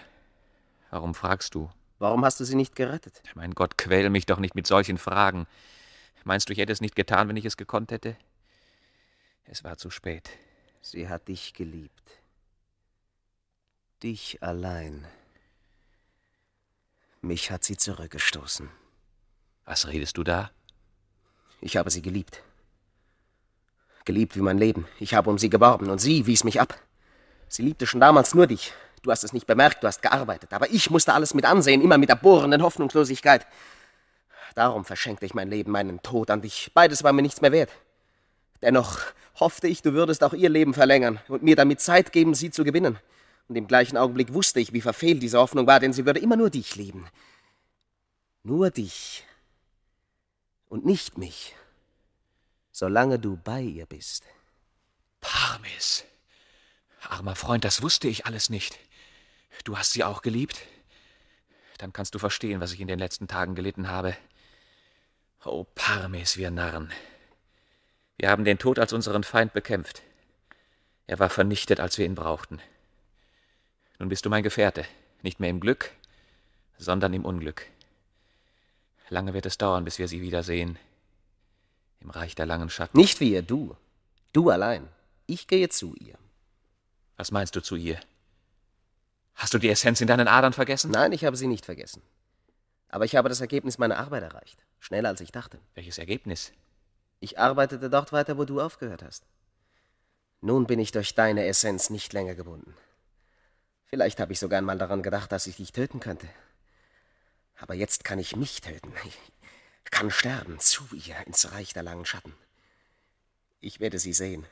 Warum 0.91 1.15
fragst 1.15 1.55
du? 1.55 1.69
Warum 1.97 2.23
hast 2.25 2.39
du 2.39 2.43
sie 2.43 2.55
nicht 2.55 2.75
gerettet? 2.75 3.23
Mein 3.33 3.55
Gott, 3.55 3.77
quäl 3.77 4.09
mich 4.09 4.25
doch 4.25 4.39
nicht 4.39 4.53
mit 4.55 4.67
solchen 4.67 4.97
Fragen. 4.97 5.47
Meinst 6.23 6.49
du, 6.49 6.53
ich 6.53 6.59
hätte 6.59 6.73
es 6.73 6.81
nicht 6.81 6.95
getan, 6.95 7.29
wenn 7.29 7.37
ich 7.37 7.45
es 7.45 7.57
gekonnt 7.57 7.91
hätte? 7.91 8.17
Es 9.45 9.63
war 9.63 9.77
zu 9.77 9.89
spät. 9.89 10.29
Sie 10.81 11.07
hat 11.07 11.27
dich 11.27 11.53
geliebt. 11.53 12.19
Dich 14.03 14.43
allein. 14.43 15.07
Mich 17.21 17.49
hat 17.49 17.63
sie 17.63 17.77
zurückgestoßen. 17.77 18.69
Was 19.65 19.87
redest 19.87 20.17
du 20.17 20.23
da? 20.23 20.51
Ich 21.65 21.77
habe 21.77 21.89
sie 21.89 22.03
geliebt. 22.03 22.43
Geliebt 24.05 24.35
wie 24.35 24.41
mein 24.41 24.59
Leben. 24.59 24.87
Ich 24.99 25.15
habe 25.15 25.31
um 25.31 25.39
sie 25.39 25.49
geworben 25.49 25.89
und 25.89 25.97
sie 25.97 26.27
wies 26.27 26.43
mich 26.43 26.61
ab. 26.61 26.79
Sie 27.47 27.63
liebte 27.63 27.87
schon 27.87 27.99
damals 27.99 28.35
nur 28.35 28.45
dich. 28.45 28.71
Du 29.01 29.09
hast 29.09 29.23
es 29.23 29.33
nicht 29.33 29.47
bemerkt, 29.47 29.81
du 29.81 29.87
hast 29.87 30.03
gearbeitet. 30.03 30.53
Aber 30.53 30.69
ich 30.69 30.91
musste 30.91 31.15
alles 31.15 31.33
mit 31.33 31.43
ansehen, 31.43 31.81
immer 31.81 31.97
mit 31.97 32.09
der 32.09 32.17
bohrenden 32.17 32.61
Hoffnungslosigkeit. 32.61 33.47
Darum 34.53 34.85
verschenkte 34.85 35.25
ich 35.25 35.33
mein 35.33 35.49
Leben, 35.49 35.71
meinen 35.71 36.03
Tod 36.03 36.29
an 36.29 36.43
dich. 36.43 36.69
Beides 36.75 37.03
war 37.03 37.13
mir 37.13 37.23
nichts 37.23 37.41
mehr 37.41 37.51
wert. 37.51 37.71
Dennoch 38.61 38.99
hoffte 39.39 39.67
ich, 39.67 39.81
du 39.81 39.93
würdest 39.93 40.23
auch 40.23 40.33
ihr 40.33 40.49
Leben 40.49 40.75
verlängern 40.75 41.19
und 41.27 41.41
mir 41.41 41.55
damit 41.55 41.81
Zeit 41.81 42.11
geben, 42.11 42.35
sie 42.35 42.51
zu 42.51 42.63
gewinnen. 42.63 42.99
Und 43.47 43.55
im 43.55 43.65
gleichen 43.65 43.97
Augenblick 43.97 44.35
wusste 44.35 44.59
ich, 44.59 44.71
wie 44.71 44.81
verfehlt 44.81 45.23
diese 45.23 45.39
Hoffnung 45.39 45.65
war, 45.65 45.79
denn 45.79 45.93
sie 45.93 46.05
würde 46.05 46.19
immer 46.19 46.35
nur 46.35 46.51
dich 46.51 46.75
lieben. 46.75 47.07
Nur 48.43 48.69
dich 48.69 49.25
und 50.69 50.85
nicht 50.85 51.17
mich, 51.17 51.55
solange 52.71 53.19
du 53.19 53.37
bei 53.37 53.61
ihr 53.61 53.85
bist. 53.85 54.23
Parmes. 55.21 56.05
Armer 57.01 57.35
Freund, 57.35 57.63
das 57.63 57.81
wusste 57.81 58.07
ich 58.07 58.25
alles 58.25 58.49
nicht. 58.49 58.77
Du 59.63 59.77
hast 59.77 59.93
sie 59.93 60.03
auch 60.03 60.21
geliebt? 60.21 60.61
Dann 61.77 61.93
kannst 61.93 62.15
du 62.15 62.19
verstehen, 62.19 62.61
was 62.61 62.71
ich 62.71 62.81
in 62.81 62.87
den 62.87 62.99
letzten 62.99 63.27
Tagen 63.27 63.55
gelitten 63.55 63.87
habe. 63.87 64.15
Oh, 65.43 65.65
Parmes, 65.75 66.37
wir 66.37 66.51
Narren. 66.51 66.91
Wir 68.17 68.29
haben 68.29 68.45
den 68.45 68.57
Tod 68.57 68.79
als 68.79 68.93
unseren 68.93 69.23
Feind 69.23 69.53
bekämpft. 69.53 70.01
Er 71.07 71.19
war 71.19 71.29
vernichtet, 71.29 71.79
als 71.79 71.97
wir 71.97 72.05
ihn 72.05 72.15
brauchten. 72.15 72.61
Nun 73.99 74.09
bist 74.09 74.25
du 74.25 74.29
mein 74.29 74.43
Gefährte, 74.43 74.85
nicht 75.21 75.39
mehr 75.39 75.49
im 75.49 75.59
Glück, 75.59 75.91
sondern 76.77 77.13
im 77.13 77.25
Unglück. 77.25 77.67
Lange 79.09 79.33
wird 79.33 79.45
es 79.45 79.57
dauern, 79.57 79.85
bis 79.85 79.99
wir 79.99 80.07
sie 80.07 80.21
wiedersehen. 80.21 80.77
Im 81.99 82.09
Reich 82.09 82.35
der 82.35 82.45
langen 82.45 82.69
Schatten. 82.69 82.97
Nicht 82.97 83.19
wir, 83.19 83.41
du. 83.41 83.75
Du 84.33 84.49
allein. 84.49 84.87
Ich 85.27 85.47
gehe 85.47 85.69
zu 85.69 85.95
ihr. 85.95 86.17
Was 87.17 87.31
meinst 87.31 87.55
du 87.55 87.61
zu 87.61 87.75
ihr? 87.75 87.99
Hast 89.35 89.53
du 89.53 89.57
die 89.57 89.69
Essenz 89.69 90.01
in 90.01 90.07
deinen 90.07 90.27
Adern 90.27 90.53
vergessen? 90.53 90.91
Nein, 90.91 91.11
ich 91.11 91.25
habe 91.25 91.37
sie 91.37 91.47
nicht 91.47 91.65
vergessen. 91.65 92.01
Aber 92.89 93.05
ich 93.05 93.15
habe 93.15 93.29
das 93.29 93.41
Ergebnis 93.41 93.77
meiner 93.77 93.97
Arbeit 93.97 94.23
erreicht. 94.23 94.63
Schneller 94.79 95.09
als 95.09 95.21
ich 95.21 95.31
dachte. 95.31 95.59
Welches 95.73 95.97
Ergebnis? 95.97 96.51
Ich 97.19 97.39
arbeitete 97.39 97.89
dort 97.89 98.11
weiter, 98.13 98.37
wo 98.37 98.45
du 98.45 98.61
aufgehört 98.61 99.03
hast. 99.03 99.25
Nun 100.41 100.67
bin 100.67 100.79
ich 100.79 100.91
durch 100.91 101.15
deine 101.15 101.45
Essenz 101.45 101.89
nicht 101.89 102.13
länger 102.13 102.35
gebunden. 102.35 102.75
Vielleicht 103.85 104.19
habe 104.19 104.33
ich 104.33 104.39
sogar 104.39 104.59
einmal 104.59 104.77
daran 104.77 105.03
gedacht, 105.03 105.31
dass 105.31 105.47
ich 105.47 105.57
dich 105.57 105.71
töten 105.71 105.99
könnte. 105.99 106.27
Aber 107.57 107.73
jetzt 107.73 108.03
kann 108.03 108.19
ich 108.19 108.35
mich 108.35 108.61
töten. 108.61 108.93
Ich 109.05 109.91
kann 109.91 110.11
sterben 110.11 110.59
zu 110.59 110.83
ihr 110.93 111.15
ins 111.25 111.51
Reich 111.51 111.73
der 111.73 111.83
langen 111.83 112.05
Schatten. 112.05 112.33
Ich 113.61 113.79
werde 113.79 113.99
sie 113.99 114.13
sehen. 114.13 114.45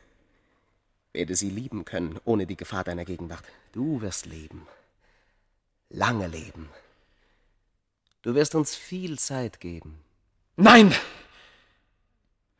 Werde 1.11 1.35
sie 1.35 1.49
lieben 1.49 1.85
können, 1.85 2.19
ohne 2.25 2.47
die 2.47 2.55
Gefahr 2.55 2.83
deiner 2.83 3.05
Gegenwart. 3.05 3.43
Du 3.71 4.01
wirst 4.01 4.25
leben. 4.25 4.67
Lange 5.89 6.27
leben. 6.27 6.69
Du 8.23 8.33
wirst 8.33 8.55
uns 8.55 8.75
viel 8.75 9.19
Zeit 9.19 9.59
geben. 9.59 9.99
Nein! 10.55 10.95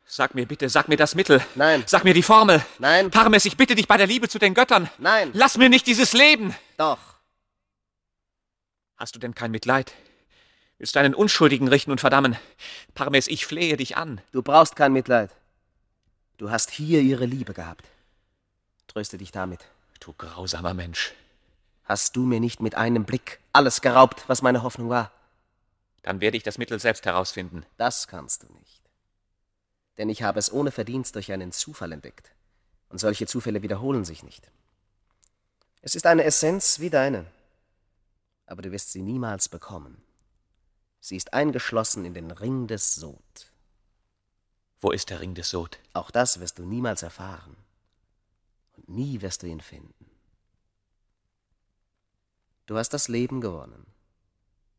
Sag 0.06 0.34
mir 0.34 0.46
bitte, 0.46 0.68
sag 0.68 0.88
mir 0.88 0.96
das 0.96 1.14
Mittel. 1.14 1.44
Nein. 1.54 1.82
Sag 1.86 2.04
mir 2.04 2.14
die 2.14 2.22
Formel. 2.22 2.64
Nein. 2.78 3.10
Parmes, 3.10 3.46
ich 3.46 3.56
bitte 3.56 3.74
dich 3.74 3.88
bei 3.88 3.96
der 3.96 4.06
Liebe 4.06 4.28
zu 4.28 4.38
den 4.38 4.54
Göttern. 4.54 4.88
Nein. 4.98 5.30
Lass 5.32 5.56
mir 5.56 5.68
nicht 5.68 5.86
dieses 5.86 6.12
Leben. 6.12 6.54
Doch. 6.76 6.98
Hast 8.96 9.16
du 9.16 9.18
denn 9.18 9.34
kein 9.34 9.50
Mitleid? 9.50 9.92
Willst 10.78 10.96
einen 10.96 11.14
Unschuldigen 11.14 11.68
richten 11.68 11.90
und 11.90 12.00
verdammen? 12.00 12.36
Parmes, 12.94 13.28
ich 13.28 13.46
flehe 13.46 13.76
dich 13.76 13.96
an. 13.96 14.20
Du 14.32 14.42
brauchst 14.42 14.76
kein 14.76 14.92
Mitleid. 14.92 15.30
Du 16.36 16.50
hast 16.50 16.70
hier 16.70 17.00
ihre 17.00 17.26
Liebe 17.26 17.54
gehabt. 17.54 17.86
Tröste 18.88 19.18
dich 19.18 19.30
damit. 19.30 19.60
Du 20.00 20.12
grausamer 20.12 20.74
Mensch. 20.74 21.14
Hast 21.84 22.16
du 22.16 22.24
mir 22.24 22.40
nicht 22.40 22.60
mit 22.60 22.74
einem 22.74 23.04
Blick 23.04 23.40
alles 23.52 23.80
geraubt, 23.80 24.24
was 24.28 24.42
meine 24.42 24.62
Hoffnung 24.62 24.88
war? 24.88 25.12
Dann 26.02 26.20
werde 26.20 26.36
ich 26.36 26.42
das 26.42 26.58
Mittel 26.58 26.78
selbst 26.80 27.06
herausfinden. 27.06 27.64
Das 27.76 28.08
kannst 28.08 28.42
du 28.42 28.52
nicht. 28.52 28.82
Denn 29.96 30.08
ich 30.08 30.22
habe 30.22 30.38
es 30.38 30.52
ohne 30.52 30.70
Verdienst 30.70 31.14
durch 31.14 31.32
einen 31.32 31.52
Zufall 31.52 31.92
entdeckt. 31.92 32.32
Und 32.88 32.98
solche 32.98 33.26
Zufälle 33.26 33.62
wiederholen 33.62 34.04
sich 34.04 34.22
nicht. 34.22 34.50
Es 35.82 35.94
ist 35.94 36.06
eine 36.06 36.24
Essenz 36.24 36.80
wie 36.80 36.90
deine. 36.90 37.26
Aber 38.46 38.62
du 38.62 38.72
wirst 38.72 38.92
sie 38.92 39.02
niemals 39.02 39.48
bekommen. 39.48 40.03
Sie 41.04 41.16
ist 41.16 41.34
eingeschlossen 41.34 42.06
in 42.06 42.14
den 42.14 42.30
Ring 42.30 42.66
des 42.66 42.94
Sod. 42.94 43.52
Wo 44.80 44.90
ist 44.90 45.10
der 45.10 45.20
Ring 45.20 45.34
des 45.34 45.50
Sod? 45.50 45.78
Auch 45.92 46.10
das 46.10 46.40
wirst 46.40 46.58
du 46.58 46.64
niemals 46.64 47.02
erfahren. 47.02 47.58
Und 48.78 48.88
nie 48.88 49.20
wirst 49.20 49.42
du 49.42 49.46
ihn 49.46 49.60
finden. 49.60 50.10
Du 52.64 52.78
hast 52.78 52.88
das 52.94 53.08
Leben 53.08 53.42
gewonnen. 53.42 53.84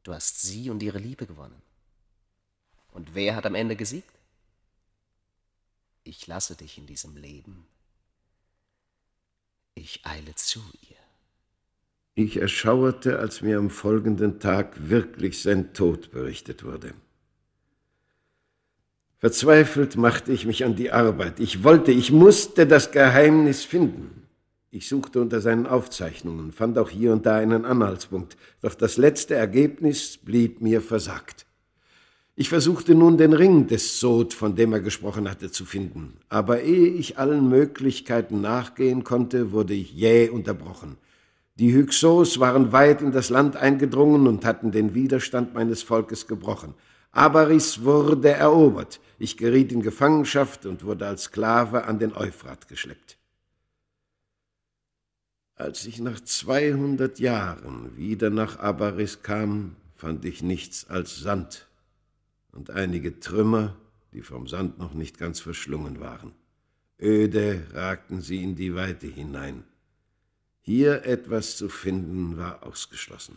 Du 0.01 0.15
hast 0.15 0.41
sie 0.41 0.71
und 0.71 0.81
ihre 0.81 0.97
Liebe 0.97 1.27
gewonnen. 1.27 1.61
Und 2.91 3.13
wer 3.13 3.35
hat 3.35 3.45
am 3.45 3.53
Ende 3.53 3.75
gesiegt? 3.75 4.17
Ich 6.05 6.25
lasse 6.25 6.55
dich 6.55 6.79
in 6.79 6.87
diesem 6.87 7.17
Leben. 7.17 7.67
Ich 9.75 10.03
eile 10.07 10.33
zu 10.33 10.63
ihr. 10.89 10.94
Ich 12.17 12.37
erschauerte, 12.37 13.19
als 13.19 13.41
mir 13.41 13.57
am 13.57 13.69
folgenden 13.69 14.39
Tag 14.39 14.89
wirklich 14.89 15.41
sein 15.41 15.73
Tod 15.73 16.11
berichtet 16.11 16.63
wurde. 16.63 16.93
Verzweifelt 19.17 19.97
machte 19.97 20.31
ich 20.31 20.45
mich 20.45 20.63
an 20.63 20.77
die 20.77 20.91
Arbeit. 20.91 21.41
Ich 21.41 21.65
wollte, 21.65 21.91
ich 21.91 22.13
musste 22.13 22.65
das 22.65 22.91
Geheimnis 22.91 23.65
finden. 23.65 24.27
Ich 24.71 24.87
suchte 24.87 25.19
unter 25.19 25.41
seinen 25.41 25.67
Aufzeichnungen, 25.67 26.53
fand 26.53 26.77
auch 26.77 26.89
hier 26.89 27.11
und 27.11 27.25
da 27.25 27.35
einen 27.35 27.65
Anhaltspunkt, 27.65 28.37
doch 28.61 28.75
das 28.75 28.97
letzte 28.97 29.35
Ergebnis 29.35 30.17
blieb 30.17 30.61
mir 30.61 30.81
versagt. 30.81 31.45
Ich 32.35 32.49
versuchte 32.49 32.93
nun 32.95 33.17
den 33.17 33.31
Ring 33.31 33.67
des 33.67 33.99
Sod, 33.99 34.33
von 34.33 34.55
dem 34.55 34.73
er 34.73 34.81
gesprochen 34.81 35.29
hatte, 35.29 35.49
zu 35.49 35.63
finden, 35.63 36.17
aber 36.27 36.61
ehe 36.61 36.87
ich 36.87 37.17
allen 37.17 37.47
Möglichkeiten 37.49 38.41
nachgehen 38.41 39.05
konnte, 39.05 39.53
wurde 39.53 39.73
ich 39.73 39.93
jäh 39.93 40.27
unterbrochen. 40.27 40.97
Die 41.57 41.73
Hyksos 41.73 42.39
waren 42.39 42.73
weit 42.73 43.01
in 43.01 43.13
das 43.13 43.29
Land 43.29 43.55
eingedrungen 43.55 44.27
und 44.27 44.43
hatten 44.43 44.71
den 44.71 44.93
Widerstand 44.93 45.53
meines 45.53 45.83
Volkes 45.83 46.27
gebrochen. 46.27 46.73
Abaris 47.11 47.83
wurde 47.83 48.29
erobert. 48.31 48.99
Ich 49.19 49.37
geriet 49.37 49.71
in 49.71 49.81
Gefangenschaft 49.81 50.65
und 50.65 50.83
wurde 50.83 51.07
als 51.07 51.23
Sklave 51.23 51.85
an 51.85 51.97
den 51.97 52.13
Euphrat 52.13 52.67
geschleppt. 52.67 53.17
Als 55.55 55.85
ich 55.85 55.99
nach 56.01 56.19
200 56.19 57.19
Jahren 57.19 57.95
wieder 57.95 58.29
nach 58.29 58.59
Abaris 58.59 59.21
kam, 59.23 59.77
fand 59.95 60.25
ich 60.25 60.43
nichts 60.43 60.89
als 60.89 61.17
Sand 61.17 61.67
und 62.51 62.69
einige 62.71 63.21
Trümmer, 63.21 63.77
die 64.11 64.21
vom 64.21 64.47
Sand 64.47 64.77
noch 64.77 64.93
nicht 64.93 65.17
ganz 65.17 65.39
verschlungen 65.39 66.01
waren. 66.01 66.33
Öde 66.99 67.65
ragten 67.71 68.21
sie 68.21 68.43
in 68.43 68.57
die 68.57 68.75
Weite 68.75 69.07
hinein. 69.07 69.63
Hier 70.67 71.05
etwas 71.05 71.57
zu 71.57 71.69
finden 71.69 72.37
war 72.37 72.63
ausgeschlossen. 72.65 73.35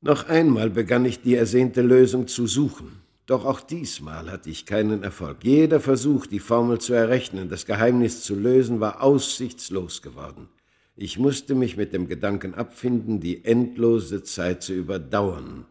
Noch 0.00 0.28
einmal 0.28 0.70
begann 0.70 1.04
ich 1.04 1.22
die 1.22 1.34
ersehnte 1.34 1.82
Lösung 1.82 2.28
zu 2.28 2.46
suchen. 2.46 3.02
Doch 3.26 3.44
auch 3.44 3.60
diesmal 3.60 4.30
hatte 4.30 4.48
ich 4.48 4.66
keinen 4.66 5.02
Erfolg. 5.02 5.38
Jeder 5.42 5.80
Versuch, 5.80 6.26
die 6.26 6.38
Formel 6.38 6.80
zu 6.80 6.92
errechnen, 6.92 7.48
das 7.48 7.66
Geheimnis 7.66 8.22
zu 8.22 8.36
lösen, 8.36 8.78
war 8.78 9.02
aussichtslos 9.02 10.02
geworden. 10.02 10.48
Ich 10.94 11.18
musste 11.18 11.56
mich 11.56 11.76
mit 11.76 11.92
dem 11.92 12.06
Gedanken 12.06 12.54
abfinden, 12.54 13.18
die 13.18 13.44
endlose 13.44 14.22
Zeit 14.22 14.62
zu 14.62 14.72
überdauern, 14.72 15.66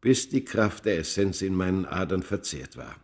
bis 0.00 0.28
die 0.28 0.44
Kraft 0.44 0.86
der 0.86 0.98
Essenz 0.98 1.40
in 1.40 1.54
meinen 1.54 1.86
Adern 1.86 2.24
verzehrt 2.24 2.76
war. 2.76 2.96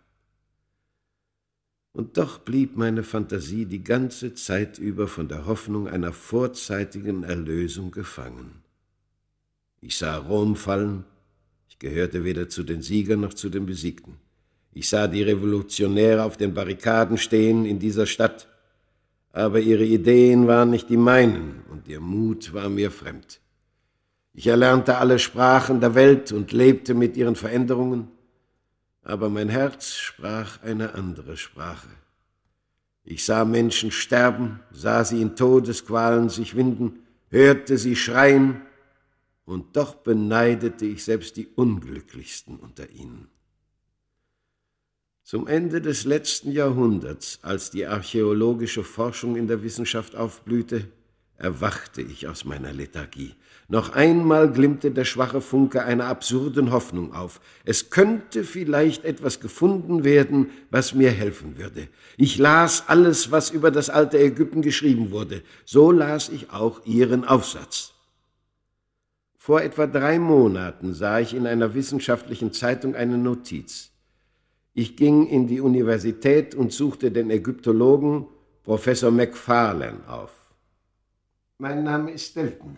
Und 1.97 2.18
doch 2.18 2.40
blieb 2.40 2.76
meine 2.76 3.03
Fantasie 3.03 3.64
die 3.64 3.82
ganze 3.82 4.34
Zeit 4.34 4.78
über 4.78 5.09
von 5.09 5.28
der 5.28 5.47
Hoffnung 5.47 5.88
einer 5.88 6.12
vorzeitigen 6.12 7.22
Erlösung 7.22 7.90
gefangen. 7.90 8.62
Ich 9.80 9.97
sah 9.97 10.18
Rom 10.18 10.57
fallen, 10.57 11.05
ich 11.70 11.78
gehörte 11.78 12.22
weder 12.22 12.51
zu 12.51 12.64
den 12.64 12.82
Siegern 12.82 13.20
noch 13.20 13.32
zu 13.32 13.49
den 13.49 13.64
Besiegten. 13.64 14.18
Ich 14.74 14.90
sah 14.90 15.07
die 15.07 15.22
Revolutionäre 15.22 16.22
auf 16.24 16.36
den 16.36 16.53
Barrikaden 16.53 17.16
stehen 17.16 17.64
in 17.64 17.78
dieser 17.78 18.05
Stadt, 18.05 18.47
aber 19.32 19.61
ihre 19.61 19.86
Ideen 19.86 20.47
waren 20.47 20.68
nicht 20.68 20.90
die 20.90 20.99
meinen 20.99 21.62
und 21.70 21.88
ihr 21.88 22.01
Mut 22.01 22.53
war 22.53 22.68
mir 22.68 22.90
fremd. 22.90 23.40
Ich 24.34 24.47
erlernte 24.47 24.99
alle 24.99 25.18
Sprachen 25.18 25.80
der 25.80 25.94
Welt 25.94 26.30
und 26.30 26.53
lebte 26.53 26.92
mit 26.92 27.16
ihren 27.16 27.36
Veränderungen, 27.36 28.09
aber 29.07 29.30
mein 29.30 29.48
Herz 29.48 29.94
sprach 29.94 30.62
eine 30.62 30.94
andere 30.94 31.36
Sprache. 31.36 31.88
Ich 33.04 33.24
sah 33.24 33.44
Menschen 33.44 33.92
sterben, 33.92 34.61
sah 34.72 35.04
sie 35.04 35.22
in 35.22 35.36
Todesqualen 35.36 36.28
sich 36.28 36.57
winden, 36.57 37.04
hörte 37.30 37.78
sie 37.78 37.94
schreien, 37.94 38.62
und 39.44 39.76
doch 39.76 39.94
beneidete 39.94 40.86
ich 40.86 41.04
selbst 41.04 41.36
die 41.36 41.46
Unglücklichsten 41.46 42.57
unter 42.57 42.90
ihnen. 42.90 43.28
Zum 45.22 45.46
Ende 45.46 45.80
des 45.80 46.04
letzten 46.04 46.50
Jahrhunderts, 46.50 47.38
als 47.42 47.70
die 47.70 47.86
archäologische 47.86 48.82
Forschung 48.82 49.36
in 49.36 49.46
der 49.46 49.62
Wissenschaft 49.62 50.16
aufblühte, 50.16 50.88
erwachte 51.36 52.02
ich 52.02 52.26
aus 52.26 52.44
meiner 52.44 52.72
Lethargie. 52.72 53.36
Noch 53.69 53.95
einmal 53.95 54.53
glimmte 54.53 54.93
der 54.93 55.05
schwache 55.05 55.41
Funke 55.41 55.83
einer 55.83 56.07
absurden 56.07 56.71
Hoffnung 56.71 57.12
auf. 57.12 57.41
Es 57.64 57.91
könnte 57.91 58.45
vielleicht 58.45 59.05
etwas 59.05 59.41
gefunden 59.41 60.05
werden, 60.05 60.51
was 60.71 60.95
mir 60.95 61.11
helfen 61.11 61.59
würde. 61.59 61.89
Ich 62.17 62.39
las 62.39 62.85
alles, 62.87 63.33
was 63.33 63.51
über 63.51 63.73
das 63.73 63.91
alte 63.91 64.19
Ägypten 64.19 64.62
geschrieben 64.62 65.11
wurde. 65.11 65.43
So 65.64 65.91
las 65.91 66.29
ich 66.29 66.53
auch 66.53 66.87
Ihren 66.87 67.25
Aufsatz. 67.25 67.93
Vor 69.37 69.62
etwa 69.62 69.87
drei 69.87 70.21
Monaten 70.21 70.95
sah 70.95 71.19
ich 71.19 71.35
in 71.35 71.47
einer 71.47 71.75
wissenschaftlichen 71.75 72.53
Zeitung 72.53 72.95
eine 72.95 73.19
Notiz. 73.19 73.91
Ich 74.75 74.97
ging 74.97 75.27
in 75.27 75.49
die 75.49 75.61
Universität 75.61 76.55
und 76.55 76.73
suchte 76.73 77.11
den 77.11 77.31
Ägyptologen 77.31 78.27
Professor 78.62 79.11
McFarlane 79.11 80.01
auf. 80.09 80.33
Mein 81.59 81.83
Name 81.83 82.12
ist 82.12 82.27
Stelton. 82.27 82.77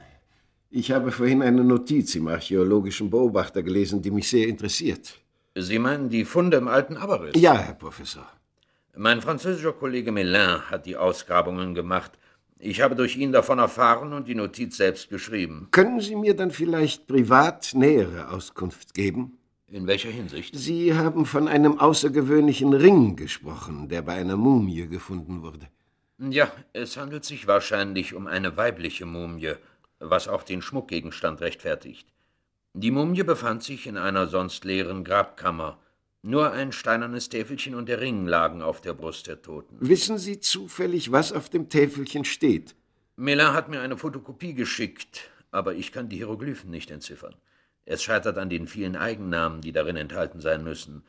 Ich 0.71 0.91
habe 0.91 1.13
vorhin 1.13 1.41
eine 1.41 1.65
Notiz 1.65 2.15
im 2.15 2.29
archäologischen 2.29 3.09
Beobachter 3.09 3.63
gelesen, 3.63 4.03
die 4.03 4.11
mich 4.11 4.29
sehr 4.29 4.47
interessiert. 4.49 5.19
Sie 5.55 5.79
meinen 5.79 6.11
die 6.11 6.27
Funde 6.27 6.59
im 6.59 6.69
alten 6.69 6.99
Aberris? 6.99 7.33
Ja, 7.37 7.57
Herr 7.57 7.75
Professor. 7.75 8.31
Mein 8.95 9.23
französischer 9.23 9.73
Kollege 9.73 10.11
Mélin 10.11 10.61
hat 10.71 10.85
die 10.85 10.97
Ausgrabungen 10.97 11.75
gemacht. 11.75 12.13
Ich 12.59 12.83
habe 12.83 12.97
durch 12.97 13.17
ihn 13.17 13.33
davon 13.33 13.59
erfahren 13.59 14.13
und 14.13 14.29
die 14.29 14.35
Notiz 14.35 14.77
selbst 14.77 15.09
geschrieben. 15.09 15.69
Können 15.71 16.01
Sie 16.01 16.17
mir 16.17 16.35
dann 16.35 16.51
vielleicht 16.51 17.07
privat 17.07 17.71
nähere 17.75 18.31
Auskunft 18.31 18.93
geben? 18.93 19.39
In 19.69 19.87
welcher 19.87 20.11
Hinsicht? 20.11 20.55
Sie 20.55 20.95
haben 20.95 21.25
von 21.25 21.49
einem 21.49 21.79
außergewöhnlichen 21.79 22.75
Ring 22.75 23.17
gesprochen, 23.17 23.89
der 23.89 24.03
bei 24.03 24.15
einer 24.15 24.37
Mumie 24.37 24.87
gefunden 24.87 25.43
wurde. 25.43 25.69
Ja, 26.19 26.51
es 26.73 26.97
handelt 26.97 27.25
sich 27.25 27.47
wahrscheinlich 27.47 28.15
um 28.15 28.27
eine 28.27 28.57
weibliche 28.57 29.07
Mumie, 29.07 29.55
was 30.01 30.29
auch 30.29 30.43
den 30.43 30.63
Schmuckgegenstand 30.63 31.41
rechtfertigt. 31.41 32.09
Die 32.75 32.91
Mumie 32.91 33.23
befand 33.23 33.63
sich 33.63 33.87
in 33.87 33.97
einer 33.97 34.27
sonst 34.29 34.65
leeren 34.65 35.05
Grabkammer. 35.05 35.79
Nur 36.23 36.53
ein 36.53 36.73
steinernes 36.73 37.29
Täfelchen 37.29 37.75
und 37.75 37.89
der 37.89 38.01
Ring 38.01 38.27
lagen 38.27 38.63
auf 38.63 38.81
der 38.81 38.93
Brust 38.93 39.27
der 39.27 39.41
Toten. 39.43 39.77
Wissen 39.81 40.19
Sie 40.19 40.41
zufällig, 40.41 41.13
was 41.13 41.33
auf 41.33 41.49
dem 41.49 41.69
Täfelchen 41.69 42.25
steht? 42.25 42.75
Melin 43.17 43.53
hat 43.53 43.69
mir 43.69 43.81
eine 43.81 43.97
Fotokopie 43.97 44.55
geschickt, 44.55 45.31
aber 45.51 45.75
ich 45.75 45.93
kann 45.93 46.09
die 46.09 46.17
Hieroglyphen 46.17 46.71
nicht 46.71 46.91
entziffern. 46.91 47.35
Es 47.85 48.03
scheitert 48.03 48.37
an 48.37 48.51
den 48.51 48.67
vielen 48.67 48.97
Eigennamen, 48.97 49.61
die 49.61 49.73
darin 49.73 49.97
enthalten 49.97 50.41
sein 50.41 50.63
müssen. 50.63 51.03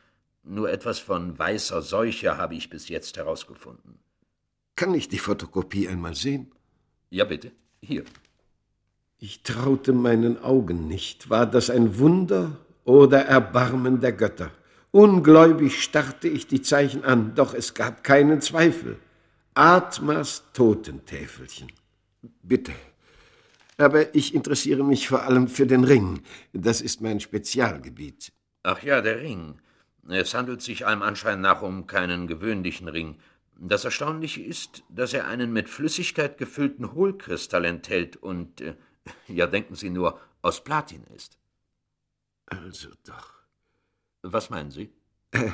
Nur 0.43 0.71
etwas 0.71 0.99
von 0.99 1.37
weißer 1.37 1.81
Seuche 1.81 2.37
habe 2.37 2.55
ich 2.55 2.69
bis 2.69 2.87
jetzt 2.87 3.17
herausgefunden. 3.17 3.99
Kann 4.75 4.93
ich 4.93 5.09
die 5.09 5.19
Fotokopie 5.19 5.89
einmal 5.89 6.15
sehen? 6.15 6.51
Ja, 7.09 7.25
bitte. 7.25 7.51
Hier. 7.81 8.05
Ich 9.21 9.43
traute 9.43 9.91
meinen 9.91 10.41
Augen 10.41 10.87
nicht. 10.87 11.29
War 11.29 11.45
das 11.45 11.69
ein 11.69 11.99
Wunder 11.99 12.55
oder 12.85 13.25
Erbarmen 13.25 13.99
der 13.99 14.13
Götter? 14.13 14.49
Ungläubig 14.91 15.83
starrte 15.83 16.29
ich 16.29 16.47
die 16.47 16.61
Zeichen 16.61 17.03
an, 17.03 17.35
doch 17.35 17.53
es 17.53 17.73
gab 17.73 18.05
keinen 18.05 18.39
Zweifel. 18.39 18.97
Atmas 19.55 20.43
Totentäfelchen. 20.53 21.69
Bitte. 22.43 22.71
Aber 23.77 24.15
ich 24.15 24.33
interessiere 24.33 24.85
mich 24.85 25.09
vor 25.09 25.23
allem 25.23 25.49
für 25.49 25.67
den 25.67 25.83
Ring. 25.83 26.21
Das 26.53 26.79
ist 26.79 27.01
mein 27.01 27.19
Spezialgebiet. 27.19 28.31
Ach 28.63 28.81
ja, 28.83 29.01
der 29.01 29.19
Ring. 29.19 29.59
Es 30.07 30.33
handelt 30.33 30.61
sich 30.61 30.87
allem 30.87 31.01
Anschein 31.01 31.41
nach 31.41 31.61
um 31.61 31.87
keinen 31.87 32.27
gewöhnlichen 32.27 32.87
Ring. 32.87 33.17
Das 33.57 33.83
Erstaunliche 33.83 34.41
ist, 34.41 34.83
dass 34.87 35.13
er 35.13 35.27
einen 35.27 35.51
mit 35.51 35.69
Flüssigkeit 35.69 36.37
gefüllten 36.37 36.93
Hohlkristall 36.93 37.65
enthält 37.65 38.15
und, 38.15 38.61
äh, 38.61 38.75
ja, 39.27 39.47
denken 39.47 39.75
Sie 39.75 39.89
nur, 39.89 40.19
aus 40.41 40.63
Platin 40.63 41.03
ist. 41.15 41.37
Also 42.45 42.89
doch. 43.05 43.33
Was 44.21 44.49
meinen 44.49 44.71
Sie? 44.71 44.89
Äh, 45.31 45.51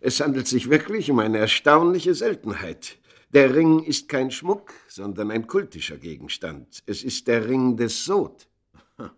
es 0.00 0.20
handelt 0.20 0.46
sich 0.46 0.70
wirklich 0.70 1.10
um 1.10 1.18
eine 1.18 1.38
erstaunliche 1.38 2.14
Seltenheit. 2.14 2.98
Der 3.30 3.54
Ring 3.54 3.82
ist 3.84 4.08
kein 4.08 4.30
Schmuck, 4.30 4.72
sondern 4.88 5.30
ein 5.30 5.46
kultischer 5.46 5.98
Gegenstand. 5.98 6.82
Es 6.86 7.04
ist 7.04 7.28
der 7.28 7.46
Ring 7.46 7.76
des 7.76 8.04
Sod. 8.04 8.48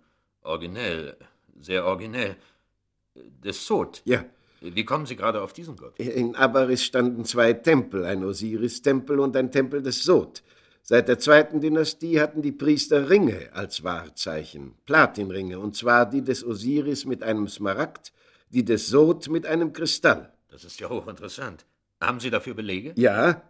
Originell, 0.43 1.17
sehr 1.61 1.85
originell. 1.85 2.37
Des 3.15 3.65
Sod? 3.65 4.03
Ja. 4.05 4.25
Wie 4.61 4.85
kommen 4.85 5.07
Sie 5.07 5.17
gerade 5.17 5.41
auf 5.41 5.53
diesen 5.53 5.77
Gott? 5.77 5.99
In 5.99 6.35
Abaris 6.35 6.85
standen 6.85 7.25
zwei 7.25 7.55
Tempel, 7.55 8.05
ein 8.05 8.23
Osiris-Tempel 8.25 9.19
und 9.19 9.35
ein 9.37 9.51
Tempel 9.51 9.83
des 9.83 10.03
Sod. 10.05 10.43
Seit 10.83 11.09
der 11.09 11.19
zweiten 11.19 11.61
Dynastie 11.61 12.21
hatten 12.21 12.43
die 12.43 12.53
Priester 12.53 13.11
Ringe 13.11 13.51
als 13.53 13.85
Wahrzeichen, 13.85 14.75
Platinringe, 14.87 15.59
und 15.59 15.77
zwar 15.77 16.09
die 16.09 16.23
des 16.23 16.45
Osiris 16.45 17.05
mit 17.05 17.23
einem 17.23 17.49
Smaragd, 17.49 18.13
die 18.49 18.65
des 18.65 18.89
Sod 18.89 19.29
mit 19.29 19.47
einem 19.47 19.73
Kristall. 19.73 20.33
Das 20.49 20.65
ist 20.65 20.81
ja 20.81 20.89
hochinteressant. 20.89 21.65
Haben 22.01 22.19
Sie 22.19 22.31
dafür 22.31 22.55
Belege? 22.55 22.93
Ja. 22.97 23.43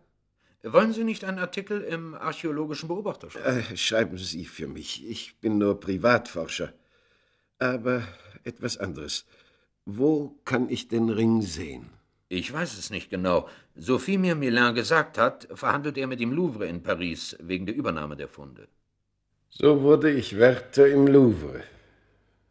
Wollen 0.62 0.92
Sie 0.92 1.04
nicht 1.04 1.24
einen 1.24 1.38
Artikel 1.38 1.80
im 1.80 2.14
archäologischen 2.14 2.88
Beobachter 2.88 3.30
schreiben? 3.30 3.64
Äh, 3.72 3.76
schreiben 3.76 4.18
Sie 4.18 4.44
für 4.44 4.66
mich. 4.66 5.08
Ich 5.08 5.36
bin 5.40 5.56
nur 5.56 5.80
Privatforscher. 5.80 6.74
Aber 7.58 8.02
etwas 8.44 8.76
anderes. 8.76 9.24
Wo 9.86 10.36
kann 10.44 10.68
ich 10.68 10.88
den 10.88 11.08
Ring 11.08 11.40
sehen? 11.40 11.90
Ich 12.32 12.52
weiß 12.52 12.78
es 12.78 12.90
nicht 12.90 13.10
genau. 13.10 13.48
So 13.74 13.98
viel 13.98 14.16
mir 14.16 14.36
Milan 14.36 14.76
gesagt 14.76 15.18
hat, 15.18 15.48
verhandelt 15.52 15.98
er 15.98 16.06
mit 16.06 16.20
dem 16.20 16.30
Louvre 16.32 16.66
in 16.68 16.80
Paris 16.80 17.36
wegen 17.40 17.66
der 17.66 17.74
Übernahme 17.74 18.16
der 18.16 18.28
Funde. 18.28 18.68
So 19.48 19.82
wurde 19.82 20.12
ich 20.12 20.38
Wärter 20.38 20.86
im 20.86 21.08
Louvre. 21.08 21.64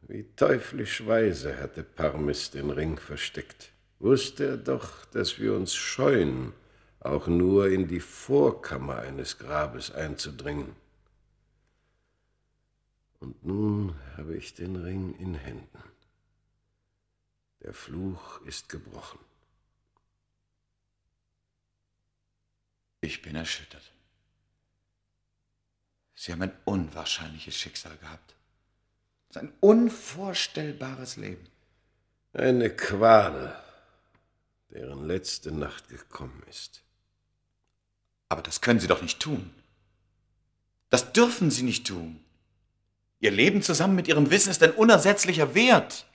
Wie 0.01 0.25
teuflisch 0.35 1.07
weise 1.07 1.57
hatte 1.57 1.83
Parmes 1.83 2.51
den 2.51 2.71
Ring 2.71 2.97
versteckt. 2.97 3.71
Wusste 3.99 4.47
er 4.47 4.57
doch, 4.57 5.05
dass 5.05 5.39
wir 5.39 5.53
uns 5.53 5.73
scheuen, 5.73 6.51
auch 6.99 7.27
nur 7.27 7.69
in 7.69 7.87
die 7.87 8.01
Vorkammer 8.01 8.97
eines 8.97 9.37
Grabes 9.37 9.91
einzudringen. 9.91 10.75
Und 13.21 13.45
nun 13.45 13.95
habe 14.17 14.35
ich 14.35 14.53
den 14.55 14.75
Ring 14.75 15.15
in 15.19 15.35
Händen. 15.35 15.83
Der 17.63 17.73
Fluch 17.73 18.41
ist 18.45 18.67
gebrochen. 18.67 19.28
Ich 23.01 23.21
bin 23.21 23.35
erschüttert. 23.35 23.91
Sie 26.15 26.31
haben 26.31 26.41
ein 26.41 26.57
unwahrscheinliches 26.65 27.55
Schicksal 27.55 27.95
gehabt. 27.97 28.35
Es 29.29 29.35
ist 29.35 29.41
ein 29.41 29.53
unvorstellbares 29.61 31.15
Leben. 31.15 31.47
Eine 32.33 32.69
Qual, 32.69 33.55
deren 34.69 35.07
letzte 35.07 35.51
Nacht 35.51 35.87
gekommen 35.87 36.43
ist. 36.49 36.81
Aber 38.27 38.41
das 38.41 38.61
können 38.61 38.79
Sie 38.79 38.87
doch 38.87 39.01
nicht 39.01 39.19
tun. 39.19 39.53
Das 40.89 41.13
dürfen 41.13 41.51
Sie 41.51 41.63
nicht 41.63 41.87
tun. 41.87 42.23
Ihr 43.19 43.31
Leben 43.31 43.61
zusammen 43.61 43.95
mit 43.95 44.07
Ihrem 44.07 44.29
Wissen 44.29 44.49
ist 44.49 44.63
ein 44.63 44.71
unersetzlicher 44.71 45.53
Wert. 45.55 46.05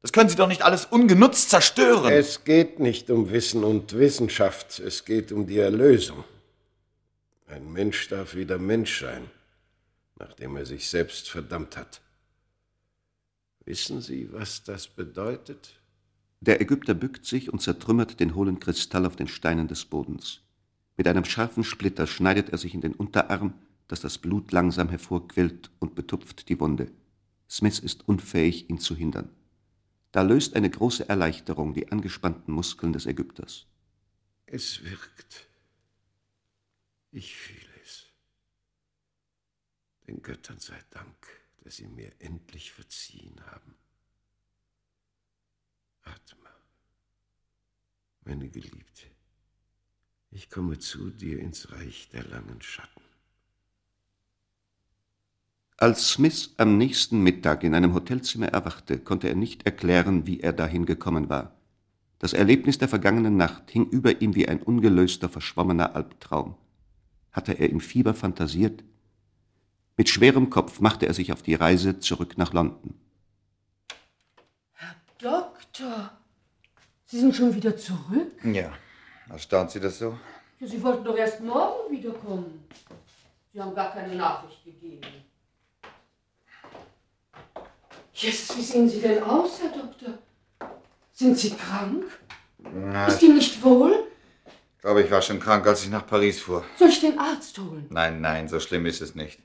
Das 0.00 0.12
können 0.12 0.28
Sie 0.28 0.36
doch 0.36 0.46
nicht 0.46 0.62
alles 0.62 0.84
ungenutzt 0.84 1.50
zerstören. 1.50 2.12
Es 2.12 2.44
geht 2.44 2.78
nicht 2.78 3.10
um 3.10 3.30
Wissen 3.30 3.64
und 3.64 3.94
Wissenschaft, 3.98 4.78
es 4.78 5.04
geht 5.04 5.32
um 5.32 5.46
die 5.46 5.58
Erlösung. 5.58 6.24
Ein 7.46 7.72
Mensch 7.72 8.08
darf 8.08 8.34
wieder 8.34 8.58
Mensch 8.58 9.00
sein, 9.00 9.28
nachdem 10.18 10.56
er 10.56 10.66
sich 10.66 10.88
selbst 10.88 11.28
verdammt 11.28 11.76
hat. 11.76 12.00
Wissen 13.64 14.00
Sie, 14.00 14.32
was 14.32 14.62
das 14.62 14.86
bedeutet? 14.86 15.74
Der 16.40 16.60
Ägypter 16.60 16.94
bückt 16.94 17.26
sich 17.26 17.52
und 17.52 17.60
zertrümmert 17.60 18.20
den 18.20 18.34
hohlen 18.34 18.60
Kristall 18.60 19.04
auf 19.04 19.16
den 19.16 19.28
Steinen 19.28 19.66
des 19.66 19.84
Bodens. 19.84 20.40
Mit 20.96 21.08
einem 21.08 21.24
scharfen 21.24 21.64
Splitter 21.64 22.06
schneidet 22.06 22.50
er 22.50 22.58
sich 22.58 22.74
in 22.74 22.80
den 22.80 22.94
Unterarm, 22.94 23.54
dass 23.88 24.00
das 24.00 24.18
Blut 24.18 24.52
langsam 24.52 24.88
hervorquillt 24.88 25.70
und 25.80 25.94
betupft 25.94 26.48
die 26.48 26.60
Wunde. 26.60 26.90
Smith 27.50 27.78
ist 27.80 28.06
unfähig, 28.06 28.70
ihn 28.70 28.78
zu 28.78 28.94
hindern. 28.94 29.30
Da 30.12 30.22
löst 30.22 30.56
eine 30.56 30.70
große 30.70 31.08
Erleichterung 31.08 31.74
die 31.74 31.92
angespannten 31.92 32.52
Muskeln 32.52 32.92
des 32.92 33.06
Ägypters. 33.06 33.66
Es 34.46 34.82
wirkt. 34.82 35.48
Ich 37.10 37.36
fühle 37.36 37.80
es. 37.82 38.06
Den 40.06 40.22
Göttern 40.22 40.58
sei 40.58 40.82
Dank, 40.90 41.26
dass 41.62 41.76
sie 41.76 41.86
mir 41.86 42.10
endlich 42.20 42.72
verziehen 42.72 43.38
haben. 43.46 43.74
Atma, 46.02 46.54
meine 48.22 48.48
Geliebte, 48.48 49.06
ich 50.30 50.48
komme 50.48 50.78
zu 50.78 51.10
dir 51.10 51.38
ins 51.38 51.70
Reich 51.70 52.08
der 52.08 52.24
langen 52.24 52.62
Schatten. 52.62 53.07
Als 55.80 56.08
Smith 56.08 56.54
am 56.56 56.76
nächsten 56.76 57.22
Mittag 57.22 57.62
in 57.62 57.72
einem 57.72 57.94
Hotelzimmer 57.94 58.48
erwachte, 58.48 58.98
konnte 58.98 59.28
er 59.28 59.36
nicht 59.36 59.64
erklären, 59.64 60.26
wie 60.26 60.40
er 60.40 60.52
dahin 60.52 60.86
gekommen 60.86 61.28
war. 61.28 61.52
Das 62.18 62.32
Erlebnis 62.32 62.78
der 62.78 62.88
vergangenen 62.88 63.36
Nacht 63.36 63.70
hing 63.70 63.88
über 63.88 64.20
ihm 64.20 64.34
wie 64.34 64.48
ein 64.48 64.60
ungelöster, 64.60 65.28
verschwommener 65.28 65.94
Albtraum. 65.94 66.56
Hatte 67.30 67.52
er 67.52 67.70
im 67.70 67.78
Fieber 67.78 68.12
fantasiert? 68.14 68.82
Mit 69.96 70.08
schwerem 70.08 70.50
Kopf 70.50 70.80
machte 70.80 71.06
er 71.06 71.14
sich 71.14 71.32
auf 71.32 71.42
die 71.42 71.54
Reise 71.54 72.00
zurück 72.00 72.36
nach 72.38 72.52
London. 72.52 72.94
Herr 74.72 74.96
Doktor, 75.18 76.10
Sie 77.04 77.20
sind 77.20 77.36
schon 77.36 77.54
wieder 77.54 77.76
zurück? 77.76 78.32
Ja, 78.42 78.72
erstaunt 79.28 79.70
Sie 79.70 79.78
das 79.78 80.00
so? 80.00 80.18
Ja, 80.58 80.66
Sie 80.66 80.82
wollten 80.82 81.04
doch 81.04 81.16
erst 81.16 81.40
morgen 81.40 81.92
wiederkommen. 81.92 82.64
Sie 83.52 83.60
haben 83.60 83.76
gar 83.76 83.92
keine 83.92 84.16
Nachricht 84.16 84.64
gegeben. 84.64 85.06
Jesus, 88.18 88.56
wie 88.56 88.62
sehen 88.62 88.88
Sie 88.88 89.00
denn 89.00 89.22
aus, 89.22 89.60
Herr 89.62 89.70
Doktor? 89.70 90.18
Sind 91.12 91.38
Sie 91.38 91.50
krank? 91.50 92.04
Na, 92.58 93.06
Ist 93.06 93.22
Ihnen 93.22 93.36
nicht 93.36 93.62
wohl? 93.62 94.08
ich 94.74 94.82
glaube, 94.82 95.02
ich 95.02 95.10
war 95.10 95.22
schon 95.22 95.38
krank, 95.38 95.64
als 95.68 95.84
ich 95.84 95.90
nach 95.90 96.04
Paris 96.04 96.40
fuhr. 96.40 96.64
Soll 96.76 96.88
ich 96.88 97.00
den 97.00 97.16
Arzt 97.16 97.56
holen? 97.58 97.86
Nein, 97.90 98.20
nein, 98.20 98.48
so 98.48 98.58
schlimm 98.58 98.86
ist 98.86 99.00
es 99.00 99.14
nicht. 99.14 99.38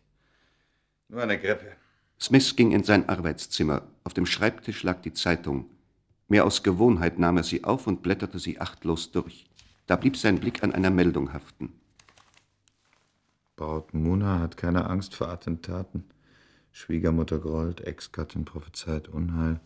Nur 1.08 1.22
eine 1.22 1.40
Grippe. 1.40 1.74
Smith 2.20 2.56
ging 2.56 2.72
in 2.72 2.84
sein 2.84 3.08
Arbeitszimmer. 3.08 3.84
Auf 4.04 4.16
dem 4.16 4.26
Schreibtisch 4.26 4.82
lag 4.82 5.02
die 5.02 5.14
Zeitung. 5.14 5.70
Mehr 6.28 6.46
aus 6.46 6.64
Gewohnheit 6.64 7.20
nahm 7.20 7.38
er 7.38 7.44
sie 7.44 7.64
auf 7.64 7.86
und 7.86 8.02
blätterte 8.02 8.40
sie 8.40 8.60
achtlos 8.60 9.12
durch. 9.12 9.46
Da 9.86 9.98
blieb 9.98 10.18
sein 10.18 10.40
Blick 10.40 10.64
an 10.64 10.74
einer 10.74 10.90
Meldung 10.90 11.32
haften. 11.32 11.74
Braut 13.56 13.94
Muna 13.94 14.40
hat 14.40 14.58
keine 14.58 14.90
Angst 14.90 15.14
vor 15.14 15.30
Attentaten. 15.30 16.06
Schwiegermutter 16.74 17.40
grollt, 17.40 17.82
Ex-Gattin 17.82 18.46
prophezeit 18.46 19.08
Unheil. 19.08 19.60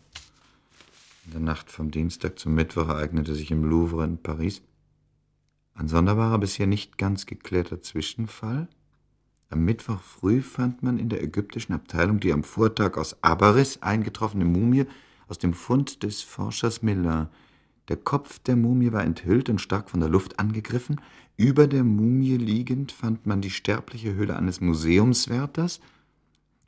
In 1.24 1.32
der 1.32 1.40
Nacht 1.40 1.70
vom 1.70 1.90
Dienstag 1.90 2.38
zum 2.38 2.54
Mittwoch 2.54 2.88
ereignete 2.88 3.34
sich 3.34 3.50
im 3.50 3.64
Louvre 3.64 4.04
in 4.04 4.18
Paris 4.18 4.62
ein 5.74 5.88
sonderbarer, 5.88 6.38
bisher 6.38 6.66
nicht 6.66 6.98
ganz 6.98 7.24
geklärter 7.24 7.80
Zwischenfall. 7.80 8.68
Am 9.48 9.64
Mittwoch 9.64 10.00
früh 10.00 10.42
fand 10.42 10.82
man 10.82 10.98
in 10.98 11.08
der 11.08 11.22
ägyptischen 11.22 11.74
Abteilung 11.74 12.20
die 12.20 12.32
am 12.32 12.42
Vortag 12.42 12.96
aus 12.96 13.22
Abaris 13.22 13.80
eingetroffene 13.80 14.44
Mumie 14.44 14.86
aus 15.28 15.38
dem 15.38 15.54
Fund 15.54 16.02
des 16.02 16.22
Forschers 16.22 16.82
Miller. 16.82 17.30
Der 17.88 17.96
Kopf 17.96 18.40
der 18.40 18.56
Mumie 18.56 18.92
war 18.92 19.04
enthüllt 19.04 19.48
und 19.48 19.60
stark 19.60 19.88
von 19.88 20.00
der 20.00 20.08
Luft 20.08 20.38
angegriffen. 20.38 21.00
Über 21.36 21.66
der 21.66 21.84
Mumie 21.84 22.36
liegend 22.36 22.92
fand 22.92 23.24
man 23.26 23.40
die 23.40 23.50
sterbliche 23.50 24.16
Hülle 24.16 24.36
eines 24.36 24.60
Museumswärters, 24.60 25.80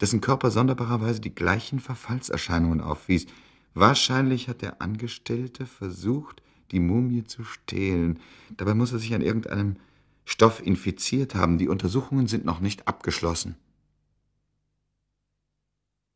dessen 0.01 0.20
Körper 0.20 0.51
sonderbarerweise 0.51 1.20
die 1.20 1.34
gleichen 1.34 1.80
Verfallserscheinungen 1.80 2.80
aufwies. 2.80 3.26
Wahrscheinlich 3.74 4.48
hat 4.48 4.62
der 4.62 4.80
Angestellte 4.82 5.66
versucht, 5.66 6.42
die 6.70 6.80
Mumie 6.80 7.24
zu 7.24 7.44
stehlen. 7.44 8.20
Dabei 8.57 8.74
muss 8.74 8.92
er 8.92 8.98
sich 8.98 9.14
an 9.14 9.22
irgendeinem 9.22 9.76
Stoff 10.24 10.64
infiziert 10.64 11.34
haben. 11.34 11.59
Die 11.59 11.68
Untersuchungen 11.68 12.26
sind 12.26 12.44
noch 12.44 12.61
nicht 12.61 12.86
abgeschlossen. 12.88 13.57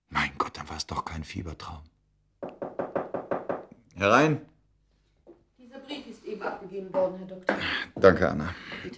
Mein 0.08 0.30
Gott, 0.38 0.56
dann 0.56 0.68
war 0.68 0.76
es 0.76 0.86
doch 0.86 1.04
kein 1.04 1.24
Fiebertraum. 1.24 1.82
Herein. 3.96 4.40
Dieser 5.58 5.78
Brief 5.80 6.06
ist 6.06 6.24
eben 6.24 6.42
abgegeben 6.42 6.92
worden, 6.92 7.18
Herr 7.18 7.26
Doktor. 7.26 7.56
Danke, 7.96 8.30
Anna. 8.30 8.54
Bitte 8.82 8.93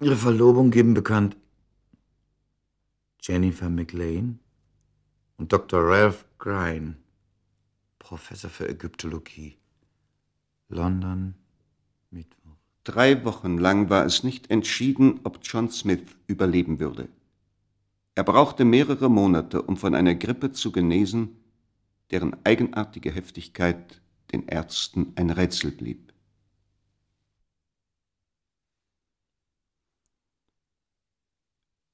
Ihre 0.00 0.16
Verlobung 0.16 0.70
geben 0.70 0.94
bekannt 0.94 1.36
Jennifer 3.20 3.68
McLean 3.68 4.38
und 5.38 5.52
Dr. 5.52 5.82
Ralph 5.82 6.24
Grein, 6.38 6.96
Professor 7.98 8.48
für 8.48 8.68
Ägyptologie. 8.68 9.56
London, 10.68 11.34
Mittwoch. 12.10 12.56
Drei 12.84 13.24
Wochen 13.24 13.58
lang 13.58 13.90
war 13.90 14.06
es 14.06 14.22
nicht 14.22 14.50
entschieden, 14.50 15.18
ob 15.24 15.40
John 15.42 15.68
Smith 15.68 16.16
überleben 16.28 16.78
würde. 16.78 17.08
Er 18.14 18.22
brauchte 18.22 18.64
mehrere 18.64 19.10
Monate, 19.10 19.62
um 19.62 19.76
von 19.76 19.96
einer 19.96 20.14
Grippe 20.14 20.52
zu 20.52 20.70
genesen, 20.70 21.36
deren 22.12 22.36
eigenartige 22.44 23.10
Heftigkeit 23.10 24.00
den 24.30 24.46
Ärzten 24.46 25.12
ein 25.16 25.30
Rätsel 25.30 25.72
blieb. 25.72 26.12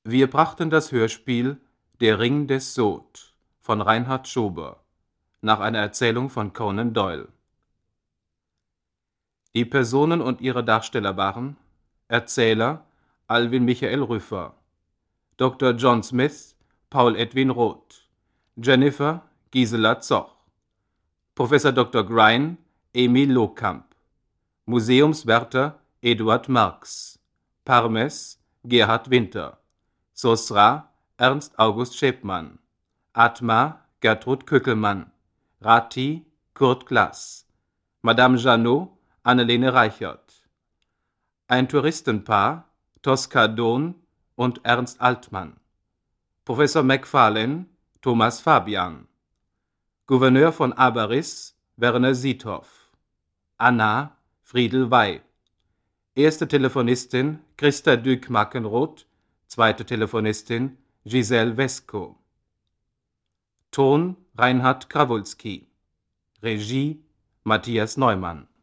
Wir 0.06 0.28
brachten 0.28 0.68
das 0.68 0.92
Hörspiel 0.92 1.56
Der 1.98 2.18
Ring 2.18 2.46
des 2.46 2.74
Sod 2.74 3.32
von 3.58 3.80
Reinhard 3.80 4.28
Schober 4.28 4.84
nach 5.40 5.60
einer 5.60 5.78
Erzählung 5.78 6.28
von 6.28 6.52
Conan 6.52 6.92
Doyle. 6.92 7.28
Die 9.54 9.64
Personen 9.64 10.20
und 10.20 10.42
ihre 10.42 10.62
Darsteller 10.62 11.16
waren 11.16 11.56
Erzähler 12.08 12.84
Alvin 13.28 13.64
Michael 13.64 14.02
Rüffer, 14.02 14.54
Dr. 15.38 15.70
John 15.70 16.02
Smith 16.02 16.54
Paul 16.90 17.16
Edwin 17.16 17.48
Roth, 17.48 18.06
Jennifer 18.56 19.22
Gisela 19.52 20.00
Zoch, 20.00 20.36
Professor 21.34 21.72
Dr. 21.72 22.04
Grein 22.04 22.58
Emil 22.92 23.32
Lohkamp, 23.32 23.86
Museumswärter 24.66 25.80
Eduard 26.02 26.50
Marx, 26.50 27.18
Parmes 27.64 28.38
Gerhard 28.64 29.08
Winter, 29.08 29.63
Sosra 30.16 30.92
Ernst 31.16 31.58
August 31.58 31.98
Schäpmann, 31.98 32.60
Atma 33.12 33.80
Gertrud 33.98 34.46
Kückelmann, 34.46 35.10
Rati 35.60 36.24
Kurt 36.54 36.86
Glass, 36.86 37.48
Madame 38.00 38.38
Janot 38.38 38.90
Annelene 39.24 39.74
Reichert. 39.74 40.48
Ein 41.48 41.68
Touristenpaar 41.68 42.68
Tosca 43.02 43.48
Dohn 43.48 43.96
und 44.36 44.60
Ernst 44.62 45.00
Altmann. 45.00 45.56
Professor 46.44 46.84
McFarlane 46.84 47.66
Thomas 48.00 48.40
Fabian. 48.40 49.08
Gouverneur 50.06 50.52
von 50.52 50.72
Abaris 50.74 51.58
Werner 51.76 52.14
Siethoff. 52.14 52.92
Anna 53.58 54.16
Friedel 54.42 54.92
Wey. 54.92 55.22
Erste 56.14 56.46
Telefonistin 56.46 57.40
Christa 57.56 57.96
Dück 57.96 58.30
Mackenroth. 58.30 59.06
Zweite 59.48 59.84
Telefonistin 59.84 60.76
Giselle 61.04 61.56
Vesco. 61.56 62.18
Ton 63.70 64.16
Reinhard 64.36 64.88
Krawulski. 64.88 65.66
Regie 66.42 67.04
Matthias 67.44 67.96
Neumann 67.96 68.48